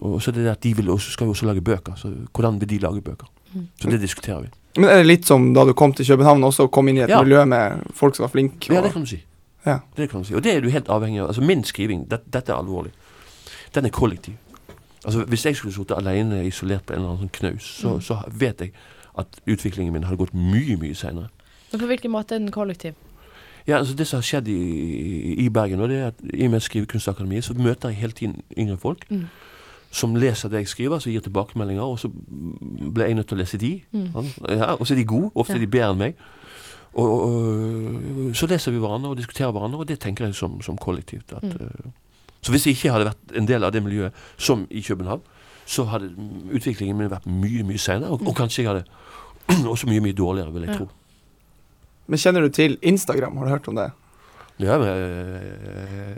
og 0.02 0.22
så 0.22 0.32
det 0.32 0.44
der 0.46 0.52
at 0.52 0.64
de 0.64 0.76
vil 0.76 0.90
også, 0.90 1.12
skal 1.12 1.26
jo 1.26 1.32
også 1.32 1.46
lage 1.46 1.62
bøker. 1.62 1.96
Så 1.96 2.12
hvordan 2.34 2.60
vil 2.60 2.70
de 2.70 2.78
lage 2.80 3.02
bøker? 3.02 3.28
Mm. 3.54 3.68
Så 3.82 3.90
det 3.90 4.02
diskuterer 4.02 4.42
vi. 4.42 4.48
Men 4.78 4.90
er 4.90 4.98
det 5.02 5.06
litt 5.08 5.26
som 5.26 5.54
da 5.54 5.64
du 5.66 5.74
kom 5.74 5.94
til 5.94 6.06
København 6.06 6.44
også, 6.44 6.64
og 6.68 6.72
kom 6.72 6.88
inn 6.88 6.98
i 6.98 7.02
et 7.02 7.10
Ja. 7.10 7.22
miljø 7.24 7.46
med 7.46 7.82
folk 7.94 8.16
som 8.16 8.24
var 8.24 8.30
flinke? 8.30 8.74
Ja, 8.74 8.82
det 8.82 8.92
kan 8.94 9.02
du 9.02 9.08
si. 9.08 9.24
Ja. 9.66 9.80
Det 9.98 10.10
kan 10.10 10.22
du 10.22 10.28
si. 10.28 10.34
Og 10.36 10.44
det 10.44 10.54
er 10.56 10.62
du 10.62 10.70
helt 10.70 10.88
avhengig 10.90 11.20
av. 11.22 11.28
Altså 11.28 11.42
Min 11.42 11.64
skriving, 11.64 12.06
det, 12.12 12.20
dette 12.34 12.52
er 12.52 12.58
alvorlig. 12.58 12.92
Den 13.76 13.86
er 13.86 13.90
kollektiv. 13.90 14.34
Altså 15.06 15.24
Hvis 15.26 15.46
jeg 15.46 15.56
skulle 15.56 15.74
sittet 15.74 15.98
alene 15.98 16.46
isolert 16.48 16.86
på 16.86 16.94
en 16.94 17.00
eller 17.00 17.10
annen 17.10 17.30
sånn 17.30 17.40
knaus, 17.40 17.64
så, 17.82 17.94
Mm. 17.96 18.02
så 18.02 18.18
vet 18.40 18.60
jeg 18.62 18.72
at 19.18 19.28
utviklingen 19.48 19.94
min 19.94 20.04
hadde 20.04 20.18
gått 20.18 20.34
mye, 20.34 20.78
mye 20.78 20.94
seinere. 20.96 21.30
Men 21.72 21.80
på 21.82 21.88
hvilken 21.88 22.12
måte 22.12 22.36
er 22.36 22.40
den 22.40 22.52
kollektiv? 22.52 22.94
Ja, 23.68 23.78
altså 23.80 23.96
Det 23.96 24.08
som 24.08 24.18
har 24.18 24.24
skjedd 24.24 24.48
i, 24.48 25.46
i 25.46 25.50
Bergen, 25.50 25.82
og 25.82 25.90
det 25.90 25.98
er 25.98 26.08
at 26.08 26.14
i 26.34 26.46
og 26.46 26.52
med 26.52 26.60
Skrivekunstakademiet, 26.62 27.44
så 27.44 27.54
møter 27.54 27.90
jeg 27.90 27.98
hele 27.98 28.12
tiden 28.14 28.42
yngre 28.58 28.78
folk 28.78 29.06
Mm. 29.10 29.26
Som 29.92 30.16
leser 30.16 30.50
det 30.50 30.60
jeg 30.64 30.68
skriver, 30.68 31.00
som 31.00 31.12
gir 31.12 31.22
tilbakemeldinger, 31.22 31.82
og 31.84 32.00
så 32.00 32.10
ble 32.12 33.04
jeg 33.08 33.16
nødt 33.16 33.28
til 33.28 33.38
å 33.38 33.40
lese 33.42 33.58
de. 33.58 33.72
Mm. 33.92 34.10
Ja, 34.50 34.74
og 34.76 34.88
så 34.88 34.94
er 34.94 35.00
de 35.00 35.06
gode, 35.06 35.32
ofte 35.36 35.54
er 35.54 35.58
Ja. 35.58 35.66
de 35.66 35.68
bedre 35.68 35.92
enn 35.92 35.98
meg. 35.98 36.16
Og, 36.98 37.22
og, 37.22 38.28
og 38.28 38.36
så 38.36 38.48
leser 38.50 38.72
vi 38.72 38.80
hverandre 38.82 39.10
og 39.14 39.18
diskuterer 39.18 39.52
hverandre, 39.52 39.80
og 39.80 39.88
det 39.88 40.00
tenker 40.00 40.26
jeg 40.26 40.36
som, 40.36 40.62
som 40.62 40.78
kollektivt. 40.78 41.34
At, 41.34 41.44
Mm. 41.44 41.52
eh, 41.52 41.92
så 42.42 42.52
hvis 42.52 42.66
jeg 42.68 42.76
ikke 42.78 42.92
hadde 42.94 43.06
vært 43.10 43.36
en 43.38 43.46
del 43.48 43.64
av 43.64 43.72
det 43.72 43.84
miljøet, 43.84 44.14
som 44.38 44.68
i 44.72 44.82
København, 44.82 45.22
så 45.66 45.84
hadde 45.90 46.12
utviklingen 46.54 46.98
min 46.98 47.10
vært 47.10 47.26
mye, 47.28 47.64
mye 47.64 47.78
seinere, 47.82 48.10
og, 48.12 48.22
og 48.28 48.36
kanskje 48.36 48.64
jeg 48.64 48.68
hadde 48.72 48.86
også 49.74 49.88
mye, 49.90 50.00
mye 50.02 50.14
dårligere, 50.14 50.54
vil 50.54 50.62
jeg 50.68 50.70
Mm. 50.70 50.74
Ja. 50.74 50.78
tro. 50.78 50.90
Men 52.08 52.18
kjenner 52.20 52.42
du 52.42 52.50
til 52.50 52.78
Instagram? 52.82 53.38
Har 53.38 53.46
du 53.46 53.50
hørt 53.52 53.68
om 53.68 53.76
det? 53.76 53.92
Ja, 54.60 54.78
men 54.82 54.88
eh, 54.90 56.16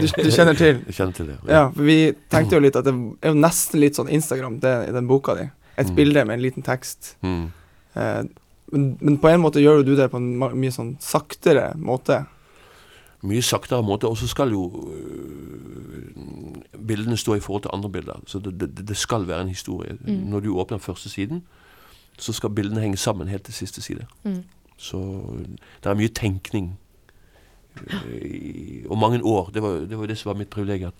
Du, 0.00 0.06
du 0.06 0.30
kjenner 0.30 0.54
til? 0.58 0.82
Jeg 0.86 0.94
kjenner 0.98 1.12
til 1.16 1.26
det. 1.30 1.36
Ja, 1.48 1.68
for 1.72 1.82
vi 1.88 2.12
tenkte 2.30 2.58
jo 2.58 2.60
litt 2.64 2.76
at 2.76 2.84
det 2.84 2.92
er 3.24 3.32
jo 3.32 3.38
nesten 3.40 3.80
litt 3.80 3.96
sånn 3.96 4.10
Instagram 4.12 4.58
det, 4.60 4.74
i 4.90 4.92
den 4.92 5.08
boka 5.08 5.34
di. 5.38 5.46
Et 5.78 5.86
Mm. 5.88 5.94
bilde 5.96 6.24
med 6.26 6.34
en 6.38 6.42
liten 6.42 6.62
tekst. 6.66 7.14
Mm. 7.22 7.46
Eh, 7.96 8.22
men, 8.72 8.98
men 9.00 9.16
på 9.18 9.28
en 9.30 9.40
måte 9.40 9.62
gjør 9.62 9.80
jo 9.80 9.86
du 9.88 9.94
det 9.96 10.10
på 10.12 10.18
en 10.20 10.36
mye 10.38 10.70
sånn 10.74 10.96
saktere 11.00 11.70
måte. 11.78 12.26
mye 13.22 13.42
saktere 13.42 13.82
måte, 13.82 14.06
og 14.06 14.16
så 14.18 14.28
skal 14.28 14.50
jo 14.52 14.66
øh, 14.92 16.78
bildene 16.86 17.16
stå 17.16 17.34
i 17.34 17.40
forhold 17.40 17.62
til 17.62 17.70
andre 17.74 17.90
bilder. 17.90 18.20
Så 18.26 18.38
det, 18.38 18.58
det, 18.60 18.88
det 18.88 18.96
skal 18.96 19.26
være 19.28 19.40
en 19.42 19.48
historie. 19.48 19.96
Mm. 20.00 20.14
Når 20.30 20.40
du 20.40 20.52
åpner 20.58 20.78
første 20.78 21.08
siden, 21.08 21.42
så 22.18 22.32
skal 22.32 22.50
bildene 22.50 22.80
henge 22.80 22.96
sammen 22.96 23.28
helt 23.28 23.42
til 23.44 23.54
siste 23.54 23.82
side. 23.82 24.06
Mm. 24.24 24.42
Så 24.76 24.98
det 25.84 25.90
er 25.90 25.94
mye 25.94 26.08
tenkning. 26.14 26.76
I- 28.22 28.84
og 28.88 28.98
mange 28.98 29.20
år. 29.22 29.50
Det 29.52 29.62
var, 29.62 29.78
det 29.86 29.98
var 29.98 30.06
det 30.06 30.18
som 30.18 30.32
var 30.32 30.38
mitt 30.38 30.50
privilegium. 30.50 30.92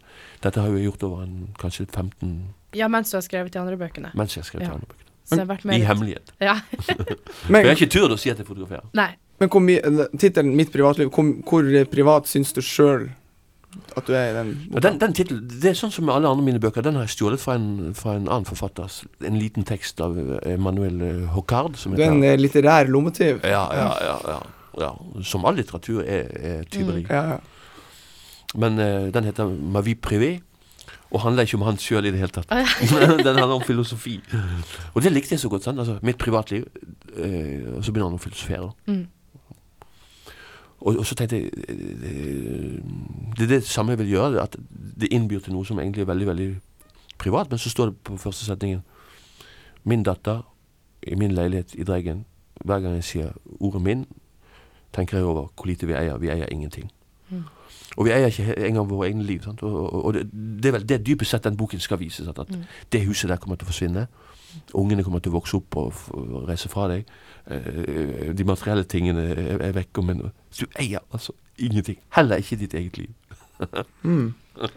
Dette 0.43 0.61
har 0.61 0.69
jeg 0.77 0.85
gjort 0.89 1.03
over 1.03 1.23
en, 1.23 1.49
kanskje 1.59 1.87
15 1.91 2.43
Ja, 2.77 2.89
mens 2.89 3.11
du 3.11 3.17
har 3.17 3.23
skrevet 3.23 3.53
de 3.53 3.59
andre 3.61 3.77
bøkene. 3.77 4.11
mens 4.15 4.37
jeg 4.37 4.45
skrev 4.45 4.63
Ja. 4.63 4.69
ja. 4.69 4.75
bøkene. 4.75 5.05
Så 5.29 5.37
jeg 5.37 5.47
har 5.47 5.57
vært 5.57 5.65
med 5.65 5.81
I 5.81 5.85
hemmelighet. 5.85 6.33
Ja. 6.41 6.55
Men, 7.49 7.65
jeg 7.65 7.77
har 7.77 7.77
ikke 7.77 7.91
turt 7.93 8.11
å 8.13 8.19
si 8.19 8.31
at 8.31 8.39
jeg 8.39 8.47
fotograferer. 8.47 8.85
Nei. 8.95 9.11
men 9.41 9.49
Tittelen 10.19 10.57
'Mitt 10.57 10.73
privatliv', 10.73 11.11
hvor, 11.11 11.43
hvor 11.45 11.85
privat 11.91 12.27
syns 12.27 12.53
du 12.53 12.61
sjøl 12.61 13.11
at 13.97 14.07
du 14.07 14.15
er 14.17 14.31
i 14.31 14.35
den 14.35 14.53
boka? 14.71 14.81
den, 14.81 14.99
den 14.99 15.13
titel, 15.13 15.41
Det 15.45 15.71
er 15.71 15.77
sånn 15.77 15.93
som 15.93 16.07
med 16.09 16.15
alle 16.15 16.29
andre 16.29 16.45
mine 16.45 16.59
bøker. 16.61 16.83
Den 16.83 16.95
har 16.95 17.05
jeg 17.07 17.17
stjålet 17.19 17.41
fra 17.41 17.55
en, 17.59 17.95
fra 17.95 18.15
en 18.17 18.27
annen 18.29 18.45
forfatter. 18.49 18.89
En 19.29 19.39
liten 19.39 19.65
tekst 19.69 20.01
av 20.01 20.17
Emanuel 20.17 20.59
Manuel 20.97 21.03
eh, 21.25 21.27
Hocard. 21.35 21.77
Du 21.77 22.01
er 22.03 22.09
en 22.11 22.23
eh, 22.25 22.37
litterær 22.41 22.89
lommetyv. 22.89 23.43
ja, 23.45 23.67
ja, 23.75 23.91
ja, 24.01 24.17
ja, 24.33 24.39
ja. 24.81 25.23
Som 25.23 25.47
all 25.49 25.59
litteratur 25.59 26.03
er, 26.03 26.29
er 26.39 26.69
tyveri. 26.71 27.07
Ja, 27.09 27.23
ja. 27.35 27.39
Men 28.55 28.79
uh, 28.81 29.09
den 29.13 29.25
heter 29.29 29.49
Ma 29.49 29.83
vie 29.85 29.97
privé. 29.97 30.39
Og 31.11 31.21
handler 31.21 31.43
ikke 31.43 31.57
om 31.57 31.63
han 31.65 31.79
sjøl 31.81 32.05
i 32.05 32.11
det 32.13 32.19
hele 32.21 32.33
tatt. 32.33 32.51
Den 33.25 33.39
handler 33.39 33.55
om 33.57 33.63
filosofi. 33.65 34.19
Og 34.93 35.03
det 35.03 35.13
likte 35.13 35.33
jeg 35.33 35.41
så 35.41 35.49
godt. 35.49 35.65
sant? 35.65 35.79
Altså, 35.79 35.99
Mitt 36.03 36.19
privatliv. 36.19 36.67
Uh, 37.17 37.77
og 37.77 37.85
så 37.85 37.93
begynner 37.93 38.11
han 38.11 38.19
å 38.19 38.21
filosofere. 38.21 38.69
Mm. 38.87 39.07
Og, 40.81 40.99
og 40.99 41.07
så 41.07 41.17
tenkte 41.19 41.37
jeg 41.37 41.51
eh, 41.51 42.77
Det 43.37 43.47
er 43.49 43.51
det 43.57 43.65
samme 43.67 43.93
jeg 43.93 44.03
vil 44.05 44.15
gjøre. 44.15 44.43
At 44.43 44.57
det 45.01 45.13
innbyr 45.13 45.41
til 45.41 45.57
noe 45.57 45.67
som 45.67 45.81
egentlig 45.81 46.05
er 46.05 46.13
veldig 46.13 46.29
veldig 46.29 46.49
privat. 47.19 47.51
Men 47.51 47.59
så 47.59 47.73
står 47.73 47.91
det 47.91 47.99
på 48.05 48.17
første 48.17 48.45
setningen 48.45 48.85
Min 49.85 50.03
datter 50.03 50.45
i 51.07 51.15
min 51.15 51.33
leilighet 51.33 51.75
i 51.75 51.87
Dreggen. 51.89 52.25
Hver 52.65 52.81
gang 52.81 52.95
jeg 52.95 53.05
sier 53.05 53.33
ordet 53.61 53.83
'min', 53.83 54.07
tenker 54.93 55.19
jeg 55.19 55.27
over 55.27 55.49
hvor 55.55 55.67
lite 55.67 55.87
vi 55.87 55.93
eier. 55.95 56.19
Vi 56.19 56.29
eier 56.33 56.47
ingenting. 56.53 56.91
Mm. 57.31 57.45
Og 57.97 58.05
vi 58.07 58.11
eier 58.15 58.27
ikke 58.31 58.55
engang 58.67 58.89
våre 58.91 59.09
egne 59.09 59.23
liv. 59.27 59.43
Sant? 59.45 59.63
Og, 59.63 59.75
og, 59.93 60.05
og 60.05 60.15
det, 60.15 60.27
det 60.33 60.67
er 60.71 60.73
vel 60.79 60.87
det 60.89 61.01
dypest 61.07 61.31
sett 61.35 61.45
den 61.45 61.57
boken 61.57 61.81
skal 61.81 61.99
vise. 62.01 62.25
Sant? 62.25 62.39
At 62.39 62.49
Mm. 62.51 62.63
det 62.93 63.05
huset 63.07 63.29
der 63.31 63.37
kommer 63.37 63.57
til 63.57 63.67
å 63.67 63.71
forsvinne. 63.73 64.07
Ungene 64.75 65.05
kommer 65.05 65.21
til 65.21 65.31
å 65.33 65.37
vokse 65.39 65.57
opp 65.61 65.77
og, 65.77 65.93
f- 65.93 66.11
og 66.15 66.49
reise 66.49 66.69
fra 66.73 66.89
deg. 66.89 67.05
Eh, 67.51 68.33
de 68.35 68.45
materielle 68.45 68.85
tingene 68.85 69.27
er, 69.35 69.59
er 69.69 69.73
vekke. 69.77 70.03
Men 70.05 70.23
du 70.61 70.65
eier 70.81 71.01
altså 71.13 71.33
ingenting. 71.59 71.99
Heller 72.17 72.37
ikke 72.41 72.57
ditt 72.57 72.75
eget 72.75 72.99
liv. 72.99 73.11
Mm. 74.03 74.35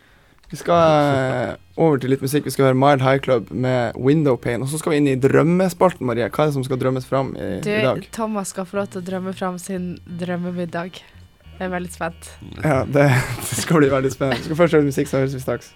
Vi 0.51 0.57
skal 0.59 0.75
eh, 0.75 1.53
over 1.79 2.01
til 2.01 2.11
litt 2.11 2.23
musikk. 2.23 2.43
Vi 2.45 2.51
skal 2.51 2.67
høre 2.69 2.77
Mild 2.77 3.03
High 3.05 3.21
Club 3.23 3.53
med 3.55 3.95
Window 3.95 4.35
Pain. 4.35 4.61
Og 4.63 4.67
så 4.67 4.81
skal 4.81 4.93
vi 4.93 4.99
inn 4.99 5.07
i 5.07 5.15
drømmespalten, 5.15 6.03
Marie. 6.09 6.27
Hva 6.27 6.43
er 6.43 6.51
det 6.51 6.57
som 6.57 6.65
skal 6.67 6.81
drømmes 6.81 7.07
fram 7.07 7.31
i, 7.39 7.47
Du, 7.63 7.71
i 7.71 7.79
dag? 7.85 8.03
Thomas 8.11 8.51
skal 8.51 8.67
få 8.67 8.81
lov 8.81 8.91
til 8.91 8.99
å 8.99 9.07
drømme 9.07 9.33
fram 9.37 9.59
sin 9.61 9.93
drømmemiddag. 10.19 10.99
Jeg 11.61 11.67
er 11.69 11.71
veldig 11.71 11.93
spent. 11.93 12.31
Ja, 12.63 12.81
det, 12.83 13.07
det 13.47 13.61
skal 13.61 13.79
bli 13.79 13.91
veldig 13.93 14.11
spennende. 14.11 14.41
Vi 14.43 14.49
skal 14.49 14.59
først 14.63 14.75
høre 14.75 14.89
musikk, 14.89 15.11
så 15.11 15.21
høres 15.23 15.37
vi 15.37 15.43
straks. 15.45 15.71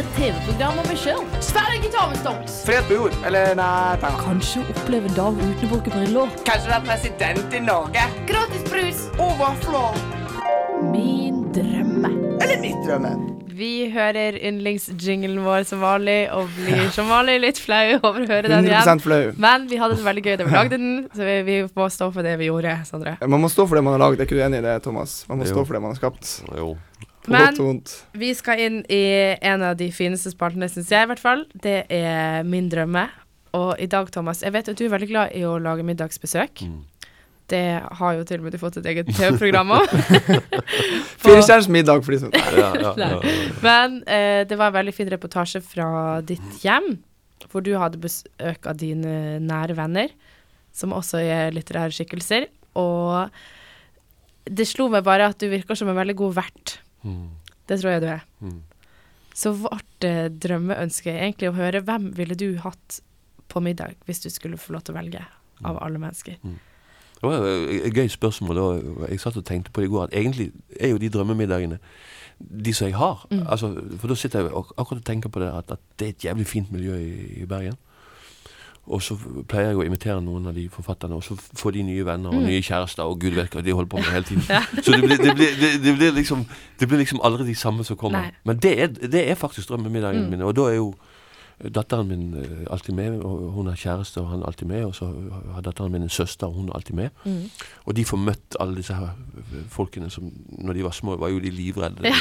Et 0.00 0.06
TV-program 0.16 0.78
om 0.80 0.86
meg 0.88 0.96
sjøl. 1.02 1.20
Sverre 1.44 1.76
gitarmestokk. 1.82 2.46
Fred 2.64 2.86
på 2.88 2.96
jord. 3.02 3.18
Eller 3.28 3.52
nei 3.58 3.98
penger. 4.00 4.22
Kanskje 4.24 4.64
oppleve 4.72 5.10
en 5.10 5.18
dag 5.18 5.42
uten 5.42 5.66
å 5.66 5.72
bruke 5.74 5.92
briller. 5.92 6.32
Kanskje 6.48 6.72
være 6.72 6.86
president 6.88 7.58
i 7.58 7.62
Norge? 7.66 8.08
Gratis 8.30 8.64
brus. 8.70 9.04
Og 9.20 9.36
vafler. 9.42 10.00
Min 10.94 11.44
drømme. 11.52 12.19
Eller 12.40 12.60
mitt 12.62 12.78
drømme. 12.86 13.10
Vi 13.60 13.90
hører 13.92 14.38
yndlingsjinglen 14.48 15.42
vår 15.44 15.66
som 15.68 15.82
vanlig, 15.84 16.30
og 16.32 16.48
blir 16.56 16.86
som 16.94 17.10
vanlig 17.12 17.34
litt 17.42 17.58
flau 17.60 17.98
over 17.98 18.22
å 18.22 18.28
høre 18.30 18.48
den 18.48 18.64
igjen. 18.68 18.80
100 18.80 19.04
flau. 19.04 19.32
Men 19.42 19.66
vi 19.68 19.80
hadde 19.80 19.98
det 19.98 20.06
veldig 20.06 20.24
gøy 20.24 20.36
da 20.40 20.46
vi 20.48 20.54
lagde 20.54 20.78
den, 20.80 20.94
så 21.12 21.26
vi, 21.26 21.34
vi 21.44 21.58
må 21.76 21.88
stå 21.92 22.08
for 22.14 22.24
det 22.24 22.38
vi 22.40 22.48
gjorde, 22.48 22.78
Sondre. 22.88 23.18
Man 23.26 23.42
må 23.44 23.50
stå 23.52 23.66
for 23.68 23.76
det 23.76 23.84
man 23.84 23.98
har 23.98 24.04
lagd. 24.06 24.22
Er 24.22 24.28
ikke 24.28 24.38
du 24.38 24.44
enig 24.46 24.62
i 24.62 24.66
det, 24.68 24.78
Thomas? 24.86 25.18
Man 25.28 25.42
må 25.42 25.48
Jo. 25.48 25.52
stå 25.58 25.66
for 25.66 25.76
det 25.76 25.82
man 25.84 25.92
har 25.92 26.00
skapt. 26.00 26.30
Jo. 26.56 26.70
Men-. 27.28 27.82
Vi 28.16 28.30
skal 28.34 28.62
inn 28.64 28.78
i 28.88 29.02
en 29.44 29.62
av 29.62 29.76
de 29.76 29.90
fineste 29.92 30.32
spaltene, 30.32 30.70
syns 30.72 30.88
jeg 30.90 31.04
i 31.04 31.10
hvert 31.12 31.20
fall. 31.22 31.44
Det 31.52 31.82
er 31.92 32.46
Min 32.48 32.70
drømme. 32.72 33.08
Og 33.52 33.74
i 33.82 33.86
dag, 33.90 34.08
Thomas, 34.14 34.40
jeg 34.46 34.54
vet 34.54 34.68
at 34.70 34.78
du 34.78 34.84
er 34.86 34.92
veldig 34.94 35.08
glad 35.10 35.32
i 35.36 35.42
å 35.44 35.56
lage 35.60 35.82
middagsbesøk. 35.84 36.62
Mm. 36.64 36.80
Det 37.50 37.62
har 37.98 38.16
jo 38.16 38.24
til 38.26 38.40
og 38.40 38.46
med 38.46 38.54
du 38.54 38.60
fått 38.62 38.78
et 38.80 38.88
eget 38.92 39.08
TV-program 39.10 39.72
om. 39.74 39.94
Firestjerners 41.24 41.68
middag 41.72 42.04
for 42.06 42.14
de 42.14 42.20
som 42.22 42.34
Ja, 42.60 42.70
ja, 42.78 42.92
ja, 42.94 43.08
ja. 43.16 43.36
Men 43.64 44.00
eh, 44.06 44.42
det 44.48 44.58
var 44.58 44.70
en 44.70 44.78
veldig 44.78 44.94
fin 44.94 45.10
reportasje 45.10 45.62
fra 45.64 45.88
ditt 46.26 46.62
hjem, 46.62 46.92
hvor 47.50 47.64
du 47.66 47.72
hadde 47.80 48.00
besøk 48.02 48.68
av 48.70 48.78
dine 48.80 49.40
nære 49.42 49.76
venner, 49.78 50.14
som 50.76 50.94
også 50.94 51.22
er 51.24 51.54
litterære 51.56 51.94
skikkelser. 51.96 52.46
Og 52.78 53.30
det 54.46 54.68
slo 54.70 54.88
meg 54.92 55.04
bare 55.06 55.30
at 55.32 55.42
du 55.42 55.50
virker 55.50 55.78
som 55.78 55.90
en 55.90 55.98
veldig 55.98 56.16
god 56.22 56.38
vert. 56.38 56.78
Mm. 57.02 57.28
Det 57.66 57.80
tror 57.80 57.96
jeg 57.96 58.04
du 58.04 58.10
er. 58.14 58.24
Mm. 58.44 58.58
Så 59.40 59.54
vårt 59.58 60.06
eh, 60.06 60.26
drømmeønske 60.30 61.10
er 61.10 61.26
egentlig 61.28 61.50
å 61.50 61.58
høre 61.58 61.82
hvem 61.86 62.10
ville 62.14 62.38
du 62.38 62.52
hatt 62.62 63.00
på 63.50 63.62
middag 63.64 63.96
hvis 64.06 64.22
du 64.22 64.28
skulle 64.30 64.58
få 64.60 64.76
lov 64.76 64.84
til 64.86 64.94
å 64.94 65.00
velge 65.00 65.22
av 65.66 65.78
alle 65.82 66.00
mennesker. 66.02 66.38
Det 67.20 67.28
var 67.28 67.44
et 67.86 67.94
gøy 67.94 68.08
spørsmål. 68.08 68.58
Og 68.58 69.06
jeg 69.10 69.20
satt 69.20 69.36
og 69.36 69.44
tenkte 69.44 69.70
på 69.70 69.80
det 69.80 69.88
i 69.90 69.92
går 69.92 70.02
at 70.08 70.14
egentlig 70.16 70.50
er 70.80 70.88
jo 70.94 70.96
de 70.98 71.08
drømmemiddagene 71.12 71.78
de 72.64 72.72
som 72.72 72.86
jeg 72.88 72.96
har. 72.96 73.26
Mm. 73.30 73.42
Altså, 73.48 73.74
for 74.00 74.08
da 74.08 74.14
sitter 74.16 74.40
jeg 74.40 74.52
og 74.52 74.70
akkurat 74.78 74.98
og 75.02 75.04
tenker 75.04 75.28
på 75.28 75.40
det 75.40 75.48
at, 75.52 75.70
at 75.70 75.78
det 75.98 76.06
er 76.06 76.10
et 76.14 76.24
jævlig 76.24 76.46
fint 76.46 76.72
miljø 76.72 76.96
i, 76.96 77.42
i 77.42 77.46
Bergen. 77.46 77.76
Og 78.90 79.02
så 79.04 79.14
pleier 79.46 79.68
jeg 79.70 79.76
å 79.78 79.84
invitere 79.84 80.22
noen 80.24 80.46
av 80.50 80.54
de 80.56 80.64
forfatterne, 80.72 81.14
og 81.14 81.22
så 81.22 81.36
får 81.36 81.74
de 81.76 81.82
nye 81.86 82.06
venner 82.06 82.32
og 82.32 82.40
Mm. 82.40 82.46
nye 82.48 82.62
kjærester, 82.64 83.02
og 83.04 83.20
gud 83.20 83.36
vet 83.36 83.52
hva 83.54 83.60
de 83.62 83.74
holder 83.76 83.90
på 83.92 83.96
med 84.00 84.08
hele 84.10 84.24
tiden. 84.24 84.42
Så 84.84 84.92
det 84.96 85.02
blir, 85.04 85.16
det, 85.20 85.34
blir, 85.36 85.52
det, 85.60 85.70
det, 85.84 85.92
blir 85.98 86.12
liksom, 86.16 86.46
det 86.80 86.88
blir 86.88 86.98
liksom 86.98 87.20
aldri 87.22 87.46
de 87.46 87.54
samme 87.54 87.84
som 87.84 87.96
kommer. 88.00 88.24
Nei. 88.24 88.30
Men 88.44 88.56
det 88.56 88.72
er, 88.82 88.86
det 88.88 89.22
er 89.30 89.34
faktisk 89.38 89.68
drømmemiddagene 89.68 90.24
Mm. 90.24 90.30
mine, 90.30 90.44
og 90.48 90.56
da 90.56 90.62
er 90.72 90.80
jo 90.80 90.94
datteren 91.68 92.08
min 92.08 92.22
eh, 92.40 92.62
alltid 92.72 92.94
med, 92.96 93.18
og 93.20 93.50
hun 93.52 93.66
har 93.68 93.76
kjæreste, 93.76 94.20
og 94.22 94.28
han 94.30 94.40
er 94.42 94.46
alltid 94.48 94.66
med, 94.70 94.84
og 94.84 94.94
så 94.96 95.08
har 95.54 95.60
datteren 95.66 95.92
min 95.92 96.02
en 96.06 96.08
søster, 96.12 96.46
og 96.46 96.54
hun 96.54 96.68
er 96.70 96.78
alltid 96.78 96.94
med. 96.94 97.10
Og 97.84 97.96
de 97.96 98.04
får 98.08 98.16
møtt 98.22 98.56
alle 98.60 98.76
disse 98.80 98.94
her 98.96 99.10
folkene 99.68 100.08
som 100.10 100.30
når 100.58 100.72
de 100.78 100.84
var 100.86 100.96
små, 100.96 101.16
var 101.20 101.28
jo 101.34 101.40
de 101.44 101.50
livredde. 101.50 102.14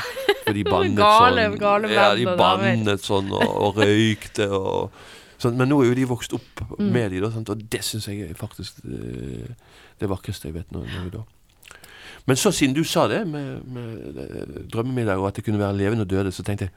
for 0.46 0.54
de 0.54 0.64
bannet 0.74 0.98
Gale- 1.00 1.48
sånn. 1.52 1.58
gale 1.62 1.94
ja, 1.94 2.10
de 2.16 2.26
bannet 2.40 3.02
sånn 3.06 3.32
og, 3.32 3.48
og 3.48 3.78
røykte 3.80 4.50
og 4.52 4.92
sånn. 5.40 5.56
Men 5.56 5.70
nå 5.72 5.82
er 5.84 5.92
jo 5.94 5.98
de 6.02 6.08
vokst 6.10 6.34
opp 6.36 6.66
Mm. 6.80 6.92
med 6.94 7.10
de, 7.12 7.20
da, 7.24 7.30
sant? 7.32 7.50
og 7.50 7.60
det 7.72 7.80
syns 7.84 8.06
jeg 8.08 8.30
er 8.30 8.36
faktisk 8.40 8.78
det, 8.84 9.56
det 10.00 10.08
vakreste 10.10 10.48
jeg 10.48 10.54
vet 10.56 10.70
nå. 10.72 10.84
nå. 11.12 11.24
Men 12.28 12.38
så 12.38 12.52
siden 12.54 12.76
du 12.76 12.84
sa 12.88 13.08
det 13.10 13.24
med, 13.28 13.64
med 13.68 14.20
eh, 14.22 14.54
drømmemiddag, 14.72 15.18
og 15.20 15.28
at 15.28 15.36
det 15.40 15.44
kunne 15.48 15.60
være 15.60 15.76
levende 15.80 16.06
og 16.06 16.10
døde, 16.12 16.32
så 16.32 16.44
tenkte 16.46 16.68
jeg 16.70 16.74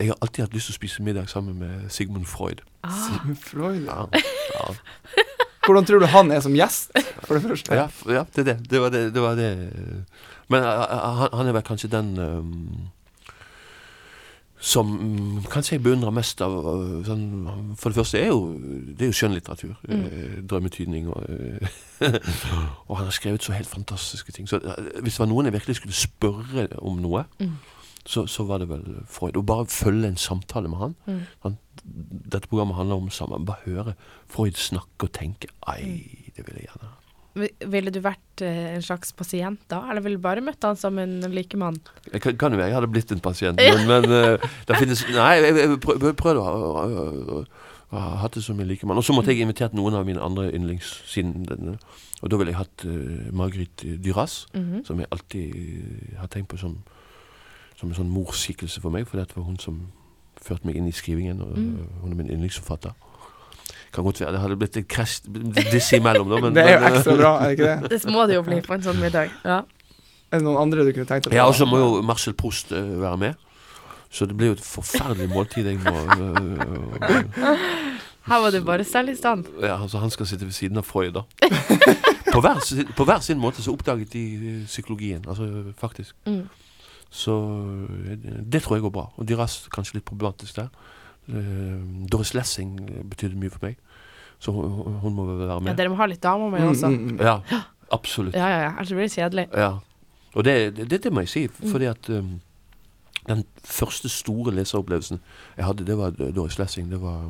jeg 0.00 0.08
har 0.08 0.16
alltid 0.20 0.44
hatt 0.44 0.54
lyst 0.56 0.66
til 0.70 0.74
å 0.74 0.78
spise 0.80 1.02
middag 1.06 1.28
sammen 1.30 1.58
med 1.60 1.90
Sigmund 1.92 2.26
Freud. 2.26 2.62
Ah, 2.82 3.20
Freud. 3.38 3.84
Ja, 3.86 4.06
ja. 4.12 4.70
Hvordan 5.62 5.84
tror 5.86 6.02
du 6.02 6.06
han 6.10 6.32
er 6.34 6.40
som 6.42 6.54
gjest, 6.58 6.90
for 7.22 7.38
det 7.38 7.42
første? 7.44 7.74
Ja, 7.76 7.84
ja, 8.10 8.24
det 8.34 8.42
er 8.42 8.48
det. 8.52 8.56
Det 8.70 8.80
var 8.82 8.90
det. 8.90 9.02
det, 9.14 9.22
var 9.22 9.36
det. 9.38 9.52
Men 10.50 10.64
uh, 10.66 10.72
uh, 10.82 11.12
han, 11.20 11.28
han 11.38 11.46
er 11.46 11.54
vel 11.54 11.62
kanskje 11.62 11.90
den 11.92 12.16
um, 12.18 12.88
som 14.62 14.90
um, 14.98 15.44
kanskje 15.50 15.74
jeg 15.76 15.82
beundrer 15.82 16.10
mest 16.14 16.42
av 16.42 16.54
uh, 16.54 16.98
sånn, 17.06 17.24
For 17.78 17.90
det 17.90 17.98
første 17.98 18.18
er 18.20 18.28
jo 18.30 18.52
det 18.58 19.06
er 19.06 19.10
jo 19.10 19.16
skjønnlitteratur. 19.18 19.72
eh, 19.90 20.36
drømmetydning 20.50 21.08
og 21.10 21.24
eh, 21.28 21.78
Og 22.88 22.96
han 22.98 23.08
har 23.08 23.14
skrevet 23.14 23.42
så 23.42 23.54
helt 23.56 23.70
fantastiske 23.70 24.32
ting. 24.32 24.48
Så 24.50 24.58
hvis 25.02 25.14
det 25.14 25.22
var 25.22 25.30
noen 25.30 25.46
jeg 25.50 25.56
virkelig 25.60 25.78
skulle 25.80 25.94
spørre 25.98 26.68
om 26.82 26.98
noe, 27.02 27.24
Mm. 27.42 27.54
Så, 28.06 28.24
så 28.26 28.44
var 28.48 28.58
det 28.62 28.68
vel 28.70 28.82
Freud. 29.06 29.36
Å 29.38 29.42
bare 29.46 29.66
følge 29.70 30.08
en 30.10 30.16
samtale 30.18 30.68
med 30.72 30.78
han. 30.80 30.94
Mm. 31.06 31.20
han 31.46 31.58
dette 32.32 32.46
programmet 32.50 32.76
handler 32.76 32.96
om 33.00 33.10
sammen. 33.10 33.44
Bare 33.48 33.62
høre 33.66 33.94
Freud 34.30 34.58
snakke 34.60 35.06
og 35.08 35.12
tenke. 35.16 35.48
Ai, 35.70 36.28
det 36.36 36.44
vil 36.46 36.58
jeg 36.60 36.68
gjerne 36.70 36.90
ha. 36.90 36.98
Ville 37.72 37.88
du 37.94 37.96
vært 38.04 38.42
eh, 38.44 38.74
en 38.74 38.82
slags 38.84 39.14
pasient 39.16 39.62
da, 39.72 39.78
eller 39.88 40.02
ville 40.04 40.18
du 40.20 40.24
bare 40.26 40.42
møtt 40.44 40.66
han 40.68 40.76
som 40.76 40.98
en 41.00 41.14
likemann? 41.32 41.78
Kan, 42.20 42.36
kan 42.36 42.52
jo 42.52 42.60
jeg 42.60 42.74
hadde 42.76 42.90
blitt 42.92 43.14
en 43.14 43.22
pasient, 43.24 43.56
men, 43.56 43.86
men 43.88 44.04
eh, 44.12 44.44
det 44.68 44.76
finnes 44.76 45.00
Nei, 45.14 45.30
jeg, 45.40 45.54
jeg 45.62 45.78
prøv, 45.80 46.04
prøvde 46.20 46.42
å 46.44 47.38
ha- 47.96 48.18
hatt 48.20 48.36
det 48.36 48.42
som 48.44 48.60
en 48.60 48.68
likemann. 48.68 49.00
Og 49.00 49.04
så 49.06 49.16
måtte 49.16 49.32
jeg 49.32 49.46
invitert 49.46 49.72
noen 49.76 49.96
av 49.96 50.04
mine 50.08 50.20
andre 50.24 50.50
yndlings 50.52 50.92
siden 51.08 51.46
denne. 51.48 51.78
Og 52.22 52.30
da 52.30 52.38
ville 52.38 52.52
jeg 52.52 52.60
hatt 52.60 52.84
uh, 52.84 53.32
Marguerite 53.34 53.96
Duras, 54.04 54.42
Mhm. 54.54 54.84
som 54.86 55.00
jeg 55.00 55.08
alltid 55.10 55.56
eh, 55.56 56.18
har 56.20 56.28
tenkt 56.32 56.52
på 56.52 56.60
som, 56.60 56.76
som 57.82 57.90
en 57.90 57.98
sånn 57.98 58.10
morskikkelse 58.14 58.80
for 58.84 58.94
meg, 58.94 59.08
for 59.10 59.18
det 59.18 59.34
var 59.36 59.44
hun 59.48 59.58
som 59.60 59.80
førte 60.42 60.66
meg 60.68 60.78
inn 60.78 60.86
i 60.88 60.94
skrivingen, 60.94 61.40
og 61.42 61.56
Mm. 61.58 61.74
eh, 61.82 62.02
hun 62.02 62.12
er 62.12 62.16
min 62.22 62.30
yndlingsforfatter. 62.30 62.94
Kan 63.92 64.04
godt 64.06 64.20
være 64.22 64.32
det 64.32 64.40
hadde 64.40 64.56
blitt 64.56 64.76
et 64.80 64.88
krasj 64.88 65.20
disse 65.72 65.96
imellom, 65.98 66.30
da, 66.30 66.38
men 66.40 66.54
det 66.56 66.62
er 66.64 66.78
jo 66.78 66.86
ekstra 66.88 67.16
bra, 67.18 67.32
er 67.42 67.48
det 67.50 67.58
ikke 67.58 67.68
det? 67.82 67.90
Det 68.02 68.10
må 68.12 68.26
det 68.26 68.34
jo 68.38 68.42
bli 68.46 68.60
på 68.64 68.74
en 68.78 68.82
sånn 68.86 69.00
middag. 69.02 69.28
Ja. 69.44 69.58
Er 70.32 70.38
det 70.40 70.44
noen 70.46 70.56
andre 70.62 70.84
du 70.86 70.92
kunne 70.96 71.04
tenkt 71.10 71.26
deg? 71.28 71.34
Ja, 71.36 71.44
og 71.44 71.54
så 71.58 71.66
må 71.68 71.76
jo 71.82 72.00
Marcel 72.02 72.32
Proust 72.32 72.72
eh, 72.72 72.78
være 73.02 73.18
med. 73.20 73.34
Så 74.12 74.26
det 74.28 74.36
blir 74.36 74.46
jo 74.52 74.52
et 74.56 74.64
forferdelig 74.64 75.28
måltid 75.28 75.64
jeg 75.68 75.78
må 75.80 75.92
øh, 75.92 77.58
Her 78.22 78.38
var 78.40 78.50
det 78.50 78.64
bare 78.64 78.84
selv 78.84 79.08
i 79.08 79.14
stand. 79.16 79.44
Ja, 79.62 79.82
altså 79.82 79.98
Han 79.98 80.10
skal 80.10 80.26
sitte 80.26 80.44
ved 80.44 80.52
siden 80.52 80.76
av 80.76 80.82
Freud, 80.86 81.12
da. 81.12 81.22
på, 82.34 82.40
hver, 82.40 82.60
på 82.96 83.04
hver 83.04 83.20
sin 83.20 83.38
måte 83.40 83.62
så 83.62 83.72
oppdaget 83.72 84.12
de 84.12 84.22
eh, 84.34 84.66
psykologien, 84.66 85.24
altså 85.28 85.48
faktisk. 85.78 86.14
Mm. 86.26 86.48
Så 87.12 87.34
eh, 88.08 88.16
det 88.48 88.62
tror 88.64 88.78
jeg 88.78 88.86
går 88.86 88.94
bra. 88.94 89.06
Og 89.20 89.26
Duras 89.28 89.58
kanskje 89.74 89.98
litt 89.98 90.06
problematisk 90.08 90.56
der. 90.56 90.70
Eh, 91.28 92.06
Doris 92.10 92.32
Lessing 92.34 92.72
betydde 93.12 93.36
mye 93.38 93.52
for 93.52 93.66
meg, 93.68 93.76
så 94.42 94.50
hun, 94.56 94.96
hun 95.04 95.14
må 95.14 95.26
vel 95.28 95.42
være 95.44 95.58
Ja, 95.68 95.74
dere 95.78 95.92
må 95.92 95.98
ha 96.00 96.06
litt 96.10 96.22
damer 96.24 96.50
med 96.50 96.64
Mm, 96.64 96.70
også. 96.72 96.88
mm, 96.88 97.10
mm. 97.12 97.20
Ja, 97.20 97.36
absolutt. 97.92 98.34
Ja, 98.34 98.48
ja, 98.48 98.62
ja. 98.64 98.70
Ellers 98.78 98.94
blir 98.96 99.06
det 99.06 99.12
kjedelig. 99.14 99.44
Ja. 99.54 99.68
Og 100.34 100.44
det, 100.48 100.56
det, 100.90 101.02
det 101.04 101.12
må 101.12 101.20
jeg 101.20 101.28
si, 101.28 101.44
Mm. 101.60 101.70
fordi 101.70 101.84
at 101.92 102.08
um, 102.10 102.40
den 103.28 103.44
første 103.64 104.08
store 104.08 104.54
leseropplevelsen 104.56 105.20
jeg 105.56 105.64
hadde, 105.68 105.84
det 105.86 105.98
var 105.98 106.10
Doris 106.16 106.58
Lessing. 106.58 106.88
Det 106.90 106.98
var, 107.02 107.28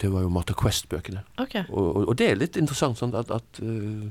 det 0.00 0.12
var 0.12 0.20
jo 0.22 0.28
Martha 0.28 0.54
Quest-bøkene. 0.54 1.22
Okay. 1.38 1.64
Og, 1.70 1.96
og, 1.96 2.08
og 2.08 2.18
det 2.18 2.28
er 2.30 2.34
litt 2.38 2.56
interessant 2.60 2.98
sånn, 3.00 3.14
at, 3.18 3.30
at 3.30 3.62
uh, 3.62 4.06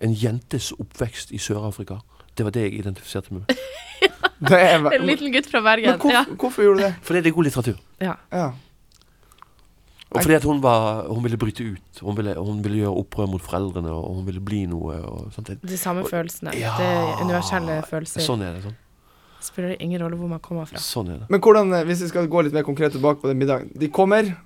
en 0.00 0.14
jentes 0.16 0.72
oppvekst 0.78 1.32
i 1.34 1.38
Sør-Afrika, 1.42 1.98
det 2.36 2.44
var 2.44 2.50
det 2.54 2.62
jeg 2.66 2.78
identifiserte 2.80 3.32
meg 3.32 3.42
med. 3.46 3.56
Det 4.42 4.58
er, 4.58 4.78
ve- 4.82 4.90
En 4.96 5.04
liten 5.06 5.30
gutt 5.32 5.46
fra 5.46 5.60
Men 5.60 5.64
Bergen. 5.68 5.98
hvorfor, 6.00 6.10
Ja. 6.12 6.24
hvorfor 6.34 6.62
gjorde 6.64 6.78
du 6.80 6.84
det? 6.88 6.94
Fordi 7.06 7.20
det 7.22 7.30
er 7.30 7.34
god 7.36 7.44
litteratur. 7.46 7.76
ja. 8.00 8.14
Ja. 8.32 8.52
Og 10.12 10.20
fordi 10.22 10.34
at 10.34 10.44
hun, 10.44 10.58
var, 10.60 11.06
hun 11.08 11.22
ville 11.24 11.38
bryte 11.40 11.64
ut. 11.64 12.00
Hun 12.04 12.16
ville, 12.18 12.34
hun 12.36 12.58
ville 12.64 12.82
gjøre 12.82 12.96
opprør 13.00 13.30
mot 13.32 13.40
foreldrene, 13.40 13.88
og 13.88 14.14
hun 14.18 14.26
ville 14.26 14.40
bli 14.44 14.66
noe. 14.68 14.98
Og. 15.08 15.30
De 15.62 15.78
samme 15.80 16.02
følelsene. 16.04 16.52
Ja. 16.58 16.74
Det 16.76 16.84
er 16.84 17.22
universelle 17.24 17.78
følelser. 17.88 18.20
Sånn 18.20 18.42
er 18.44 18.58
det. 18.58 18.62
Sånn, 18.66 18.74
Spiller 19.42 19.72
ingen 19.80 20.02
rolle 20.04 20.18
hvor 20.20 20.28
man 20.28 20.38
kommer 20.44 20.66
fra. 20.68 20.76
sånn 20.78 21.08
er 21.14 21.22
det. 21.22 21.30
Men 21.32 21.40
hvordan, 21.40 21.72
eh, 21.78 21.84
hvis 21.88 22.02
vi 22.04 22.08
skal 22.12 22.28
gå 22.28 22.42
litt 22.44 22.52
mer 22.52 22.62
konkret 22.62 22.92
tilbake 22.92 23.22
på 23.22 23.28
den 23.32 23.38
middagen 23.40 23.72
De 23.78 23.88
kommer, 23.88 24.36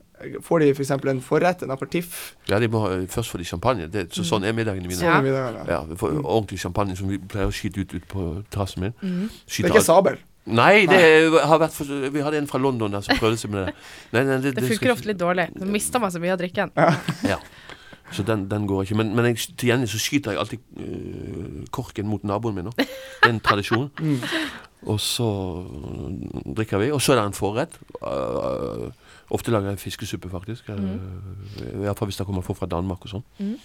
får 0.42 0.62
de 0.62 0.70
f.eks. 0.72 0.90
en 0.96 1.20
forrett, 1.24 1.62
en 1.62 1.74
apertiff? 1.74 2.14
Ja, 2.48 2.60
de 2.62 2.68
må, 2.72 2.82
først 3.12 3.32
får 3.32 3.42
de 3.42 3.48
champagne. 3.48 3.88
Det, 3.92 4.06
så, 4.16 4.24
sånn 4.26 4.46
er 4.48 4.56
middagene 4.56 4.88
mine. 4.88 5.00
Sånn 5.00 5.28
Ja. 5.32 5.66
ja. 5.68 5.82
Får 5.98 6.16
ordentlig 6.22 6.60
champagne 6.62 6.96
som 6.96 7.10
vi 7.12 7.18
pleier 7.18 7.50
å 7.50 7.54
skyte 7.54 7.84
ut, 7.84 7.94
ut 7.94 8.08
på 8.08 8.30
terrassen 8.50 8.86
min. 8.86 8.96
Mm. 9.02 9.28
Det 9.28 9.66
er 9.66 9.74
ikke 9.74 9.84
sabel. 9.84 10.18
Nei, 10.46 10.86
det 10.86 11.00
har 11.42 11.58
vært 11.58 11.74
for, 11.74 11.90
vi 12.14 12.22
hadde 12.22 12.38
en 12.38 12.46
fra 12.46 12.60
London 12.62 12.92
der 12.94 13.02
som 13.02 13.18
prøvde 13.18 13.38
seg 13.40 13.50
med 13.50 13.64
det. 13.64 13.72
Nei, 14.14 14.22
nei, 14.28 14.36
Det 14.44 14.54
det 14.60 14.68
funker 14.70 14.92
ofte 14.94 15.10
litt 15.10 15.18
dårlig. 15.18 15.48
Så 15.58 15.66
mister 15.66 16.02
man 16.02 16.14
så 16.14 16.22
mye 16.22 16.36
av 16.36 16.42
drikken. 16.42 16.70
Ja. 17.26 17.40
Så 18.14 18.22
den, 18.22 18.44
den 18.50 18.68
går 18.70 18.84
ikke. 18.86 18.94
Men, 19.00 19.10
men 19.18 19.26
jeg, 19.32 19.40
til 19.58 19.72
gjengjeld 19.72 19.90
så 19.90 19.98
skyter 19.98 20.36
jeg 20.36 20.38
alltid 20.38 20.58
øh, 20.78 21.64
korken 21.74 22.06
mot 22.06 22.22
naboen 22.22 22.54
min 22.54 22.68
nå. 22.68 22.74
Det 22.78 23.26
er 23.26 23.32
en 23.32 23.42
tradisjon. 23.42 23.88
Mm. 23.98 24.20
Og 24.84 25.00
så 25.00 25.26
øh, 25.64 26.54
drikker 26.56 26.78
vi. 26.78 26.90
Og 26.92 27.02
så 27.02 27.12
er 27.12 27.20
det 27.20 27.26
en 27.30 27.36
forrett. 27.36 27.78
Uh, 28.02 28.92
ofte 29.30 29.50
lager 29.50 29.72
jeg 29.72 29.78
fiskesuppe, 29.78 30.30
faktisk. 30.30 30.68
Uh, 30.68 31.00
I 31.72 31.80
hvert 31.86 31.98
fall 31.98 32.10
hvis 32.10 32.20
det 32.20 32.26
kommer 32.26 32.44
folk 32.46 32.60
fra 32.60 32.70
Danmark 32.70 33.08
og 33.08 33.16
sånn. 33.16 33.26
Mm. 33.40 33.56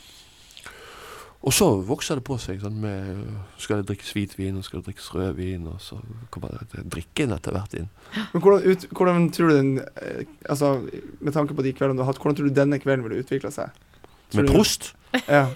Og 1.41 1.53
så 1.53 1.68
vokser 1.86 2.20
det 2.20 2.24
på 2.26 2.38
seg. 2.38 2.59
Sånn, 2.62 2.78
med, 2.84 3.22
skal 3.62 3.82
det 3.82 3.89
drikkes 3.89 4.14
hvitvin, 4.14 4.59
og 4.59 4.66
skal 4.66 4.82
det 4.82 4.91
drikkes 4.91 5.09
rødvin, 5.16 5.66
og 5.72 5.80
så 5.82 5.97
kommer 6.34 6.53
det 6.53 6.84
drikken 6.93 7.34
etter 7.34 7.55
hvert 7.55 7.74
inn. 7.80 7.88
Men 8.34 8.43
hvordan, 8.43 8.68
ut, 8.68 8.86
hvordan 8.93 9.30
tror 9.34 9.49
du 9.49 9.55
den 9.55 9.72
eh, 9.82 10.28
Altså, 10.45 10.76
med 11.20 11.34
tanke 11.34 11.57
på 11.57 11.66
de 11.66 11.74
kveldene 11.74 11.97
du 11.97 12.03
har 12.05 12.12
hatt, 12.12 12.22
hvordan 12.22 12.38
tror 12.38 12.49
du 12.49 12.53
denne 12.53 12.78
kvelden 12.82 13.07
ville 13.07 13.24
utvikla 13.24 13.49
seg? 13.53 13.74
Tror 14.30 14.43
Med 14.43 14.53
prost? 14.53 14.91
Ja, 15.28 15.47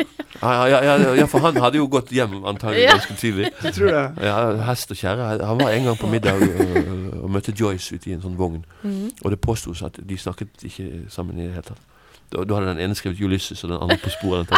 Ja, 0.42 0.66
ja, 0.68 1.14
ja, 1.16 1.26
for 1.32 1.40
han 1.40 1.56
hadde 1.64 1.78
jo 1.80 1.86
gått 1.88 2.10
hjem 2.12 2.42
antagelig 2.46 2.90
ganske 2.92 3.16
tidlig. 3.18 3.52
du 3.62 3.70
tror 3.72 3.88
det? 3.88 4.26
Ja, 4.28 4.36
hest 4.68 4.92
og 4.92 4.98
kjerre. 5.00 5.30
Han 5.46 5.58
var 5.62 5.72
en 5.72 5.84
gang 5.88 5.98
på 5.98 6.08
middag 6.12 6.34
og, 6.44 7.22
og 7.24 7.30
møtte 7.32 7.54
Joyce 7.56 7.96
ute 7.96 8.10
i 8.12 8.14
en 8.18 8.22
sånn 8.22 8.36
vogn. 8.38 8.66
Mm. 8.84 9.10
Og 9.24 9.32
det 9.32 9.40
påstås 9.42 9.82
at 9.88 10.00
de 10.04 10.18
snakket 10.20 10.66
ikke 10.68 10.90
sammen 11.10 11.40
i 11.40 11.48
det 11.48 11.54
hele 11.56 11.64
tatt. 11.70 11.80
Da, 12.34 12.44
da 12.44 12.58
hadde 12.60 12.74
den 12.74 12.84
ene 12.84 12.96
skrevet 13.00 13.22
Ulysses, 13.24 13.64
og 13.64 13.70
den 13.72 13.80
andre 13.80 13.98
på 14.04 14.12
sporet. 14.12 14.52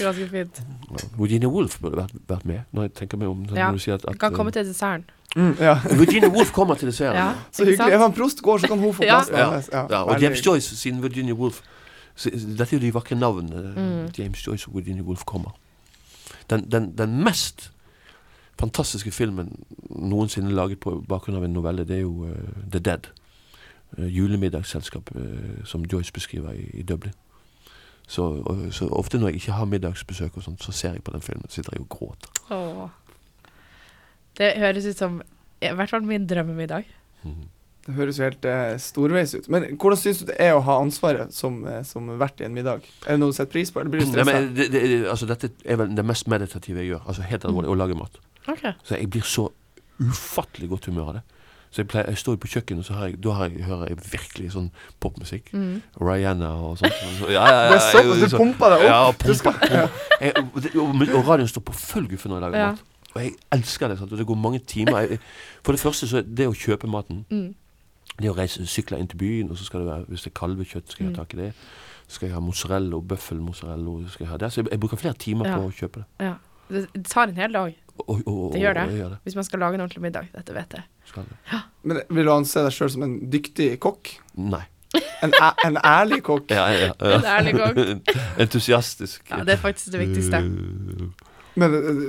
Ganske 0.00 0.26
fint. 0.32 0.62
Virginia 1.18 1.48
Woolf 1.48 1.76
burde 1.82 2.00
vært, 2.00 2.14
vært 2.28 2.44
med, 2.48 2.64
når 2.74 2.88
jeg 2.88 2.94
tenker 3.02 3.20
meg 3.20 3.28
om. 3.30 3.44
Sånn, 3.46 3.58
Ja, 3.60 3.68
når 3.68 3.78
du 3.78 3.84
sier 3.84 3.94
at, 4.00 4.08
at, 4.10 4.18
kan 4.18 4.34
komme 4.34 4.50
til 4.54 4.64
desserten. 4.66 5.04
Mm, 5.36 5.52
ja. 5.60 5.76
øh, 5.90 5.98
Virginia 6.02 6.28
Woolf 6.30 6.50
kommer 6.54 6.74
til 6.78 6.88
desserten. 6.90 7.18
Ja, 7.20 7.28
Så 7.52 7.62
hyggelig. 7.62 7.78
sant? 7.82 7.92
Ef 7.94 8.00
han 8.00 8.12
Prost 8.16 8.42
går, 8.42 8.58
så 8.64 8.70
kan 8.72 8.78
hun 8.78 8.94
få 8.94 9.04
Ja. 9.06 9.20
plassen 9.20 9.36
Ja. 9.36 9.52
Ja, 9.72 9.86
Ja, 9.90 10.02
og 10.02 10.22
James. 10.22 10.42
Joyce 10.46 10.76
siden 10.76 11.02
Virginia 11.02 11.34
Woolf 11.34 11.60
så, 12.14 12.30
Dette 12.30 12.74
er 12.74 12.78
jo 12.78 12.82
de 12.86 12.94
vakre 12.94 13.16
navnene. 13.18 13.74
Mm. 13.74 14.12
James 14.18 14.46
Joyce 14.46 14.68
og 14.68 14.76
Virginia 14.76 15.02
Woolf 15.02 15.24
kommer. 15.24 15.56
Den, 16.50 16.70
den, 16.70 16.98
den 16.98 17.22
mest 17.24 17.70
fantastiske 18.58 19.10
filmen 19.10 19.64
noensinne 19.90 20.52
laget 20.54 20.80
på 20.80 21.00
bakgrunn 21.08 21.36
av 21.36 21.44
en 21.44 21.56
novelle, 21.56 21.84
det 21.84 21.96
er 21.96 22.04
jo 22.04 22.28
uh, 22.28 22.64
The 22.70 22.78
Dead. 22.78 23.10
Uh, 23.98 24.06
julemiddagsselskap 24.06 25.10
uh, 25.16 25.64
som 25.64 25.84
Joyce 25.92 26.12
beskriver 26.12 26.52
i, 26.52 26.68
i 26.74 26.82
Dublin. 26.82 27.14
Så, 28.06 28.44
så 28.70 28.88
ofte 28.92 29.18
når 29.18 29.28
jeg 29.32 29.34
ikke 29.34 29.52
har 29.52 29.64
middagsbesøk, 29.64 30.36
og 30.36 30.42
sånt, 30.44 30.62
så 30.62 30.72
ser 30.72 30.92
jeg 30.92 31.02
på 31.02 31.14
den 31.14 31.22
filmen 31.24 31.48
sitter 31.48 31.72
jeg 31.72 31.80
og 31.80 31.88
gråter. 31.88 32.28
Åh. 32.52 32.88
Det 34.38 34.52
høres 34.60 34.86
ut 34.86 34.98
som 34.98 35.22
i 35.62 35.70
hvert 35.72 35.90
fall 35.90 36.04
min 36.04 36.26
drømmemiddag. 36.28 36.84
Mhm. 37.22 37.48
Det 37.84 37.94
høres 37.98 38.16
jo 38.18 38.24
helt 38.24 38.44
eh, 38.48 38.76
storveis 38.80 39.34
ut. 39.36 39.48
Men 39.52 39.66
hvordan 39.76 39.98
syns 40.00 40.22
du 40.22 40.26
det 40.30 40.36
er 40.40 40.54
å 40.56 40.62
ha 40.64 40.78
ansvaret 40.80 41.34
som, 41.36 41.58
eh, 41.68 41.82
som 41.84 42.06
vert 42.18 42.40
i 42.40 42.44
en 42.46 42.54
middag? 42.56 42.80
Er 43.04 43.10
det 43.12 43.20
noe 43.20 43.28
du 43.34 43.36
setter 43.36 43.52
pris 43.52 43.70
på, 43.70 43.80
eller 43.82 43.90
blir 43.92 44.00
du 44.00 44.06
Nei, 44.06 44.12
stressa? 44.14 44.32
men 44.40 44.54
det, 44.56 44.68
det, 44.72 44.86
altså, 45.12 45.26
dette 45.28 45.50
er 45.64 45.76
vel 45.82 45.92
det 45.94 46.04
mest 46.08 46.26
meditative 46.32 46.80
jeg 46.80 46.94
gjør. 46.94 47.02
Altså 47.06 47.22
Helt 47.28 47.44
alvorlig, 47.44 47.68
å 47.68 47.76
lage 47.76 47.98
mat. 47.98 48.16
Ok. 48.48 48.64
Så 48.84 48.96
jeg 48.96 49.10
blir 49.12 49.22
så 49.28 49.50
ufattelig 50.00 50.68
godt 50.72 50.86
humør 50.90 51.10
av 51.12 51.18
det. 51.18 51.22
Så 51.74 51.82
jeg, 51.82 51.88
pleier, 51.90 52.06
jeg 52.12 52.18
står 52.22 52.36
på 52.38 52.48
kjøkkenet, 52.52 52.84
og 52.84 52.86
så 52.86 52.94
har 52.94 53.08
jeg, 53.10 53.16
da 53.24 53.32
har 53.34 53.48
jeg, 53.50 53.64
hører 53.66 53.88
jeg 53.90 53.98
virkelig 54.12 54.50
sånn 54.54 54.68
popmusikk. 55.02 55.48
Mm. 55.58 55.72
Rihanna 56.06 56.52
og 56.68 56.76
sånt. 56.78 56.94
Så, 57.18 57.30
ja, 57.34 57.42
ja, 57.50 57.56
ja, 57.64 57.70
Det 57.72 57.78
er 57.80 57.86
såpass, 57.90 58.20
jeg- 58.22 58.30
du 58.30 58.36
pumper 58.38 58.74
deg 58.76 58.84
opp. 58.84 58.86
Ja, 58.86 59.00
pumper, 59.18 59.56
pumpa. 59.58 59.82
Jeg, 60.22 60.32
og, 60.38 60.68
og, 60.84 61.02
og 61.18 61.28
radioen 61.32 61.50
står 61.50 61.64
på 61.66 61.74
full 61.74 62.06
guffe 62.12 62.30
når 62.30 62.38
jeg 62.38 62.44
lager 62.46 62.62
Ja. 62.62 62.68
mat. 62.76 62.84
Og 63.14 63.20
jeg 63.22 63.34
elsker 63.58 63.90
det. 63.90 63.98
Sant? 63.98 64.12
Og 64.14 64.18
det 64.22 64.26
går 64.26 64.38
mange 64.38 64.58
timer. 64.70 65.00
Jeg, 65.10 65.18
for 65.66 65.74
det 65.76 65.82
første 65.82 66.06
så 66.10 66.18
er 66.22 66.30
det 66.30 66.46
å 66.50 66.54
kjøpe 66.54 66.88
maten 66.90 67.24
Mm. 67.30 67.50
Det 68.20 68.30
å 68.30 68.36
reise, 68.36 68.62
sykle 68.70 68.98
inn 69.02 69.08
til 69.10 69.18
byen, 69.18 69.50
og 69.50 69.56
så 69.58 69.64
skal 69.64 69.80
det 69.80 69.88
være, 69.88 70.04
hvis 70.08 70.22
det 70.22 70.30
er 70.32 70.38
kalvekjøtt, 70.40 70.90
skal 70.92 71.04
jeg 71.06 71.10
ha 71.10 71.14
Mm. 71.14 71.16
tak 71.26 71.34
i 71.34 71.36
det. 71.36 71.52
Så 72.06 72.14
skal 72.18 72.28
jeg 72.28 72.34
ha 72.34 72.40
mozzarella 72.40 73.00
bøffelmozzarella. 73.00 74.08
Skal 74.10 74.24
jeg, 74.26 74.30
ha 74.30 74.36
det. 74.36 74.52
Så 74.52 74.60
jeg, 74.62 74.68
jeg 74.70 74.80
bruker 74.80 74.96
flere 74.96 75.14
timer 75.18 75.46
Ja. 75.46 75.56
på 75.56 75.68
å 75.68 75.72
kjøpe 75.72 76.02
det. 76.04 76.04
Ja. 76.20 76.34
Det, 76.70 77.04
tar 77.04 77.28
en 77.28 77.36
hel 77.36 77.52
dag. 77.52 77.74
Og, 77.98 78.08
og, 78.10 78.28
og, 78.28 78.52
Det 78.52 78.60
gjør 78.60 78.74
det. 78.74 78.84
gjør 78.98 79.08
det. 79.10 79.18
Hvis 79.24 79.34
man 79.34 79.44
skal 79.44 79.58
lage 79.60 79.74
en 79.74 79.80
ordentlig 79.80 80.02
middag. 80.02 80.28
Dette 80.34 80.54
vet 80.54 80.70
jeg. 80.78 80.82
Skal 81.06 81.24
det. 81.24 81.60
Men 81.84 82.00
vil 82.10 82.24
du 82.24 82.30
anse 82.32 82.62
deg 82.64 82.72
sjøl 82.72 82.90
som 82.90 83.02
en 83.02 83.18
dyktig 83.30 83.78
kokk? 83.80 84.14
Nei. 84.36 84.62
En, 85.22 85.32
en 85.64 85.76
ærlig 85.84 86.22
kokk? 86.22 86.50
Ja, 86.50 86.66
ja, 86.70 86.92
ja. 87.00 87.16
En 87.18 87.24
ærlig 87.24 87.54
kokk. 87.58 88.14
Entusiastisk. 88.44 89.24
Ja, 89.30 89.42
det 89.44 89.54
er 89.56 89.62
faktisk 89.62 89.90
det 89.92 90.00
viktigste. 90.06 90.40
Men 91.56 91.74
eh, 91.74 92.00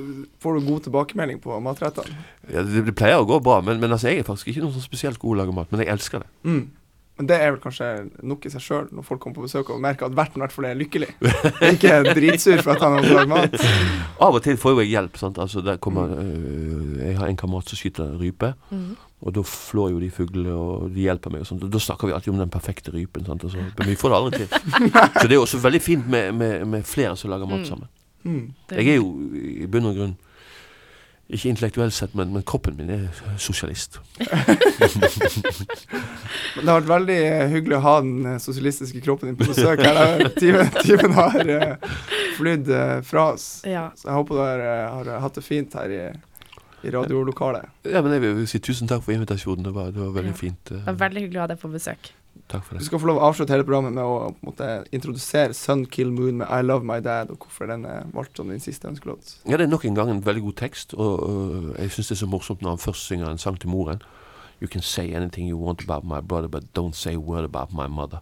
får 0.41 0.55
du 0.59 0.65
god 0.71 0.87
tilbakemelding 0.87 1.39
på 1.43 1.59
matrettene? 1.61 2.15
ja, 2.49 2.63
det, 2.65 2.85
det 2.87 2.95
pleier 2.97 3.21
å 3.21 3.27
gå 3.29 3.37
bra, 3.45 3.59
men, 3.61 3.79
men 3.83 3.91
altså, 3.93 4.09
jeg 4.09 4.23
er 4.23 4.27
faktisk 4.31 4.47
ikke 4.53 4.63
noen 4.65 4.73
sånn 4.77 4.85
spesielt 4.87 5.19
god 5.21 5.29
til 5.35 5.37
å 5.37 5.43
lage 5.43 5.55
mat. 5.59 5.71
Men 5.71 5.83
jeg 5.85 5.93
elsker 5.93 6.23
det. 6.25 6.31
Mm. 6.49 6.65
Men 7.15 7.27
det 7.29 7.35
er 7.39 7.53
vel 7.53 7.61
kanskje 7.63 7.85
nok 8.27 8.43
i 8.43 8.49
seg 8.51 8.59
sjøl, 8.65 8.87
når 8.91 9.05
folk 9.07 9.21
kommer 9.23 9.37
på 9.37 9.45
besøk 9.45 9.69
og 9.71 9.77
merker 9.79 10.09
at 10.09 10.15
verten 10.17 10.41
i 10.41 10.43
hvert 10.43 10.51
fall 10.51 10.65
er 10.67 10.75
lykkelig. 10.75 11.13
Ikke 11.69 12.01
dritsur 12.09 12.59
for 12.65 12.73
at 12.73 12.81
han 12.83 12.97
har 12.97 13.05
lagd 13.07 13.29
mat. 13.31 13.55
Av 14.25 14.35
og 14.35 14.41
til 14.43 14.57
får 14.59 14.73
jo 14.75 14.81
jeg 14.83 14.91
hjelp. 14.97 15.15
Sant? 15.21 15.39
Altså, 15.39 15.63
der 15.63 15.77
kommer, 15.79 16.11
øh, 16.11 16.97
jeg 16.99 17.15
har 17.21 17.29
en 17.31 17.39
kamerat 17.39 17.71
som 17.71 17.79
skyter 17.79 18.17
rype. 18.19 18.49
Mm. 18.67 18.97
Og 19.25 19.31
da 19.37 19.45
flår 19.47 19.93
jo 19.93 20.01
de 20.03 20.09
fuglene, 20.11 20.57
og 20.59 20.89
de 20.91 21.05
hjelper 21.07 21.31
meg. 21.31 21.45
og 21.45 21.47
sånt. 21.53 21.63
Og 21.63 21.71
Da 21.71 21.79
snakker 21.85 22.11
vi 22.11 22.17
alltid 22.17 22.33
om 22.35 22.41
den 22.43 22.51
perfekte 22.51 22.91
rypen. 22.91 23.23
Sant? 23.29 23.47
Altså, 23.47 23.63
men 23.63 23.87
vi 23.93 23.95
får 24.01 24.11
det 24.11 24.19
aldri 24.19 24.41
til. 24.43 24.81
Så 25.21 25.29
det 25.31 25.37
er 25.37 25.39
også 25.45 25.61
veldig 25.63 25.81
fint 25.87 26.11
med, 26.11 26.33
med, 26.35 26.65
med 26.67 26.83
flere 26.89 27.15
som 27.15 27.31
lager 27.31 27.47
mat 27.47 27.63
Mm. 27.63 27.69
sammen. 27.71 27.87
Mm. 28.25 28.53
Jeg 28.71 28.87
er 28.89 28.95
jo 28.99 29.09
i 29.37 29.67
bunn 29.69 29.85
og 29.91 29.95
grunn 29.99 30.15
ikke 31.25 31.49
intellektuelt 31.49 31.93
sett, 31.93 32.11
men, 32.13 32.29
men 32.35 32.43
kroppen 32.45 32.75
min 32.77 32.89
er 32.93 33.07
sosialist. 33.41 33.95
Men 36.55 36.61
det 36.61 36.69
har 36.71 36.79
vært 36.81 36.89
veldig 36.91 37.15
eh, 37.25 37.47
hyggelig 37.51 37.77
å 37.79 37.81
ha 37.85 37.93
den 38.03 38.27
eh, 38.29 38.37
sosialistiske 38.41 39.01
kroppen 39.03 39.31
din 39.31 39.39
på 39.39 39.47
besøk 39.49 39.81
her. 39.83 40.21
Timen, 40.41 40.69
timen 40.85 41.15
har 41.17 41.49
uh, 41.49 41.97
flydd 42.37 42.69
eh, 42.71 42.93
fra 43.07 43.25
oss. 43.33 43.47
Ja. 43.67 43.87
Så 43.97 44.07
jeg 44.09 44.15
håper 44.19 44.37
du 44.37 44.41
har, 44.43 44.63
eh, 45.15 45.19
hatt 45.25 45.39
det 45.39 45.43
fint 45.45 45.73
her 45.79 45.91
i, 45.91 46.01
i 46.85 46.93
radiolokalet. 46.93 47.67
Ja, 47.89 48.03
men 48.05 48.15
jeg 48.15 48.23
vil 48.25 48.45
si 48.49 48.61
tusen 48.63 48.87
takk 48.91 49.03
for 49.05 49.15
invitasjonen. 49.17 49.65
Det 49.67 49.73
var, 49.75 49.91
det 49.95 50.01
var 50.05 50.13
veldig 50.19 50.35
Ja. 50.35 50.39
fint. 50.45 50.71
eh, 50.71 50.77
Det 50.85 50.93
var 50.93 51.01
veldig 51.07 51.25
hyggelig 51.25 51.41
å 51.41 51.45
ha 51.47 51.51
deg 51.55 51.61
på 51.65 51.73
besøk. 51.73 52.11
Takk 52.47 52.65
for 52.67 52.77
Du 52.77 52.85
skal 52.85 53.01
få 53.01 53.07
lov 53.09 53.17
å 53.17 53.29
avslutte 53.29 53.55
hele 53.55 53.65
programmet 53.65 53.95
med 53.95 54.03
å 54.05 54.29
på 54.29 54.43
en 54.43 54.49
måte, 54.51 54.67
introdusere 54.95 55.55
Sun 55.57 55.85
Kill 55.89 56.11
Moon 56.13 56.41
med 56.41 56.51
I 56.51 56.61
Love 56.61 56.85
My 56.85 56.99
Dad, 57.01 57.31
og 57.33 57.45
hvorfor 57.45 57.71
den 57.71 57.87
er 57.89 58.05
valgt 58.13 58.37
som 58.37 58.51
din 58.51 58.61
siste 58.61 58.87
ønskelåt. 58.91 59.37
Ja, 59.49 59.57
det 59.57 59.65
er 59.65 59.71
nok 59.71 59.85
en 59.85 59.97
gang 59.97 60.11
en 60.13 60.21
veldig 60.25 60.43
god 60.49 60.59
tekst, 60.61 60.93
og, 60.93 61.25
og 61.25 61.73
jeg 61.79 61.95
syns 61.95 62.11
det 62.11 62.17
er 62.17 62.21
så 62.21 62.29
morsomt 62.29 62.61
når 62.61 62.77
han 62.77 62.85
først 62.85 63.09
synger 63.09 63.31
en 63.31 63.41
sang 63.41 63.57
til 63.59 63.73
moren. 63.73 64.03
You 64.61 64.69
can 64.71 64.81
say 64.81 65.11
anything 65.13 65.49
you 65.49 65.57
want 65.57 65.83
about 65.83 66.05
my 66.05 66.21
brother, 66.21 66.47
but 66.47 66.63
don't 66.77 66.95
say 66.95 67.15
a 67.15 67.19
word 67.19 67.43
about 67.43 67.73
my 67.73 67.87
mother. 67.87 68.21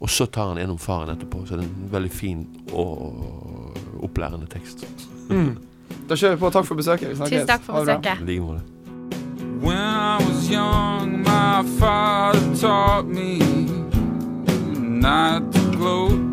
Og 0.00 0.10
så 0.10 0.26
tar 0.26 0.52
han 0.52 0.58
en 0.58 0.70
om 0.70 0.78
faren 0.78 1.16
etterpå, 1.16 1.46
så 1.46 1.56
det 1.56 1.64
er 1.64 1.72
en 1.72 1.90
veldig 1.92 2.12
fin 2.12 2.46
og 2.72 3.72
opplærende 4.04 4.46
tekst. 4.52 4.84
Da 6.08 6.14
kjører 6.14 6.36
vi 6.36 6.40
på. 6.40 6.50
Takk 6.50 6.68
for 6.68 6.78
besøket. 6.78 7.08
Vi 7.10 7.16
snakkes. 7.16 7.42
Tusen 7.42 7.48
takk 7.50 7.64
for 7.64 7.80
det 7.80 7.96
besøket. 7.96 8.20
I 8.20 8.32
like 8.34 8.44
måte. 8.44 8.75
When 9.36 9.76
I 9.76 10.16
was 10.18 10.48
young, 10.48 11.22
my 11.22 11.62
father 11.78 12.56
taught 12.56 13.06
me 13.06 13.38
not 14.78 15.52
to 15.52 15.70
gloat. 15.72 16.25